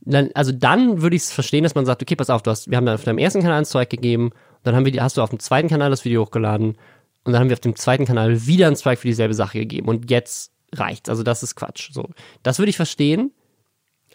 [0.00, 2.70] dann, also dann würde ich es verstehen, dass man sagt, okay, pass auf, du hast,
[2.70, 4.32] wir haben dann auf deinem ersten Kanal einen Strike gegeben
[4.68, 6.76] dann haben wir, hast du auf dem zweiten Kanal das Video hochgeladen
[7.24, 9.88] und dann haben wir auf dem zweiten Kanal wieder einen Strike für dieselbe Sache gegeben
[9.88, 11.08] und jetzt reicht's.
[11.08, 11.90] Also das ist Quatsch.
[11.92, 12.10] So,
[12.42, 13.32] das würde ich verstehen,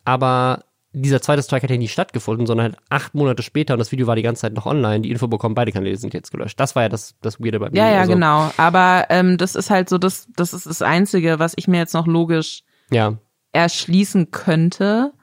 [0.05, 3.91] aber dieser zweite Strike hat ja nie stattgefunden, sondern halt acht Monate später und das
[3.91, 5.01] Video war die ganze Zeit noch online.
[5.01, 6.59] Die Info bekommen, beide Kanäle sind jetzt gelöscht.
[6.59, 7.77] Das war ja das, das Weirde bei mir.
[7.77, 8.51] Ja, ja, also, genau.
[8.57, 11.95] Aber ähm, das ist halt so, das, das ist das Einzige, was ich mir jetzt
[11.95, 13.17] noch logisch ja.
[13.53, 15.13] erschließen könnte.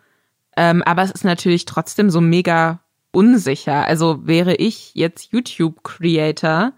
[0.57, 2.81] Ähm, aber es ist natürlich trotzdem so mega
[3.13, 3.87] unsicher.
[3.87, 6.73] Also wäre ich jetzt YouTube-Creator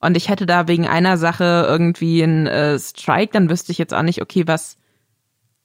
[0.00, 3.94] und ich hätte da wegen einer Sache irgendwie einen äh, Strike, dann wüsste ich jetzt
[3.94, 4.78] auch nicht, okay, was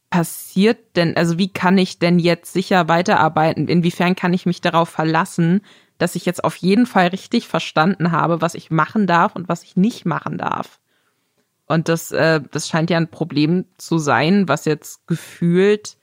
[0.10, 3.68] passiert denn, also wie kann ich denn jetzt sicher weiterarbeiten?
[3.68, 5.62] Inwiefern kann ich mich darauf verlassen,
[5.98, 9.64] dass ich jetzt auf jeden Fall richtig verstanden habe, was ich machen darf und was
[9.64, 10.80] ich nicht machen darf?
[11.68, 15.98] Und das, äh, das scheint ja ein Problem zu sein, was jetzt gefühlt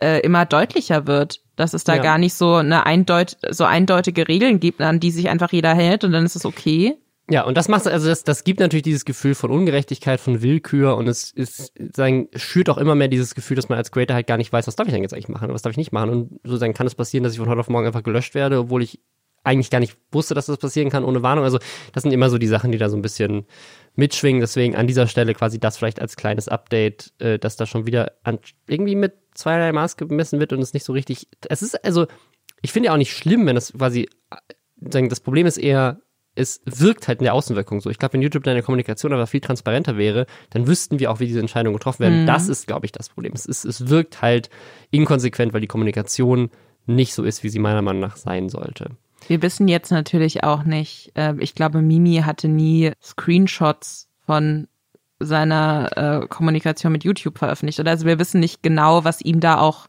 [0.00, 2.02] äh, immer deutlicher wird dass es da ja.
[2.02, 6.04] gar nicht so eine eindeut so eindeutige Regeln gibt, an die sich einfach jeder hält
[6.04, 6.96] und dann ist es okay.
[7.30, 10.96] Ja, und das macht, also das, das gibt natürlich dieses Gefühl von Ungerechtigkeit, von Willkür
[10.96, 14.26] und es ist, sagen, schürt auch immer mehr dieses Gefühl, dass man als Creator halt
[14.26, 15.92] gar nicht weiß, was darf ich denn jetzt eigentlich machen und was darf ich nicht
[15.92, 16.08] machen.
[16.08, 18.60] Und so dann kann es passieren, dass ich von heute auf morgen einfach gelöscht werde,
[18.60, 19.00] obwohl ich
[19.44, 21.44] eigentlich gar nicht wusste, dass das passieren kann ohne Warnung.
[21.44, 21.58] Also
[21.92, 23.46] das sind immer so die Sachen, die da so ein bisschen
[23.94, 24.40] mitschwingen.
[24.40, 28.12] Deswegen an dieser Stelle quasi das vielleicht als kleines Update, äh, dass da schon wieder
[28.22, 31.28] an, irgendwie mit zweierlei Maß gemessen wird und es nicht so richtig.
[31.48, 32.06] Es ist also,
[32.62, 34.08] ich finde ja auch nicht schlimm, wenn das quasi,
[34.80, 36.00] sagen, das Problem ist eher,
[36.34, 37.90] es wirkt halt in der Außenwirkung so.
[37.90, 41.18] Ich glaube, wenn YouTube in der Kommunikation aber viel transparenter wäre, dann wüssten wir auch,
[41.18, 42.22] wie diese Entscheidungen getroffen werden.
[42.22, 42.26] Mhm.
[42.26, 43.32] Das ist, glaube ich, das Problem.
[43.34, 44.48] Es, ist, es wirkt halt
[44.90, 46.50] inkonsequent, weil die Kommunikation
[46.86, 48.90] nicht so ist, wie sie meiner Meinung nach sein sollte.
[49.26, 54.68] Wir wissen jetzt natürlich auch nicht, äh, ich glaube, Mimi hatte nie Screenshots von
[55.20, 57.80] seiner äh, Kommunikation mit YouTube veröffentlicht.
[57.80, 59.88] Oder also wir wissen nicht genau, was ihm da auch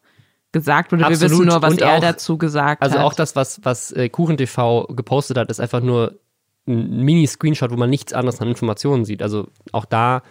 [0.51, 1.05] gesagt wurde.
[1.05, 1.21] Absolut.
[1.21, 2.99] Wir wissen nur, was Und er auch, dazu gesagt also hat.
[2.99, 6.19] Also auch das, was, was äh, KuchenTV gepostet hat, ist einfach nur
[6.67, 9.21] ein Mini-Screenshot, wo man nichts anderes an Informationen sieht.
[9.21, 10.23] Also auch da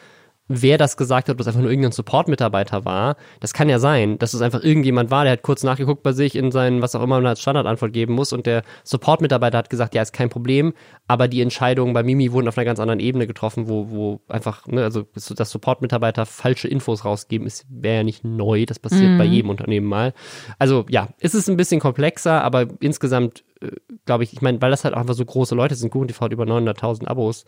[0.48, 3.16] wer das gesagt hat, ob das einfach nur irgendein Support-Mitarbeiter war.
[3.40, 6.34] Das kann ja sein, dass es einfach irgendjemand war, der hat kurz nachgeguckt bei sich
[6.34, 9.94] in seinen, was auch immer man als Standardantwort geben muss und der Support-Mitarbeiter hat gesagt,
[9.94, 10.72] ja, ist kein Problem,
[11.06, 14.66] aber die Entscheidungen bei Mimi wurden auf einer ganz anderen Ebene getroffen, wo, wo einfach,
[14.66, 19.18] ne, also dass Support-Mitarbeiter falsche Infos rausgeben, ist wäre ja nicht neu, das passiert mhm.
[19.18, 20.14] bei jedem Unternehmen mal.
[20.58, 23.70] Also ja, ist es ein bisschen komplexer, aber insgesamt äh,
[24.06, 26.24] glaube ich, ich meine, weil das halt auch einfach so große Leute sind, Google TV
[26.24, 27.44] hat über 900.000 Abos,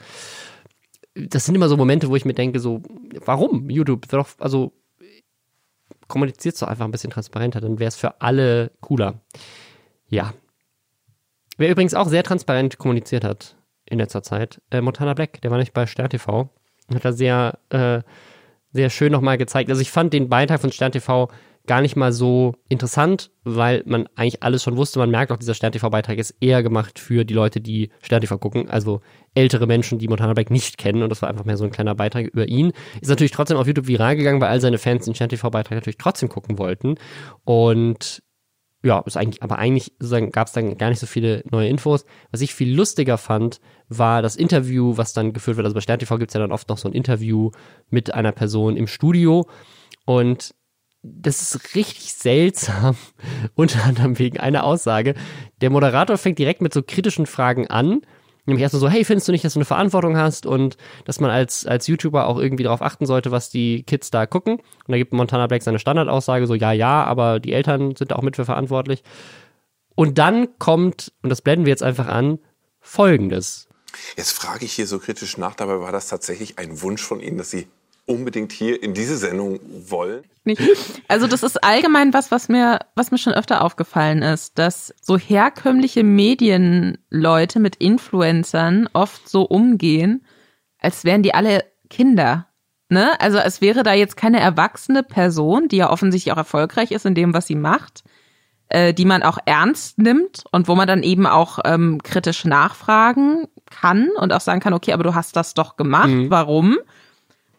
[1.15, 2.83] das sind immer so Momente, wo ich mir denke, so,
[3.25, 4.09] warum YouTube?
[4.09, 4.73] Doch, also
[6.09, 9.21] kommuniziert so einfach ein bisschen transparenter, dann wäre es für alle cooler.
[10.09, 10.35] Ja.
[11.57, 13.57] Wer übrigens auch sehr transparent kommuniziert hat
[13.87, 16.51] in letzter Zeit, äh, Montana Black, der war nicht bei Stern TV,
[16.93, 18.03] hat da sehr, äh,
[18.73, 19.71] sehr schön nochmal gezeigt.
[19.71, 21.29] Also ich fand den Beitrag von Stern TV
[21.71, 24.99] gar nicht mal so interessant, weil man eigentlich alles schon wusste.
[24.99, 29.03] Man merkt auch, dieser Stern-TV-Beitrag ist eher gemacht für die Leute, die Stern-TV gucken, also
[29.37, 31.05] ältere Menschen, die Montana Black nicht kennen.
[31.05, 32.73] Und das war einfach mehr so ein kleiner Beitrag über ihn.
[33.01, 36.29] Ist natürlich trotzdem auf YouTube viral gegangen, weil all seine Fans den Stern-TV-Beitrag natürlich trotzdem
[36.29, 36.97] gucken wollten.
[37.45, 38.21] Und
[38.83, 39.93] ja, ist eigentlich, aber eigentlich
[40.33, 42.05] gab es dann gar nicht so viele neue Infos.
[42.33, 45.67] Was ich viel lustiger fand, war das Interview, was dann geführt wird.
[45.67, 47.53] Also bei Stern TV gibt es ja dann oft noch so ein Interview
[47.91, 49.47] mit einer Person im Studio.
[50.05, 50.53] Und
[51.03, 52.97] das ist richtig seltsam,
[53.55, 55.15] unter anderem wegen einer Aussage.
[55.61, 58.03] Der Moderator fängt direkt mit so kritischen Fragen an.
[58.47, 61.31] Nämlich erstmal so, hey, findest du nicht, dass du eine Verantwortung hast und dass man
[61.31, 64.55] als, als YouTuber auch irgendwie darauf achten sollte, was die Kids da gucken?
[64.57, 68.23] Und da gibt Montana Black seine Standardaussage, so, ja, ja, aber die Eltern sind auch
[68.23, 69.05] mit für verantwortlich.
[69.95, 72.39] Und dann kommt, und das blenden wir jetzt einfach an,
[72.81, 73.69] folgendes.
[74.17, 77.39] Jetzt frage ich hier so kritisch nach, dabei war das tatsächlich ein Wunsch von Ihnen,
[77.39, 77.69] dass Sie
[78.11, 80.25] unbedingt hier in diese Sendung wollen?
[80.45, 80.61] Nicht.
[81.09, 85.17] Also das ist allgemein was, was mir, was mir schon öfter aufgefallen ist, dass so
[85.17, 90.25] herkömmliche Medienleute mit Influencern oft so umgehen,
[90.79, 92.47] als wären die alle Kinder.
[92.89, 93.21] Ne?
[93.21, 97.15] Also es wäre da jetzt keine erwachsene Person, die ja offensichtlich auch erfolgreich ist in
[97.15, 98.03] dem, was sie macht,
[98.69, 103.47] äh, die man auch ernst nimmt und wo man dann eben auch ähm, kritisch nachfragen
[103.71, 106.31] kann und auch sagen kann, okay, aber du hast das doch gemacht, mhm.
[106.31, 106.79] warum?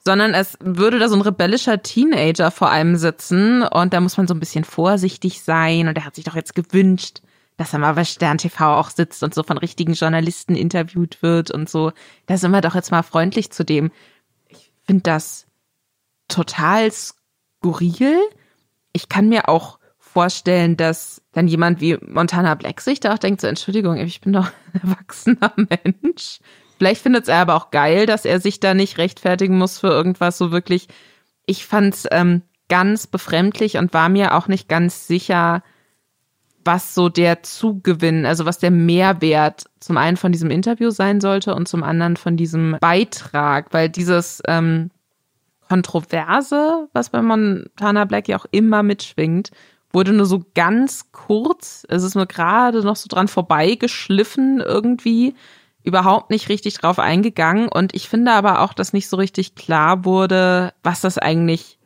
[0.04, 4.28] Sondern es würde da so ein rebellischer Teenager vor einem sitzen und da muss man
[4.28, 7.22] so ein bisschen vorsichtig sein und er hat sich doch jetzt gewünscht,
[7.58, 11.52] dass er mal bei Stern TV auch sitzt und so von richtigen Journalisten interviewt wird
[11.52, 11.92] und so.
[12.26, 13.92] Da sind wir doch jetzt mal freundlich zu dem.
[14.50, 15.46] Ich finde das
[16.28, 18.18] total skurril.
[18.94, 23.42] Ich kann mir auch vorstellen, dass dann jemand wie Montana Black sich da auch denkt,
[23.42, 26.40] so Entschuldigung, ich bin doch ein erwachsener Mensch.
[26.82, 30.40] Vielleicht findet er aber auch geil, dass er sich da nicht rechtfertigen muss für irgendwas
[30.40, 30.88] so wirklich.
[31.46, 35.62] Ich fand es ähm, ganz befremdlich und war mir auch nicht ganz sicher,
[36.66, 41.54] was so der Zugewinn, also was der Mehrwert zum einen von diesem Interview sein sollte
[41.54, 44.90] und zum anderen von diesem Beitrag, weil dieses ähm,
[45.70, 49.52] Kontroverse, was bei Montana Black ja auch immer mitschwingt,
[49.94, 55.36] wurde nur so ganz kurz, es ist nur gerade noch so dran vorbeigeschliffen irgendwie
[55.84, 60.06] überhaupt nicht richtig drauf eingegangen und ich finde aber auch, dass nicht so richtig klar
[60.06, 61.78] wurde, was das eigentlich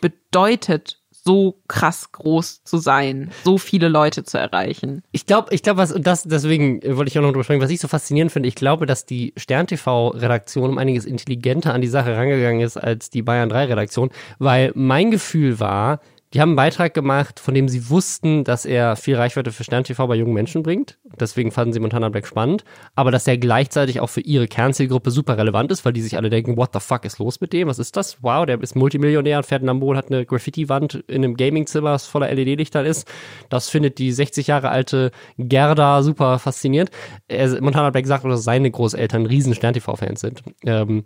[0.00, 5.02] bedeutet, so krass groß zu sein, so viele Leute zu erreichen.
[5.12, 7.80] Ich glaube, ich glaube, was das deswegen wollte ich auch noch drüber sprechen, was ich
[7.80, 8.48] so faszinierend finde.
[8.48, 12.78] Ich glaube, dass die Stern TV Redaktion um einiges intelligenter an die Sache rangegangen ist
[12.78, 16.00] als die Bayern 3 Redaktion, weil mein Gefühl war,
[16.34, 19.84] die haben einen Beitrag gemacht, von dem sie wussten, dass er viel Reichweite für Stern
[19.84, 20.98] TV bei jungen Menschen bringt.
[21.18, 22.64] Deswegen fanden sie Montana Black spannend.
[22.94, 26.28] Aber dass er gleichzeitig auch für ihre Kernzielgruppe super relevant ist, weil die sich alle
[26.28, 27.68] denken, what the fuck ist los mit dem?
[27.68, 28.22] Was ist das?
[28.22, 32.32] Wow, der ist Multimillionär und fährt und hat eine Graffiti-Wand in einem Gamingzimmer, das voller
[32.34, 33.08] LED-Lichtern ist.
[33.48, 36.90] Das findet die 60 Jahre alte Gerda super faszinierend.
[37.28, 40.42] Er, Montana Black sagt, dass seine Großeltern riesen Stern TV-Fans sind.
[40.66, 41.04] Ähm,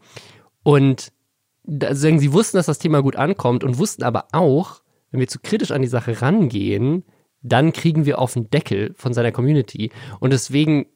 [0.64, 1.12] und
[1.64, 4.81] deswegen, sie wussten, dass das Thema gut ankommt und wussten aber auch,
[5.12, 7.04] wenn wir zu kritisch an die Sache rangehen,
[7.42, 9.90] dann kriegen wir auf den Deckel von seiner Community.
[10.20, 10.86] Und deswegen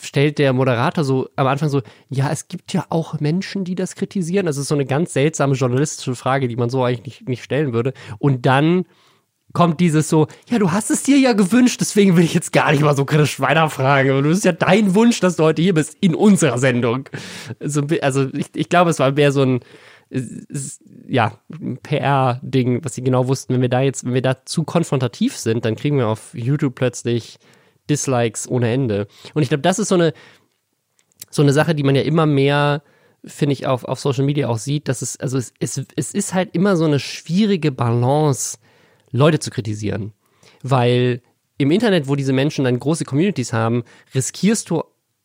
[0.00, 3.94] stellt der Moderator so am Anfang so, ja, es gibt ja auch Menschen, die das
[3.94, 4.46] kritisieren.
[4.46, 7.72] Das ist so eine ganz seltsame journalistische Frage, die man so eigentlich nicht, nicht stellen
[7.72, 7.92] würde.
[8.18, 8.84] Und dann
[9.52, 12.70] kommt dieses so, ja, du hast es dir ja gewünscht, deswegen will ich jetzt gar
[12.70, 14.22] nicht mal so kritisch weiterfragen.
[14.22, 17.08] Du ist ja dein Wunsch, dass du heute hier bist in unserer Sendung.
[18.00, 19.60] Also, ich, ich glaube, es war mehr so ein,
[21.08, 21.38] ja,
[21.82, 23.54] PR-Ding, was sie genau wussten.
[23.54, 26.74] Wenn wir da jetzt, wenn wir da zu konfrontativ sind, dann kriegen wir auf YouTube
[26.74, 27.38] plötzlich
[27.88, 29.06] Dislikes ohne Ende.
[29.34, 30.12] Und ich glaube, das ist so eine,
[31.30, 32.82] so eine Sache, die man ja immer mehr,
[33.24, 36.34] finde ich, auf, auf Social Media auch sieht, dass es, also es, es, es ist
[36.34, 38.58] halt immer so eine schwierige Balance,
[39.12, 40.12] Leute zu kritisieren.
[40.62, 41.22] Weil
[41.58, 43.84] im Internet, wo diese Menschen dann große Communities haben,
[44.14, 44.82] riskierst du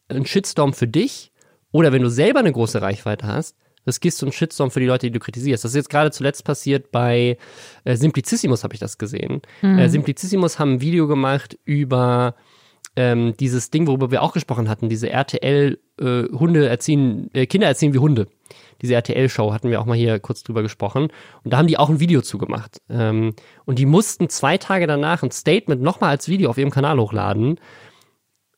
[0.09, 1.31] einen Shitstorm für dich
[1.71, 3.55] oder wenn du selber eine große Reichweite hast,
[3.87, 5.63] riskierst du einen Shitstorm für die Leute, die du kritisierst.
[5.63, 7.37] Das ist jetzt gerade zuletzt passiert bei
[7.83, 9.41] äh, Simplicissimus, habe ich das gesehen.
[9.61, 9.79] Mhm.
[9.79, 12.35] Äh, Simplicissimus haben ein Video gemacht über
[12.95, 17.67] ähm, dieses Ding, worüber wir auch gesprochen hatten, diese RTL äh, Hunde erziehen, äh, Kinder
[17.67, 18.27] erziehen wie Hunde.
[18.81, 21.07] Diese RTL-Show hatten wir auch mal hier kurz drüber gesprochen.
[21.43, 22.81] Und da haben die auch ein Video zugemacht.
[22.89, 23.33] Ähm,
[23.65, 27.59] und die mussten zwei Tage danach ein Statement nochmal als Video auf ihrem Kanal hochladen,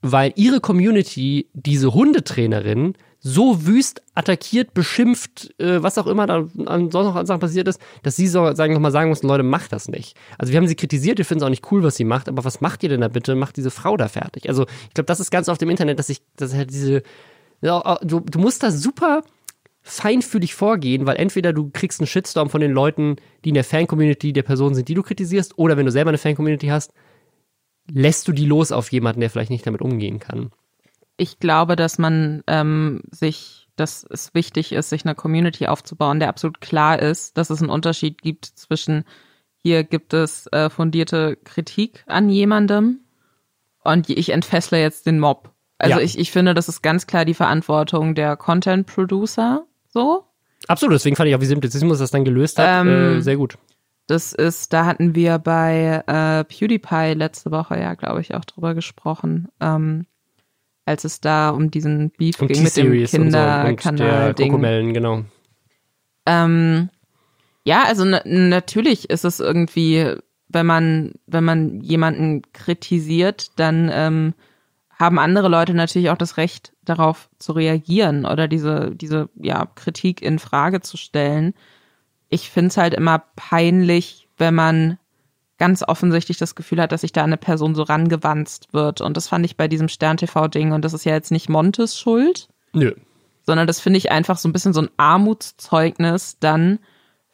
[0.02, 2.94] weil ihre Community diese Hundetrainerin
[3.28, 7.68] so wüst attackiert, beschimpft, äh, was auch immer da an, sonst noch an Sachen passiert
[7.68, 10.18] ist, dass sie so sagen, nochmal sagen mussten, Leute, macht das nicht.
[10.38, 12.46] Also wir haben sie kritisiert, wir finden es auch nicht cool, was sie macht, aber
[12.46, 13.36] was macht ihr denn da bitte?
[13.36, 14.48] Macht diese Frau da fertig.
[14.48, 17.04] Also ich glaube, das ist ganz oft im Internet, dass ich, dass halt diese,
[17.62, 19.24] ja, du, du musst da super
[19.82, 24.34] feinfühlig vorgehen, weil entweder du kriegst einen Shitstorm von den Leuten, die in der Fan-Community
[24.34, 26.94] der Person sind, die du kritisierst, oder wenn du selber eine Fan-Community hast,
[27.92, 30.52] lässt du die los auf jemanden, der vielleicht nicht damit umgehen kann
[31.18, 36.30] ich glaube, dass man ähm, sich, dass es wichtig ist, sich eine Community aufzubauen, der
[36.30, 39.04] absolut klar ist, dass es einen Unterschied gibt zwischen
[39.58, 43.02] hier gibt es äh, fundierte Kritik an jemandem
[43.84, 45.52] und ich entfessle jetzt den Mob.
[45.78, 46.04] Also ja.
[46.04, 49.66] ich, ich finde, das ist ganz klar die Verantwortung der Content Producer.
[49.90, 50.24] So.
[50.68, 53.58] Absolut, deswegen fand ich auch, wie Simplizismus das dann gelöst hat, ähm, äh, sehr gut.
[54.08, 58.74] Das ist, da hatten wir bei äh, PewDiePie letzte Woche ja, glaube ich, auch drüber
[58.74, 59.50] gesprochen.
[59.60, 60.06] Ähm,
[60.88, 64.52] als es da um diesen Beef um ging mit dem Kinderkanal-Ding.
[64.52, 65.24] So genau.
[66.26, 66.90] Ähm,
[67.64, 70.16] ja, also natürlich ist es irgendwie
[70.50, 74.34] wenn man, wenn man jemanden kritisiert, dann ähm,
[74.92, 80.22] haben andere Leute natürlich auch das Recht, darauf zu reagieren oder diese, diese ja, Kritik
[80.22, 81.54] in Frage zu stellen.
[82.30, 84.98] Ich finde es halt immer peinlich, wenn man
[85.58, 89.02] ganz offensichtlich das Gefühl hat, dass sich da eine Person so rangewanzt wird.
[89.02, 90.72] Und das fand ich bei diesem Stern-TV-Ding.
[90.72, 92.48] Und das ist ja jetzt nicht Montes Schuld.
[92.74, 92.94] Nö.
[93.46, 96.80] Sondern das finde ich einfach so ein bisschen so ein Armutszeugnis dann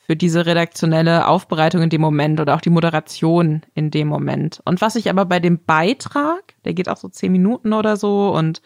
[0.05, 4.61] für diese redaktionelle Aufbereitung in dem Moment oder auch die Moderation in dem Moment.
[4.65, 8.33] Und was ich aber bei dem Beitrag, der geht auch so zehn Minuten oder so
[8.33, 8.61] und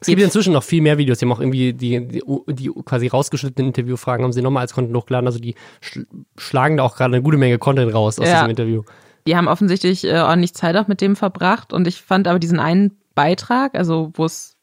[0.00, 1.18] es gibt inzwischen noch viel mehr Videos.
[1.18, 4.96] Die haben auch irgendwie die, die, die quasi rausgeschnittenen Interviewfragen haben sie nochmal als Content
[4.96, 5.28] hochgeladen.
[5.28, 6.00] Also die sch
[6.36, 8.34] schlagen da auch gerade eine gute Menge Content raus aus ja.
[8.34, 8.82] diesem Interview.
[9.26, 12.58] Die haben offensichtlich äh, ordentlich Zeit auch mit dem verbracht und ich fand aber diesen
[12.58, 14.56] einen Beitrag, also wo es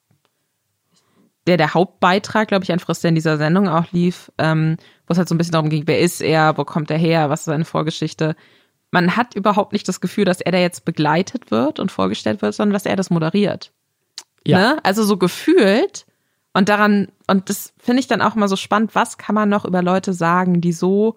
[1.48, 4.78] der der Hauptbeitrag, glaube ich, einfach ist, der in dieser Sendung auch lief, ähm,
[5.08, 7.30] wo es halt so ein bisschen darum ging, wer ist er, wo kommt er her,
[7.30, 8.36] was ist seine Vorgeschichte.
[8.92, 12.54] Man hat überhaupt nicht das Gefühl, dass er da jetzt begleitet wird und vorgestellt wird,
[12.54, 13.72] sondern dass er das moderiert.
[14.46, 14.58] Ja.
[14.58, 14.80] Ne?
[14.84, 16.06] Also so gefühlt.
[16.54, 19.66] Und daran, und das finde ich dann auch mal so spannend, was kann man noch
[19.66, 21.16] über Leute sagen, die so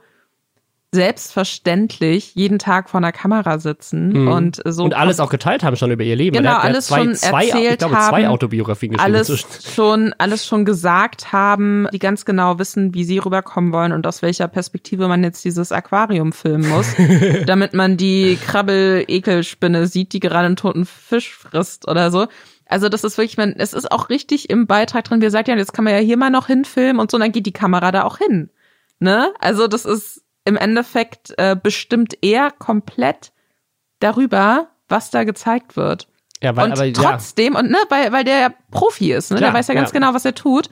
[0.94, 4.28] selbstverständlich jeden Tag vor einer Kamera sitzen mhm.
[4.28, 6.36] und so und alles auch geteilt haben schon über ihr Leben.
[6.36, 9.14] Genau, alles zwei, schon zwei, erzählt ich glaube, haben, zwei Autobiografien geschrieben.
[9.14, 14.06] Alles schon, alles schon gesagt haben, die ganz genau wissen, wie sie rüberkommen wollen und
[14.06, 16.94] aus welcher Perspektive man jetzt dieses Aquarium filmen muss,
[17.47, 22.27] damit man die Krabbel-Ekelspinne sieht, die gerade einen toten Fisch frisst oder so.
[22.66, 25.23] Also das ist wirklich, man, es ist auch richtig im Beitrag drin.
[25.23, 27.32] Wir sagt ja, jetzt kann man ja hier mal noch hinfilmen und so, und dann
[27.32, 28.51] geht die Kamera da auch hin.
[28.98, 29.32] Ne?
[29.40, 33.32] Also das ist im Endeffekt äh, bestimmt er komplett
[34.01, 36.09] darüber, was da gezeigt wird.
[36.43, 37.60] Ja, weil, und aber, trotzdem, ja.
[37.60, 39.36] und ne, weil, weil der ja Profi ist, ne?
[39.36, 40.01] Klar, der weiß ja ganz ja.
[40.01, 40.69] genau, was er tut.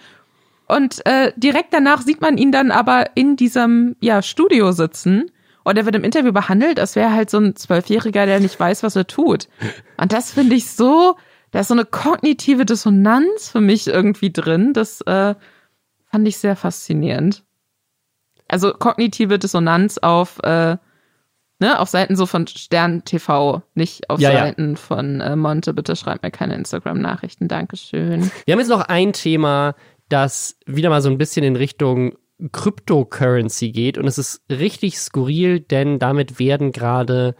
[0.67, 5.31] Und äh, direkt danach sieht man ihn dann aber in diesem ja, Studio sitzen.
[5.63, 8.83] Und er wird im Interview behandelt, als wäre halt so ein Zwölfjähriger, der nicht weiß,
[8.83, 9.49] was er tut.
[9.97, 11.17] Und das finde ich so,
[11.51, 14.73] da ist so eine kognitive Dissonanz für mich irgendwie drin.
[14.73, 15.35] Das äh,
[16.11, 17.45] fand ich sehr faszinierend.
[18.51, 20.77] Also kognitive Dissonanz auf, äh,
[21.59, 24.77] ne, auf Seiten so von Stern TV, nicht auf ja, Seiten ja.
[24.77, 25.73] von äh, Monte.
[25.73, 27.49] Bitte schreibt mir keine Instagram-Nachrichten.
[27.49, 28.31] Dankeschön.
[28.45, 29.75] Wir haben jetzt noch ein Thema,
[30.09, 32.17] das wieder mal so ein bisschen in Richtung
[32.53, 33.99] Cryptocurrency geht.
[33.99, 37.35] Und es ist richtig skurril, denn damit werden gerade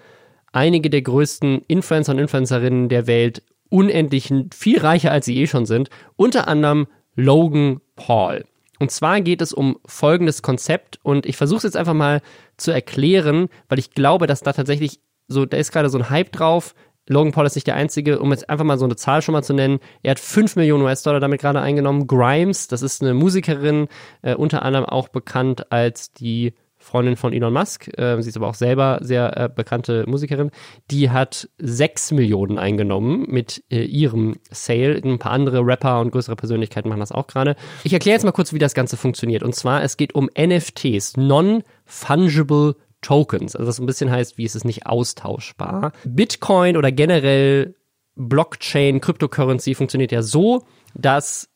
[0.53, 5.67] einige der größten Influencer und Influencerinnen der Welt unendlich viel reicher, als sie eh schon
[5.67, 5.91] sind.
[6.17, 8.45] Unter anderem Logan Paul.
[8.81, 12.23] Und zwar geht es um folgendes Konzept und ich versuche es jetzt einfach mal
[12.57, 16.33] zu erklären, weil ich glaube, dass da tatsächlich so, da ist gerade so ein Hype
[16.33, 16.75] drauf.
[17.07, 19.43] Logan Paul ist nicht der Einzige, um jetzt einfach mal so eine Zahl schon mal
[19.43, 19.81] zu nennen.
[20.03, 22.07] Er hat 5 Millionen US-Dollar damit gerade eingenommen.
[22.07, 23.89] Grimes, das ist eine Musikerin,
[24.23, 26.55] äh, unter anderem auch bekannt als die
[26.91, 30.51] Freundin von Elon Musk, äh, sie ist aber auch selber sehr äh, bekannte Musikerin,
[30.91, 35.01] die hat 6 Millionen eingenommen mit äh, ihrem Sale.
[35.05, 37.55] Ein paar andere Rapper und größere Persönlichkeiten machen das auch gerade.
[37.85, 39.45] Ich erkläre jetzt mal kurz, wie das Ganze funktioniert.
[39.45, 43.55] Und zwar, es geht um NFTs, Non-Fungible Tokens.
[43.55, 45.93] Also das ein bisschen heißt, wie ist es nicht austauschbar.
[46.05, 47.77] Bitcoin oder generell
[48.17, 50.65] Blockchain, Cryptocurrency funktioniert ja so,
[50.95, 51.49] dass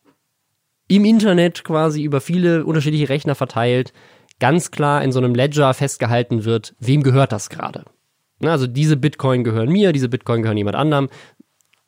[0.87, 3.93] im Internet quasi über viele unterschiedliche Rechner verteilt
[4.45, 7.87] ganz klar in so einem Ledger festgehalten wird, wem gehört das gerade.
[8.43, 11.09] Also diese Bitcoin gehören mir, diese Bitcoin gehören jemand anderem.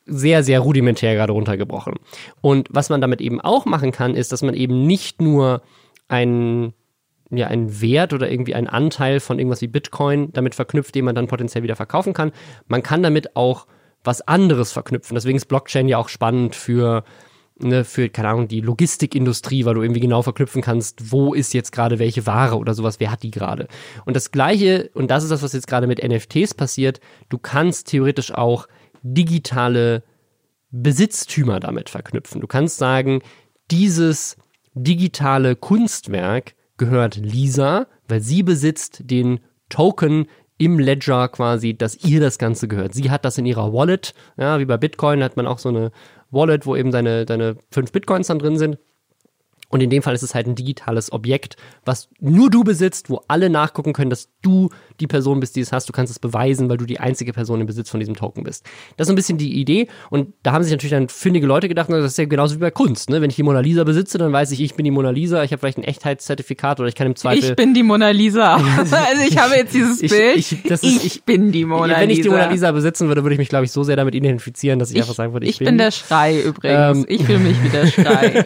[0.07, 1.99] Sehr, sehr rudimentär gerade runtergebrochen.
[2.41, 5.61] Und was man damit eben auch machen kann, ist, dass man eben nicht nur
[6.07, 6.73] einen
[7.29, 11.13] ja, einen Wert oder irgendwie einen Anteil von irgendwas wie Bitcoin damit verknüpft, den man
[11.13, 12.31] dann potenziell wieder verkaufen kann.
[12.67, 13.67] Man kann damit auch
[14.03, 15.13] was anderes verknüpfen.
[15.13, 17.03] Deswegen ist Blockchain ja auch spannend für
[17.59, 21.71] ne, für, keine Ahnung, die Logistikindustrie, weil du irgendwie genau verknüpfen kannst, wo ist jetzt
[21.71, 23.67] gerade welche Ware oder sowas, wer hat die gerade.
[24.05, 27.87] Und das Gleiche, und das ist das, was jetzt gerade mit NFTs passiert, du kannst
[27.87, 28.67] theoretisch auch
[29.01, 30.03] digitale
[30.71, 32.41] Besitztümer damit verknüpfen.
[32.41, 33.21] Du kannst sagen,
[33.71, 34.37] dieses
[34.73, 39.39] digitale Kunstwerk gehört Lisa, weil sie besitzt den
[39.69, 40.27] Token
[40.57, 42.93] im Ledger quasi, dass ihr das Ganze gehört.
[42.93, 45.91] Sie hat das in ihrer Wallet, ja, wie bei Bitcoin hat man auch so eine
[46.31, 48.77] Wallet, wo eben deine, deine fünf Bitcoins dann drin sind.
[49.69, 53.21] Und in dem Fall ist es halt ein digitales Objekt, was nur du besitzt, wo
[53.27, 54.69] alle nachgucken können, dass du
[54.99, 55.89] die Person bist, die es hast.
[55.89, 58.65] Du kannst es beweisen, weil du die einzige Person im Besitz von diesem Token bist.
[58.95, 59.87] Das ist ein bisschen die Idee.
[60.09, 62.71] Und da haben sich natürlich dann findige Leute gedacht, das ist ja genauso wie bei
[62.71, 63.09] Kunst.
[63.09, 63.21] Ne?
[63.21, 65.43] Wenn ich die Mona Lisa besitze, dann weiß ich, ich bin die Mona Lisa.
[65.43, 67.49] Ich habe vielleicht ein Echtheitszertifikat oder ich kann im Zweifel.
[67.49, 68.55] Ich bin die Mona Lisa.
[68.77, 68.95] also
[69.27, 70.37] ich habe jetzt dieses ich, Bild.
[70.37, 71.99] Ich, ich, ist, ich, bin die Mona Lisa.
[71.99, 74.15] Wenn ich die Mona Lisa besitzen würde, würde ich mich, glaube ich, so sehr damit
[74.15, 75.65] identifizieren, dass ich, einfach sagen würde, ich, bin.
[75.65, 76.97] Ich bin der Schrei übrigens.
[76.99, 78.45] Ähm, ich fühle mich wie der Schrei.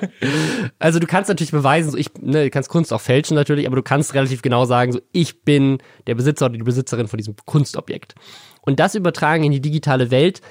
[0.80, 3.76] also du kannst natürlich beweisen, so ich, ne, du kannst Kunst auch fälschen natürlich, aber
[3.76, 7.36] du kannst relativ genau sagen, so ich bin der Besitzer oder die Besitzerin von diesem
[7.46, 8.16] Kunstobjekt.
[8.62, 10.42] Und das übertragen in die digitale Welt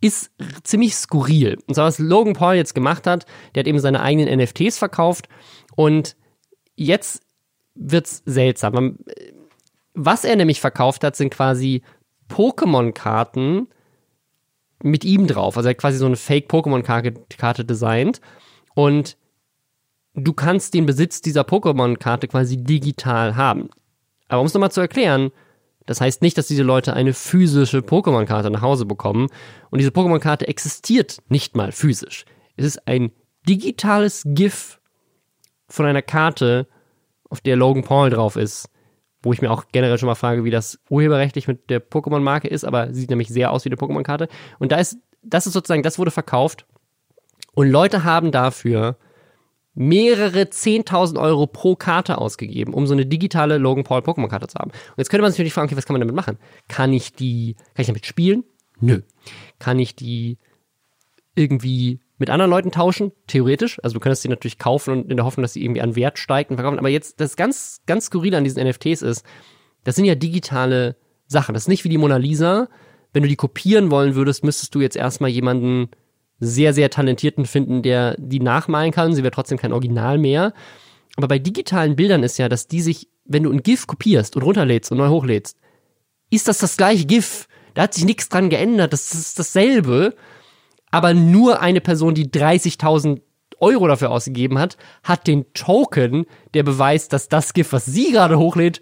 [0.00, 0.30] ist
[0.64, 1.58] ziemlich skurril.
[1.66, 5.28] Und zwar, was Logan Paul jetzt gemacht hat, der hat eben seine eigenen NFTs verkauft
[5.76, 6.16] und
[6.76, 7.22] jetzt
[7.74, 8.96] wird's seltsam.
[9.92, 11.82] Was er nämlich verkauft hat, sind quasi
[12.30, 13.68] Pokémon-Karten
[14.82, 15.58] mit ihm drauf.
[15.58, 18.22] Also er hat quasi so eine Fake-Pokémon-Karte designt
[18.74, 19.18] und
[20.14, 23.70] du kannst den Besitz dieser Pokémon-Karte quasi digital haben.
[24.28, 25.30] Aber um es nochmal zu erklären,
[25.86, 29.28] das heißt nicht, dass diese Leute eine physische Pokémon-Karte nach Hause bekommen.
[29.70, 32.24] Und diese Pokémon-Karte existiert nicht mal physisch.
[32.56, 33.12] Es ist ein
[33.48, 34.80] digitales GIF
[35.68, 36.66] von einer Karte,
[37.28, 38.68] auf der Logan Paul drauf ist.
[39.22, 42.64] Wo ich mir auch generell schon mal frage, wie das urheberrechtlich mit der Pokémon-Marke ist,
[42.64, 44.28] aber sieht nämlich sehr aus wie eine Pokémon-Karte.
[44.58, 46.66] Und da ist, das ist sozusagen, das wurde verkauft.
[47.52, 48.96] Und Leute haben dafür
[49.74, 54.58] mehrere 10.000 Euro pro Karte ausgegeben, um so eine digitale Logan Paul Pokémon Karte zu
[54.58, 54.70] haben.
[54.70, 56.38] Und jetzt könnte man sich natürlich fragen, okay, was kann man damit machen?
[56.68, 58.44] Kann ich die, kann ich damit spielen?
[58.80, 59.02] Nö.
[59.58, 60.38] Kann ich die
[61.34, 63.12] irgendwie mit anderen Leuten tauschen?
[63.26, 63.78] Theoretisch.
[63.82, 66.18] Also du könntest die natürlich kaufen und in der Hoffnung, dass sie irgendwie an Wert
[66.18, 66.78] steigt und verkaufen.
[66.78, 69.24] Aber jetzt, das ganz, ganz skurril an diesen NFTs ist,
[69.84, 71.54] das sind ja digitale Sachen.
[71.54, 72.68] Das ist nicht wie die Mona Lisa.
[73.12, 75.88] Wenn du die kopieren wollen würdest, müsstest du jetzt erstmal jemanden
[76.40, 79.14] sehr, sehr talentierten finden, der die nachmalen kann.
[79.14, 80.52] Sie wäre trotzdem kein Original mehr.
[81.16, 84.42] Aber bei digitalen Bildern ist ja, dass die sich, wenn du ein GIF kopierst und
[84.42, 85.58] runterlädst und neu hochlädst,
[86.30, 87.46] ist das das gleiche GIF.
[87.74, 88.92] Da hat sich nichts dran geändert.
[88.92, 90.14] Das ist dasselbe.
[90.90, 93.20] Aber nur eine Person, die 30.000
[93.60, 98.38] Euro dafür ausgegeben hat, hat den Token, der beweist, dass das GIF, was sie gerade
[98.38, 98.80] hochlädt,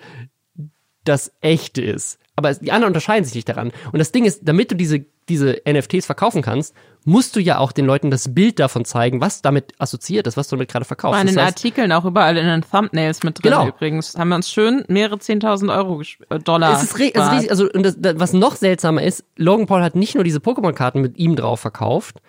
[1.05, 2.19] das echte ist.
[2.39, 3.73] Aber die anderen unterscheiden sich nicht daran.
[3.91, 6.73] Und das Ding ist, damit du diese, diese NFTs verkaufen kannst,
[7.05, 10.47] musst du ja auch den Leuten das Bild davon zeigen, was damit assoziiert ist, was
[10.47, 11.15] du damit gerade verkaufst.
[11.15, 13.67] War in das den heißt, Artikeln auch überall in den Thumbnails mit drin Genau.
[13.67, 14.15] übrigens.
[14.17, 16.01] Haben wir uns schön mehrere 10.000 Euro
[16.31, 16.75] äh, Dollar.
[16.75, 20.15] es ist, es riesig, also und das, was noch seltsamer ist, Logan Paul hat nicht
[20.15, 22.21] nur diese Pokémon-Karten mit ihm drauf verkauft,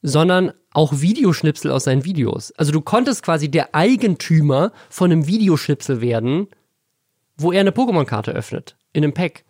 [0.00, 2.52] sondern auch Videoschnipsel aus seinen Videos.
[2.52, 6.48] Also du konntest quasi der Eigentümer von einem Videoschnipsel werden,
[7.36, 9.44] wo er eine Pokémon-Karte öffnet in einem Pack.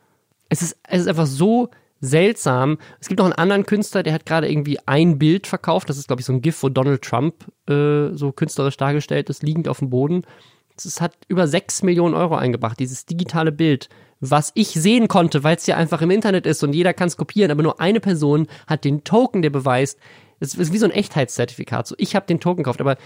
[0.51, 1.71] Es ist, es ist einfach so
[2.01, 2.79] seltsam.
[3.01, 5.89] Es gibt noch einen anderen Künstler, der hat gerade irgendwie ein Bild verkauft.
[5.89, 9.43] Das ist, glaube ich, so ein GIF, wo Donald Trump äh, so künstlerisch dargestellt ist,
[9.43, 10.23] liegend auf dem Boden.
[10.77, 13.89] Es hat über 6 Millionen Euro eingebracht, dieses digitale Bild,
[14.21, 17.19] was ich sehen konnte, weil es ja einfach im Internet ist und jeder kann es
[17.19, 19.99] kopieren, aber nur eine Person hat den Token, der beweist,
[20.41, 21.87] es ist wie so ein Echtheitszertifikat.
[21.87, 22.97] So, ich habe den Token gekauft, aber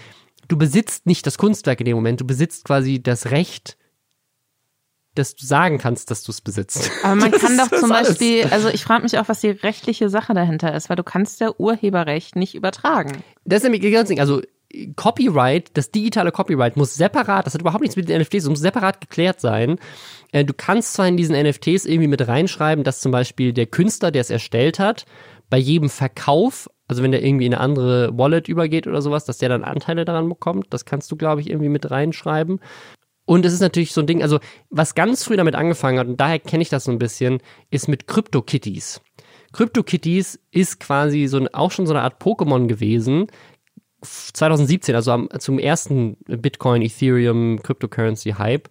[0.47, 3.77] du besitzt nicht das Kunstwerk in dem Moment, du besitzt quasi das Recht,
[5.15, 6.91] dass du sagen kannst, dass du es besitzt.
[7.03, 8.11] Aber man Das kann doch zum alles.
[8.19, 11.41] Beispiel, also ich frage mich auch, was die rechtliche Sache dahinter ist, weil du kannst
[11.41, 13.23] ja Urheberrecht nicht übertragen.
[13.45, 14.20] Das ist nämlich das ganze Ding.
[14.20, 14.43] Also
[14.97, 18.61] Copyright, das digitale Copyright muss separat, das hat überhaupt nichts mit den NFTs, es muss
[18.61, 19.78] separat geklärt sein.
[20.32, 24.11] Äh, Du kannst zwar in diesen NFTs irgendwie mit reinschreiben, dass zum Beispiel der Künstler,
[24.11, 25.05] der es erstellt hat,
[25.49, 29.39] bei jedem Verkauf, also wenn der irgendwie in eine andere Wallet übergeht oder sowas, dass
[29.39, 30.66] der dann Anteile daran bekommt.
[30.70, 32.61] Das kannst du, glaube ich, irgendwie mit reinschreiben.
[33.27, 34.39] Und es ist natürlich so ein Ding, also
[34.71, 37.39] was ganz früh damit angefangen hat, und daher kenne ich das so ein bisschen,
[37.71, 39.01] ist mit CryptoKitties.
[39.53, 43.29] CryptoKitties ist quasi so ein, auch schon so eine Art Pokémon gewesen.
[44.03, 48.69] 2017, also am, zum ersten Bitcoin, Ethereum, Cryptocurrency Hype.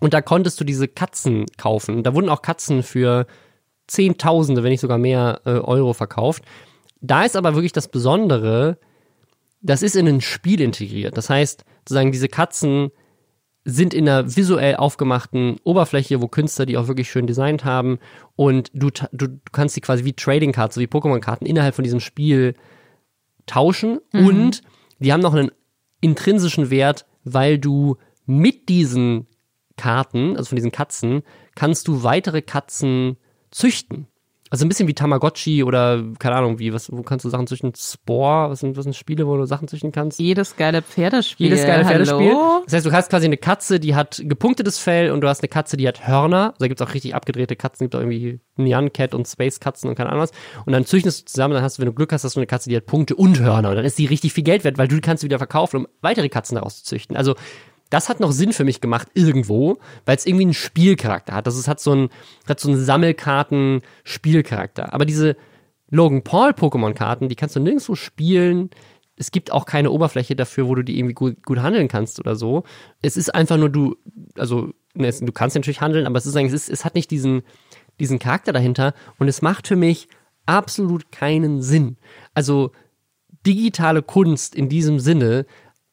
[0.00, 2.02] Und da konntest du diese Katzen kaufen.
[2.02, 3.26] Da wurden auch Katzen für
[3.88, 6.44] Zehntausende, wenn nicht sogar mehr äh, Euro verkauft.
[7.00, 8.78] Da ist aber wirklich das Besondere,
[9.60, 11.16] das ist in ein Spiel integriert.
[11.16, 12.90] Das heißt, sozusagen diese Katzen
[13.70, 17.98] sind in einer visuell aufgemachten Oberfläche, wo Künstler die auch wirklich schön designt haben.
[18.34, 21.84] Und du, du, du kannst die quasi wie Trading Cards, so wie Pokémon-Karten innerhalb von
[21.84, 22.54] diesem Spiel
[23.46, 24.00] tauschen.
[24.12, 24.62] Und
[25.00, 25.50] die haben noch einen
[26.00, 29.26] intrinsischen Wert, weil du mit diesen
[29.76, 31.22] Karten, also von diesen Katzen,
[31.54, 33.18] kannst du weitere Katzen
[33.50, 34.06] züchten.
[34.50, 37.72] Also ein bisschen wie Tamagotchi oder keine Ahnung, wie, was, wo kannst du Sachen züchten?
[37.74, 40.18] Spore, was sind, was sind Spiele, wo du Sachen züchten kannst?
[40.18, 41.46] Jedes geile Pferdespiel.
[41.46, 42.30] Jedes geile Pferdespiel.
[42.30, 42.62] Hallo?
[42.64, 45.48] Das heißt, du hast quasi eine Katze, die hat gepunktetes Fell und du hast eine
[45.48, 46.48] Katze, die hat Hörner.
[46.48, 49.88] Also da gibt's auch richtig abgedrehte Katzen, gibt auch irgendwie Nyan Cat und Space Katzen
[49.88, 50.32] und keine Ahnung was.
[50.66, 52.46] Und dann züchtest du zusammen, dann hast du, wenn du Glück hast, hast du eine
[52.46, 53.70] Katze, die hat Punkte und Hörner.
[53.70, 55.78] Und dann ist die richtig viel Geld wert, weil du die kannst du wieder verkaufen,
[55.78, 57.16] um weitere Katzen daraus zu züchten.
[57.16, 57.34] Also
[57.90, 61.46] das hat noch Sinn für mich gemacht irgendwo, weil es irgendwie einen Spielcharakter hat.
[61.46, 62.10] Also es hat so einen,
[62.46, 64.92] hat so einen Sammelkarten-Spielcharakter.
[64.92, 65.36] Aber diese
[65.90, 68.70] Logan Paul Pokémon-Karten, die kannst du nirgendwo spielen.
[69.16, 72.36] Es gibt auch keine Oberfläche dafür, wo du die irgendwie gut, gut handeln kannst oder
[72.36, 72.64] so.
[73.02, 73.96] Es ist einfach nur du,
[74.36, 77.10] also ne, du kannst natürlich handeln, aber es ist eigentlich, es, ist, es hat nicht
[77.10, 77.42] diesen,
[77.98, 80.08] diesen Charakter dahinter und es macht für mich
[80.44, 81.96] absolut keinen Sinn.
[82.34, 82.72] Also
[83.46, 85.46] digitale Kunst in diesem Sinne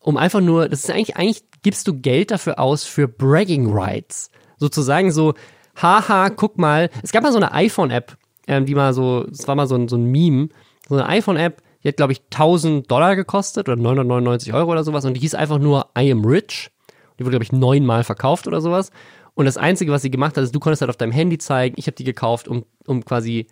[0.06, 4.30] um einfach nur, das ist eigentlich, eigentlich gibst du Geld dafür aus für Bragging Rights.
[4.58, 5.34] Sozusagen so,
[5.82, 6.92] haha, guck mal.
[7.02, 8.16] Es gab mal so eine iPhone-App,
[8.48, 10.50] ähm, die mal so, es war mal so ein, so ein Meme,
[10.88, 15.06] so eine iPhone-App, die hat, glaube ich, 1000 Dollar gekostet oder 999 Euro oder sowas
[15.06, 16.70] und die hieß einfach nur I am rich.
[17.18, 18.92] Die wurde, glaube ich, neunmal verkauft oder sowas.
[19.34, 21.76] Und das Einzige, was sie gemacht hat, ist, du konntest halt auf deinem Handy zeigen,
[21.80, 23.48] ich habe die gekauft, um, um quasi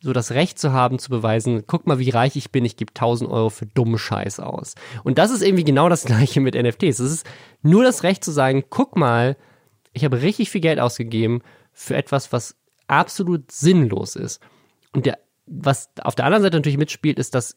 [0.00, 2.90] so das Recht zu haben, zu beweisen, guck mal, wie reich ich bin, ich gebe
[2.90, 4.74] 1000 Euro für dummen Scheiß aus.
[5.02, 7.00] Und das ist irgendwie genau das gleiche mit NFTs.
[7.00, 7.26] Es ist
[7.62, 9.36] nur das Recht zu sagen, guck mal,
[9.92, 11.42] ich habe richtig viel Geld ausgegeben
[11.72, 12.56] für etwas, was
[12.86, 14.40] absolut sinnlos ist.
[14.92, 17.56] Und der, was auf der anderen Seite natürlich mitspielt, ist, dass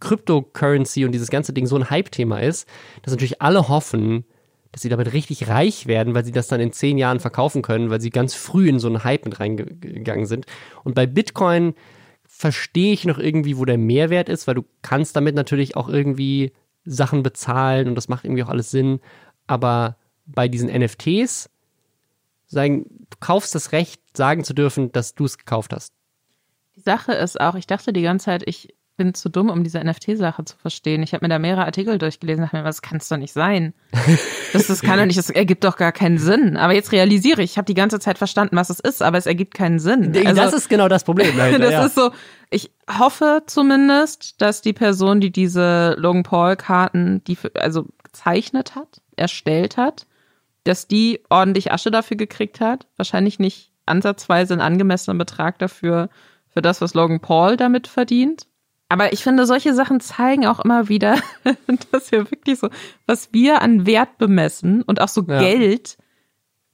[0.00, 2.68] Cryptocurrency und dieses ganze Ding so ein Hype-Thema ist,
[3.02, 4.24] dass natürlich alle hoffen,
[4.72, 7.90] dass sie damit richtig reich werden, weil sie das dann in zehn Jahren verkaufen können,
[7.90, 10.46] weil sie ganz früh in so einen Hype mit reingegangen sind.
[10.84, 11.74] Und bei Bitcoin
[12.26, 16.52] verstehe ich noch irgendwie, wo der Mehrwert ist, weil du kannst damit natürlich auch irgendwie
[16.84, 19.00] Sachen bezahlen und das macht irgendwie auch alles Sinn.
[19.46, 19.96] Aber
[20.26, 21.50] bei diesen NFTs
[22.46, 25.92] sagen, du kaufst das Recht, sagen zu dürfen, dass du es gekauft hast.
[26.76, 29.82] Die Sache ist auch, ich dachte die ganze Zeit, ich bin zu dumm, um diese
[29.82, 31.02] NFT-Sache zu verstehen.
[31.02, 33.32] Ich habe mir da mehrere Artikel durchgelesen und dachte mir, was kann es doch nicht
[33.32, 33.72] sein?
[34.54, 36.56] Das, das kann doch nicht, das ergibt doch gar keinen Sinn.
[36.56, 39.26] Aber jetzt realisiere ich, ich habe die ganze Zeit verstanden, was es ist, aber es
[39.26, 40.16] ergibt keinen Sinn.
[40.16, 41.36] Also, das ist genau das Problem.
[41.36, 41.84] Dahinter, das ja.
[41.84, 42.12] ist so,
[42.48, 49.02] ich hoffe zumindest, dass die Person, die diese Logan Paul-Karten, die für, also gezeichnet hat,
[49.16, 50.06] erstellt hat,
[50.64, 52.86] dass die ordentlich Asche dafür gekriegt hat.
[52.96, 56.08] Wahrscheinlich nicht ansatzweise einen angemessenen Betrag dafür,
[56.58, 58.47] für das, was Logan Paul damit verdient.
[58.88, 61.18] Aber ich finde, solche Sachen zeigen auch immer wieder,
[61.90, 62.70] dass wir wirklich so,
[63.06, 65.38] was wir an Wert bemessen und auch so ja.
[65.38, 65.98] Geld,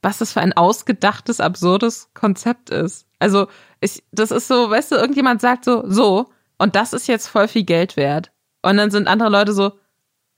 [0.01, 3.07] was das für ein ausgedachtes, absurdes Konzept ist.
[3.19, 3.47] Also,
[3.81, 7.47] ich, das ist so, weißt du, irgendjemand sagt so, so, und das ist jetzt voll
[7.47, 8.31] viel Geld wert.
[8.61, 9.73] Und dann sind andere Leute so,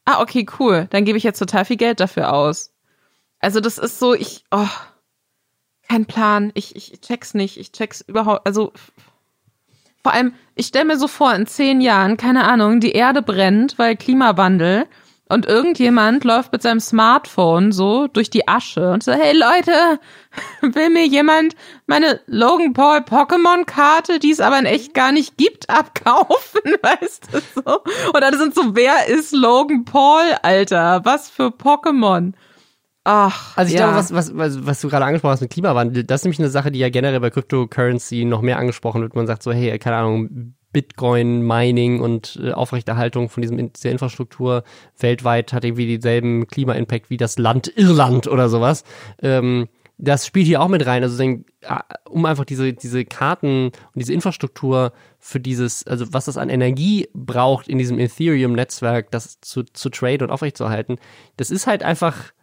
[0.06, 2.74] ah, okay, cool, dann gebe ich jetzt total viel Geld dafür aus.
[3.40, 4.68] Also, das ist so, ich, oh,
[5.88, 8.74] kein Plan, ich, ich check's nicht, ich check's überhaupt, also,
[10.08, 13.78] vor allem, ich stelle mir so vor, in zehn Jahren, keine Ahnung, die Erde brennt,
[13.78, 14.86] weil Klimawandel
[15.28, 20.00] und irgendjemand läuft mit seinem Smartphone so durch die Asche und so, hey Leute,
[20.62, 21.58] will mir jemand
[21.88, 27.28] meine Logan Paul Pokémon Karte, die es aber in echt gar nicht gibt, abkaufen, weißt
[27.34, 27.82] du so?
[28.14, 31.02] Und dann sind so, wer ist Logan Paul, Alter?
[31.04, 32.32] Was für Pokémon?
[33.10, 33.86] Ach, also ich ja.
[33.86, 36.50] glaube, was, was, was, was du gerade angesprochen hast mit Klimawandel, das ist nämlich eine
[36.50, 39.16] Sache, die ja generell bei Cryptocurrency noch mehr angesprochen wird.
[39.16, 44.66] Man sagt so, hey, keine Ahnung, Bitcoin, Mining und äh, Aufrechterhaltung von diesem, dieser Infrastruktur
[45.00, 48.84] weltweit hat irgendwie denselben Klima-Impact wie das Land Irland oder sowas.
[49.22, 51.02] Ähm, das spielt hier auch mit rein.
[51.02, 51.24] Also
[52.10, 57.08] um einfach diese, diese Karten und diese Infrastruktur für dieses, also was das an Energie
[57.14, 60.98] braucht in diesem Ethereum-Netzwerk, das zu, zu trade und aufrechtzuerhalten,
[61.38, 62.34] das ist halt einfach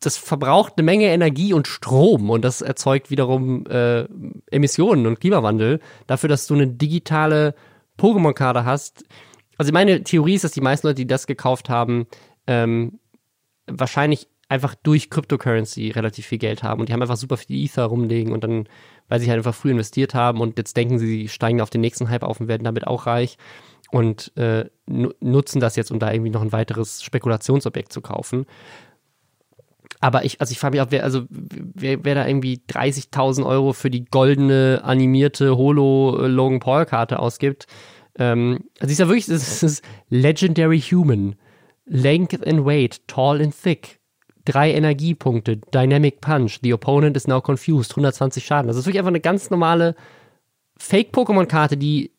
[0.00, 4.06] das verbraucht eine Menge Energie und Strom und das erzeugt wiederum äh,
[4.50, 5.80] Emissionen und Klimawandel.
[6.06, 7.54] Dafür, dass du eine digitale
[7.98, 9.04] Pokémon-Karte hast.
[9.56, 12.06] Also meine Theorie ist, dass die meisten Leute, die das gekauft haben,
[12.46, 12.98] ähm,
[13.66, 17.84] wahrscheinlich einfach durch Cryptocurrency relativ viel Geld haben und die haben einfach super viel Ether
[17.84, 18.68] rumlegen und dann,
[19.08, 21.82] weil sie halt einfach früh investiert haben und jetzt denken sie, sie steigen auf den
[21.82, 23.36] nächsten Hype auf und werden damit auch reich
[23.90, 28.46] und äh, nutzen das jetzt, um da irgendwie noch ein weiteres Spekulationsobjekt zu kaufen.
[30.00, 33.72] Aber ich, also ich frage mich auch, wer, also wer, wer da irgendwie 30.000 Euro
[33.72, 37.66] für die goldene animierte Holo äh, Logan Paul Karte ausgibt.
[38.18, 41.34] Ähm, also ist ja wirklich, das ist Legendary Human.
[41.86, 43.98] Length and Weight, Tall and Thick.
[44.44, 46.60] Drei Energiepunkte, Dynamic Punch.
[46.62, 47.92] The opponent is now confused.
[47.92, 48.68] 120 Schaden.
[48.68, 49.94] Das ist wirklich einfach eine ganz normale
[50.78, 52.12] Fake-Pokémon-Karte, die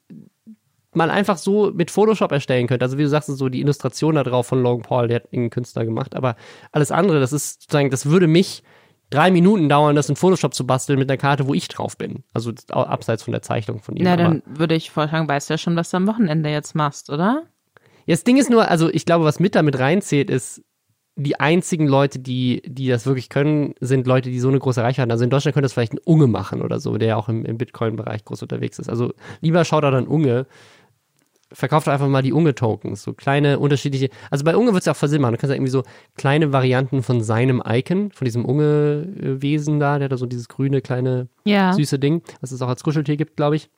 [0.99, 2.85] man einfach so mit Photoshop erstellen könnte.
[2.85, 5.49] Also wie du sagst, so die Illustration da drauf von Logan Paul, der hat irgendeinen
[5.49, 6.13] Künstler gemacht.
[6.13, 6.35] Aber
[6.73, 8.63] alles andere, das ist sozusagen, das würde mich
[9.09, 12.23] drei Minuten dauern, das in Photoshop zu basteln mit einer Karte, wo ich drauf bin.
[12.33, 14.03] Also abseits von der Zeichnung von ihm.
[14.03, 17.09] Na, dann würde ich vorschlagen, weißt du ja schon, was du am Wochenende jetzt machst,
[17.09, 17.43] oder?
[18.05, 20.63] Ja, das Ding ist nur, also ich glaube, was mit damit reinzählt, ist,
[21.15, 25.01] die einzigen Leute, die, die das wirklich können, sind Leute, die so eine große Reichweite
[25.01, 25.11] haben.
[25.11, 27.57] Also in Deutschland könnte das vielleicht ein Unge machen oder so, der auch im, im
[27.57, 28.89] Bitcoin-Bereich groß unterwegs ist.
[28.89, 30.47] Also lieber schaut da dann Unge,
[31.51, 33.03] verkauft einfach mal die Unge-Tokens.
[33.03, 34.09] So kleine unterschiedliche.
[34.29, 35.33] Also bei Unge wird es ja auch voll Sinn machen.
[35.33, 35.83] Du kannst ja irgendwie so
[36.15, 40.81] kleine Varianten von seinem Icon, von diesem Unge-Wesen da, der hat da so dieses grüne,
[40.81, 41.73] kleine, ja.
[41.73, 43.69] süße Ding, was es auch als Kuscheltier gibt, glaube ich.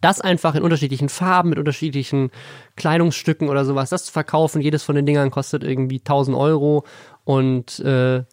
[0.00, 2.30] Das einfach in unterschiedlichen Farben, mit unterschiedlichen
[2.74, 4.60] Kleidungsstücken oder sowas, das zu verkaufen.
[4.60, 6.84] Jedes von den Dingern kostet irgendwie 1000 Euro
[7.24, 8.24] und äh,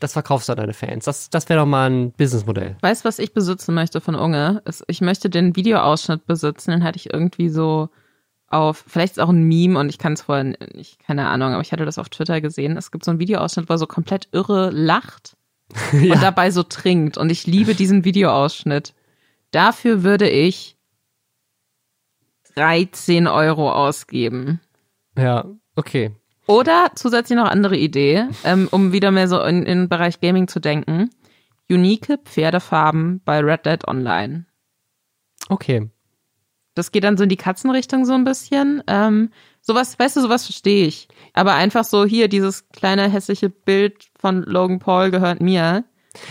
[0.00, 1.04] das verkaufst du an deine Fans.
[1.04, 2.76] Das, das wäre doch mal ein Businessmodell.
[2.80, 4.62] Weißt du, was ich besitzen möchte von Unge?
[4.88, 7.90] Ich möchte den Videoausschnitt besitzen, den hatte ich irgendwie so
[8.48, 11.52] auf, vielleicht ist es auch ein Meme und ich kann es vorhin, ich keine Ahnung,
[11.52, 12.76] aber ich hatte das auf Twitter gesehen.
[12.76, 15.36] Es gibt so einen Videoausschnitt, wo er so komplett irre lacht
[15.92, 16.14] ja.
[16.14, 17.16] und dabei so trinkt.
[17.16, 18.94] Und ich liebe diesen Videoausschnitt.
[19.52, 20.76] Dafür würde ich
[22.56, 24.60] 13 Euro ausgeben.
[25.16, 25.44] ja,
[25.76, 26.12] okay.
[26.50, 30.48] Oder zusätzlich noch andere Idee, ähm, um wieder mehr so in, in den Bereich Gaming
[30.48, 31.10] zu denken.
[31.70, 34.46] Unique Pferdefarben bei Red Dead Online.
[35.48, 35.88] Okay.
[36.74, 38.82] Das geht dann so in die Katzenrichtung so ein bisschen.
[38.88, 41.06] Ähm, sowas, weißt du, sowas verstehe ich.
[41.34, 45.84] Aber einfach so hier, dieses kleine hässliche Bild von Logan Paul gehört mir.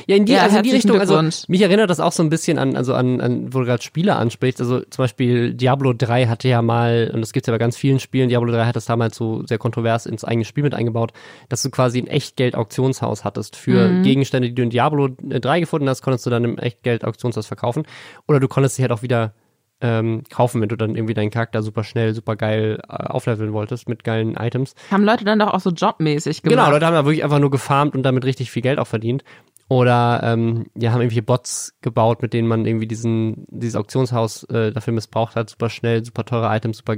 [0.07, 2.29] Ja, in die, Ja, also in die Richtung, also mich erinnert das auch so ein
[2.29, 4.59] bisschen an, also an, an wo du gerade Spiele ansprichst.
[4.59, 7.99] Also zum Beispiel Diablo 3 hatte ja mal, und das gibt's ja bei ganz vielen
[7.99, 11.13] Spielen, Diablo 3 hat das damals so sehr kontrovers ins eigene Spiel mit eingebaut,
[11.47, 13.55] dass du quasi ein Echtgeld-Auktionshaus hattest.
[13.55, 14.03] Für Mhm.
[14.03, 17.83] Gegenstände, die du in Diablo 3 gefunden hast, konntest du dann im Echtgeld-Auktionshaus verkaufen.
[18.27, 19.33] Oder du konntest sie halt auch wieder
[19.81, 23.87] ähm, kaufen, wenn du dann irgendwie deinen Charakter super schnell, super geil äh, aufleveln wolltest
[23.87, 24.75] mit geilen Items.
[24.91, 26.57] Haben Leute dann doch auch so jobmäßig gemacht.
[26.57, 29.23] Genau, Leute haben da wirklich einfach nur gefarmt und damit richtig viel Geld auch verdient.
[29.69, 34.71] Oder ähm, ja, haben irgendwelche Bots gebaut, mit denen man irgendwie diesen, dieses Auktionshaus äh,
[34.71, 36.97] dafür missbraucht hat, super schnell, super teure Items, super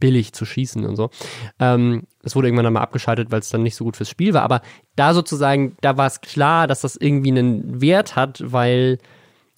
[0.00, 1.10] billig zu schießen und so.
[1.60, 4.32] Ähm, es wurde irgendwann dann mal abgeschaltet, weil es dann nicht so gut fürs Spiel
[4.34, 4.42] war.
[4.42, 4.62] Aber
[4.96, 8.98] da sozusagen, da war es klar, dass das irgendwie einen Wert hat, weil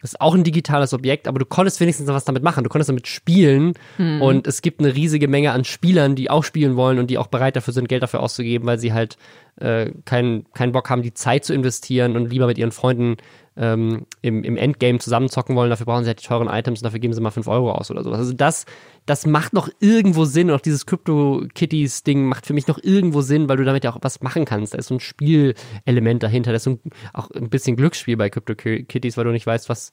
[0.06, 2.62] es ist auch ein digitales Objekt, aber du konntest wenigstens noch was damit machen.
[2.62, 3.74] Du konntest damit spielen
[4.20, 7.26] und es gibt eine riesige Menge an Spielern, die auch spielen wollen und die auch
[7.26, 9.18] bereit dafür sind, Geld dafür auszugeben, weil sie halt
[9.56, 13.16] äh, keinen keinen Bock haben, die Zeit zu investieren und lieber mit ihren Freunden
[13.56, 15.70] ähm, im, im Endgame zusammenzocken wollen.
[15.70, 17.90] Dafür brauchen sie halt die teuren Items und dafür geben sie mal 5 Euro aus
[17.90, 18.18] oder sowas.
[18.18, 18.66] Also das,
[19.06, 20.50] das macht noch irgendwo Sinn.
[20.50, 23.98] Und auch dieses Crypto-Kitties-Ding macht für mich noch irgendwo Sinn, weil du damit ja auch
[24.02, 24.74] was machen kannst.
[24.74, 26.52] Da ist so ein Spielelement dahinter.
[26.52, 26.80] Da ist so ein,
[27.12, 29.92] auch ein bisschen Glücksspiel bei Crypto-Kitties, weil du nicht weißt, was,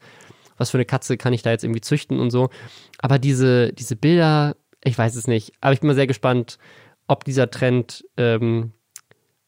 [0.57, 2.49] was für eine Katze kann ich da jetzt irgendwie züchten und so.
[2.99, 5.53] Aber diese, diese Bilder, ich weiß es nicht.
[5.61, 6.57] Aber ich bin mal sehr gespannt,
[7.07, 8.73] ob dieser Trend ähm,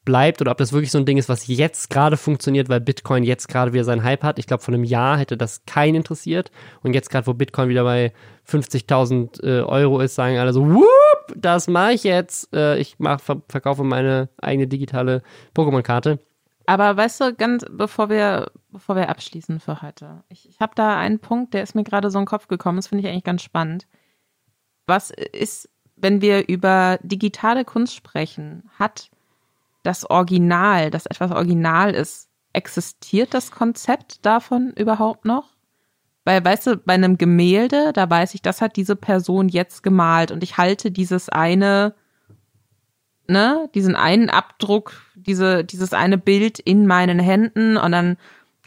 [0.06, 3.24] bleibt oder ob das wirklich so ein Ding ist, was jetzt gerade funktioniert, weil Bitcoin
[3.24, 4.40] jetzt gerade wieder seinen Hype hat.
[4.40, 6.52] Ich glaube, vor einem Jahr hätte das keinen interessiert.
[6.84, 8.14] Und jetzt gerade, wo Bitcoin wieder bei
[8.48, 12.54] 50.000 äh, Euro ist, sagen alle so, whoop, das mache ich jetzt.
[12.54, 15.24] Äh, ich mach, ver verkaufe meine eigene digitale
[15.56, 16.20] Pokémon-Karte.
[16.68, 20.98] Aber weißt du, ganz bevor wir, bevor wir abschließen für heute, ich, ich habe da
[20.98, 23.24] einen Punkt, der ist mir gerade so in den Kopf gekommen, das finde ich eigentlich
[23.24, 23.88] ganz spannend.
[24.88, 29.10] Was ist, wenn wir über digitale Kunst sprechen, hat
[29.86, 35.56] das Original, dass etwas Original ist, existiert das Konzept davon überhaupt noch?
[36.24, 40.32] Weil, weißt du, bei einem Gemälde, da weiß ich, das hat diese Person jetzt gemalt
[40.32, 41.94] und ich halte dieses eine,
[43.28, 48.18] ne, diesen einen Abdruck, diese, dieses eine Bild in meinen Händen und dann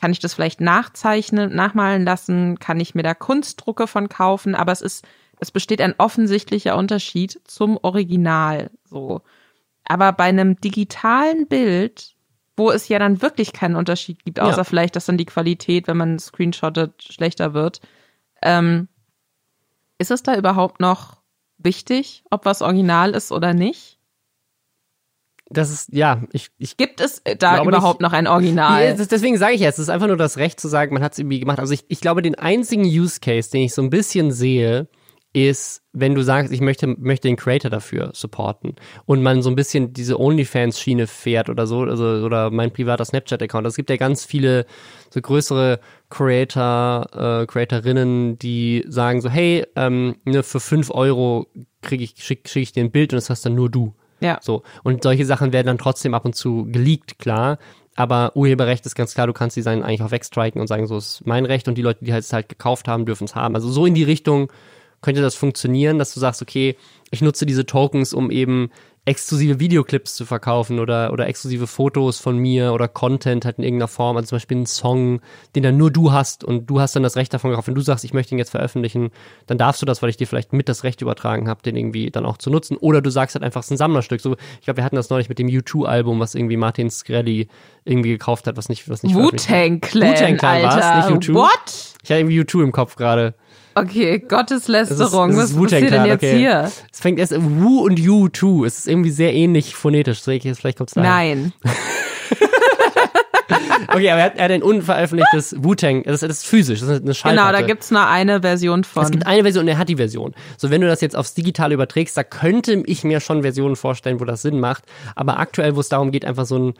[0.01, 4.71] kann ich das vielleicht nachzeichnen, nachmalen lassen, kann ich mir da Kunstdrucke von kaufen, aber
[4.71, 5.05] es ist,
[5.41, 9.23] es besteht ein offensichtlicher Unterschied zum Original, so.
[9.89, 12.15] Aber bei einem digitalen Bild,
[12.57, 14.65] wo es ja dann wirklich keinen Unterschied gibt, außer Ja.
[14.65, 17.81] vielleicht, dass dann die Qualität, wenn man screenshottet, schlechter wird,
[18.43, 18.89] ähm,
[19.99, 21.17] ist es da überhaupt noch
[21.57, 23.99] wichtig, ob was original ist oder nicht?
[25.51, 28.85] Das ist, ja, ich, ich Gibt es da glaube überhaupt noch ein Original?
[28.85, 31.13] Ja, deswegen sage ich jetzt, es ist einfach nur das Recht zu sagen, man hat
[31.13, 31.59] es irgendwie gemacht.
[31.59, 34.89] Also ich, ich glaube, den einzigen Use Case, den ich so ein bisschen sehe,
[35.33, 39.57] ist, wenn du sagst, ich möchte, möchte den Creator dafür supporten und man so ein
[39.57, 43.67] bisschen diese OnlyFans-Schiene fährt oder so, also, oder mein privater Snapchat-Account.
[43.67, 44.65] Es gibt ja ganz viele
[45.11, 51.47] so größere Creator, äh, Creatorinnen, die sagen so, hey, ähm, ne, für fünf Euro
[51.83, 53.95] krieg ich, schick, schick ich dir ein Bild und das hast dann nur du.
[54.21, 54.39] ja.
[54.41, 54.63] So.
[54.83, 57.59] Und solche Sachen werden dann trotzdem ab und zu geleakt, klar.
[57.97, 60.97] Aber Urheberrecht ist ganz klar, du kannst die Seiten eigentlich auch wegstriken und sagen, so
[60.97, 63.57] ist mein Recht und die Leute, die halt es halt gekauft haben, dürfen es haben.
[63.57, 64.53] Also so in die Richtung
[65.01, 66.77] könnte das funktionieren, dass du sagst, okay,
[67.11, 68.71] ich nutze diese Tokens, um eben
[69.09, 73.89] exklusive Videoclips zu verkaufen oder, oder exklusive Fotos von mir oder Content halt in irgendeiner
[73.89, 75.21] Form, also zum Beispiel einen Song,
[75.57, 77.69] den dann nur du hast und du hast dann das Recht davon gekauft.
[77.69, 79.11] Wenn du sagst, ich möchte ihn jetzt veröffentlichen,
[79.47, 82.11] dann darfst du das, weil ich dir vielleicht mit das Recht übertragen habe, den irgendwie
[82.11, 82.77] dann auch zu nutzen.
[82.77, 84.21] Oder du sagst halt einfach, es ist ein Sammlerstück.
[84.21, 87.49] So, ich glaube, wir hatten das neulich mit dem U2-Album, was irgendwie Martin Skrelly
[87.87, 89.15] irgendwie gekauft hat, was nicht, was nicht.
[89.15, 91.15] Wu-Tang Clan, Wu-Tang Clan war's, Alter.
[91.15, 91.35] nicht U2?
[91.35, 91.95] What?
[92.03, 93.35] Ich hatte irgendwie U2 im Kopf gerade.
[93.75, 95.31] Okay, Gotteslästerung.
[95.31, 96.39] Es ist- es Was ist was passiert denn jetzt okay.
[96.39, 96.71] hier?
[96.93, 98.67] Es fängt erst Wu und U2.
[98.67, 100.21] Es ist irgendwie sehr ähnlich phonetisch.
[100.21, 101.03] Vielleicht kommt's da.
[101.03, 101.53] Nein.
[103.91, 106.03] Okay, aber er hat, er hat ein unveröffentlichtes Wu-Tang.
[106.03, 106.81] Das, das ist physisch.
[106.81, 107.49] Das ist eine Schallplatte.
[107.49, 109.03] Genau, da gibt's nur eine Version von.
[109.03, 110.35] Es gibt eine Version und er hat die Version.
[110.59, 114.21] So, wenn du das jetzt aufs Digitale überträgst, da könnte ich mir schon Versionen vorstellen,
[114.21, 114.85] wo das Sinn macht.
[115.17, 116.75] Aber aktuell, wo es darum geht, einfach so ein,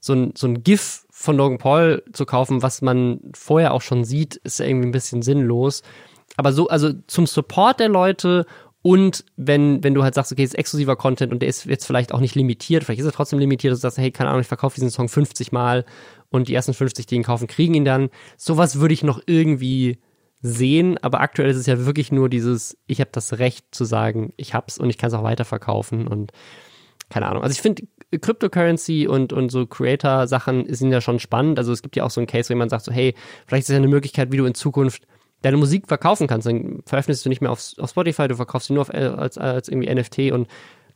[0.00, 4.04] so ein, so ein GIF von Logan Paul zu kaufen, was man vorher auch schon
[4.04, 5.82] sieht, ist irgendwie ein bisschen sinnlos.
[6.38, 8.46] Aber so, also zum Support der Leute
[8.82, 11.84] Und wenn, wenn du halt sagst, okay, es ist exklusiver Content und der ist jetzt
[11.84, 14.40] vielleicht auch nicht limitiert, vielleicht ist er trotzdem limitiert, dass du sagst, hey, keine Ahnung,
[14.40, 15.84] ich verkaufe diesen Song 50 Mal
[16.30, 18.08] und die ersten 50, die ihn kaufen, kriegen ihn dann.
[18.38, 19.98] Sowas würde ich noch irgendwie
[20.40, 24.32] sehen, aber aktuell ist es ja wirklich nur dieses, ich habe das Recht zu sagen,
[24.38, 26.32] ich hab's und ich kann es auch weiterverkaufen und
[27.10, 27.42] keine Ahnung.
[27.42, 27.82] Also ich finde
[28.18, 31.58] Cryptocurrency und, und so Creator-Sachen sind ja schon spannend.
[31.58, 33.14] Also es gibt ja auch so einen Case, wo jemand sagt so, hey,
[33.46, 35.06] vielleicht ist ja eine Möglichkeit, wie du in Zukunft
[35.42, 36.46] deine Musik verkaufen kannst.
[36.46, 39.68] Dann veröffentlichst du nicht mehr auf, auf Spotify, du verkaufst sie nur auf, als, als
[39.68, 40.48] irgendwie NFT und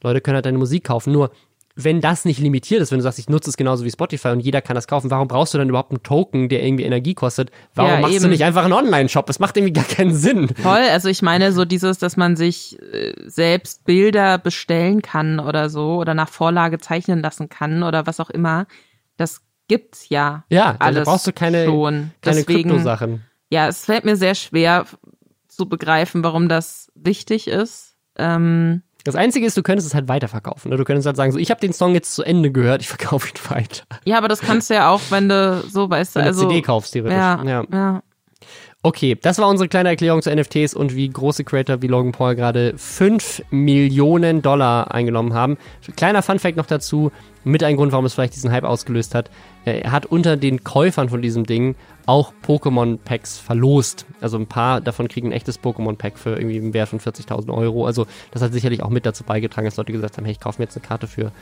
[0.02, 1.12] Leute können halt deine Musik kaufen.
[1.12, 1.30] Nur
[1.76, 4.38] wenn das nicht limitiert ist, wenn du sagst, ich nutze es genauso wie Spotify und
[4.40, 7.50] jeder kann das kaufen, warum brauchst du dann überhaupt einen Token, der irgendwie Energie kostet?
[7.74, 8.30] Warum Ja, machst du eben.
[8.30, 9.26] nicht einfach einen Online-Shop?
[9.26, 10.48] Das macht irgendwie gar keinen Sinn.
[10.54, 15.68] Voll, also ich meine so dieses, dass man sich äh, selbst Bilder bestellen kann oder
[15.68, 18.66] so oder nach Vorlage zeichnen lassen kann oder was auch immer,
[19.16, 20.44] das gibt's ja.
[20.50, 22.12] Ja, alles brauchst du keine, schon.
[22.22, 23.24] keine Deswegen, Krypto-Sachen.
[23.50, 24.84] ja, es fällt mir sehr schwer
[25.48, 27.96] zu begreifen, warum das wichtig ist.
[28.16, 30.70] Ähm, Das Einzige ist, du könntest es halt weiterverkaufen.
[30.70, 30.76] ne?
[30.76, 33.28] Du könntest halt sagen, so, ich habe den Song jetzt zu Ende gehört, ich verkaufe
[33.28, 33.84] ihn weiter.
[34.04, 36.48] ja, aber das kannst du ja auch, wenn du so weißt, du, Wenn du also
[36.48, 37.16] CD kaufst, theoretisch.
[37.16, 37.64] ja, ja.
[37.70, 38.02] ja.
[38.86, 42.34] Okay, das war unsere kleine Erklärung zu NFTs und wie große Creator wie Logan Paul
[42.34, 45.56] gerade 5 Millionen Dollar eingenommen haben.
[45.96, 47.10] Kleiner Funfact noch dazu,
[47.44, 49.30] mit ein Grund, warum es vielleicht diesen Hype ausgelöst hat.
[49.64, 51.76] Er hat unter den Käufern von diesem Ding
[52.06, 54.06] auch Pokémon-Packs verlost.
[54.20, 57.86] Also ein paar davon kriegen ein echtes Pokémon-Pack für irgendwie einen Wert von 40.000 Euro.
[57.86, 60.60] Also das hat sicherlich auch mit dazu beigetragen, dass Leute gesagt haben, hey, ich kaufe
[60.60, 61.32] mir jetzt eine Karte für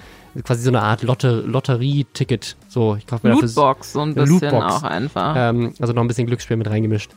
[0.45, 2.57] quasi so eine Art Lotte Lotterie-Ticket.
[2.69, 4.75] So, ich kaufe mir dafür Lootbox so ein bisschen Lootbox.
[4.75, 5.35] auch einfach.
[5.37, 7.13] ähm, also noch ein bisschen Glücksspiel mit reingemischt.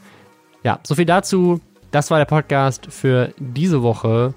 [0.63, 1.61] Ja, so viel dazu.
[1.91, 4.33] Das war der Podcast für diese Woche.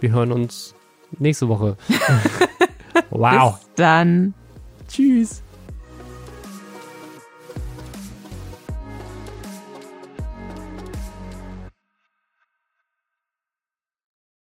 [0.00, 0.74] Wir hören uns
[1.18, 1.76] nächste Woche.
[3.10, 3.58] wow.
[3.58, 4.34] Bis dann.
[4.88, 5.43] Tschüss.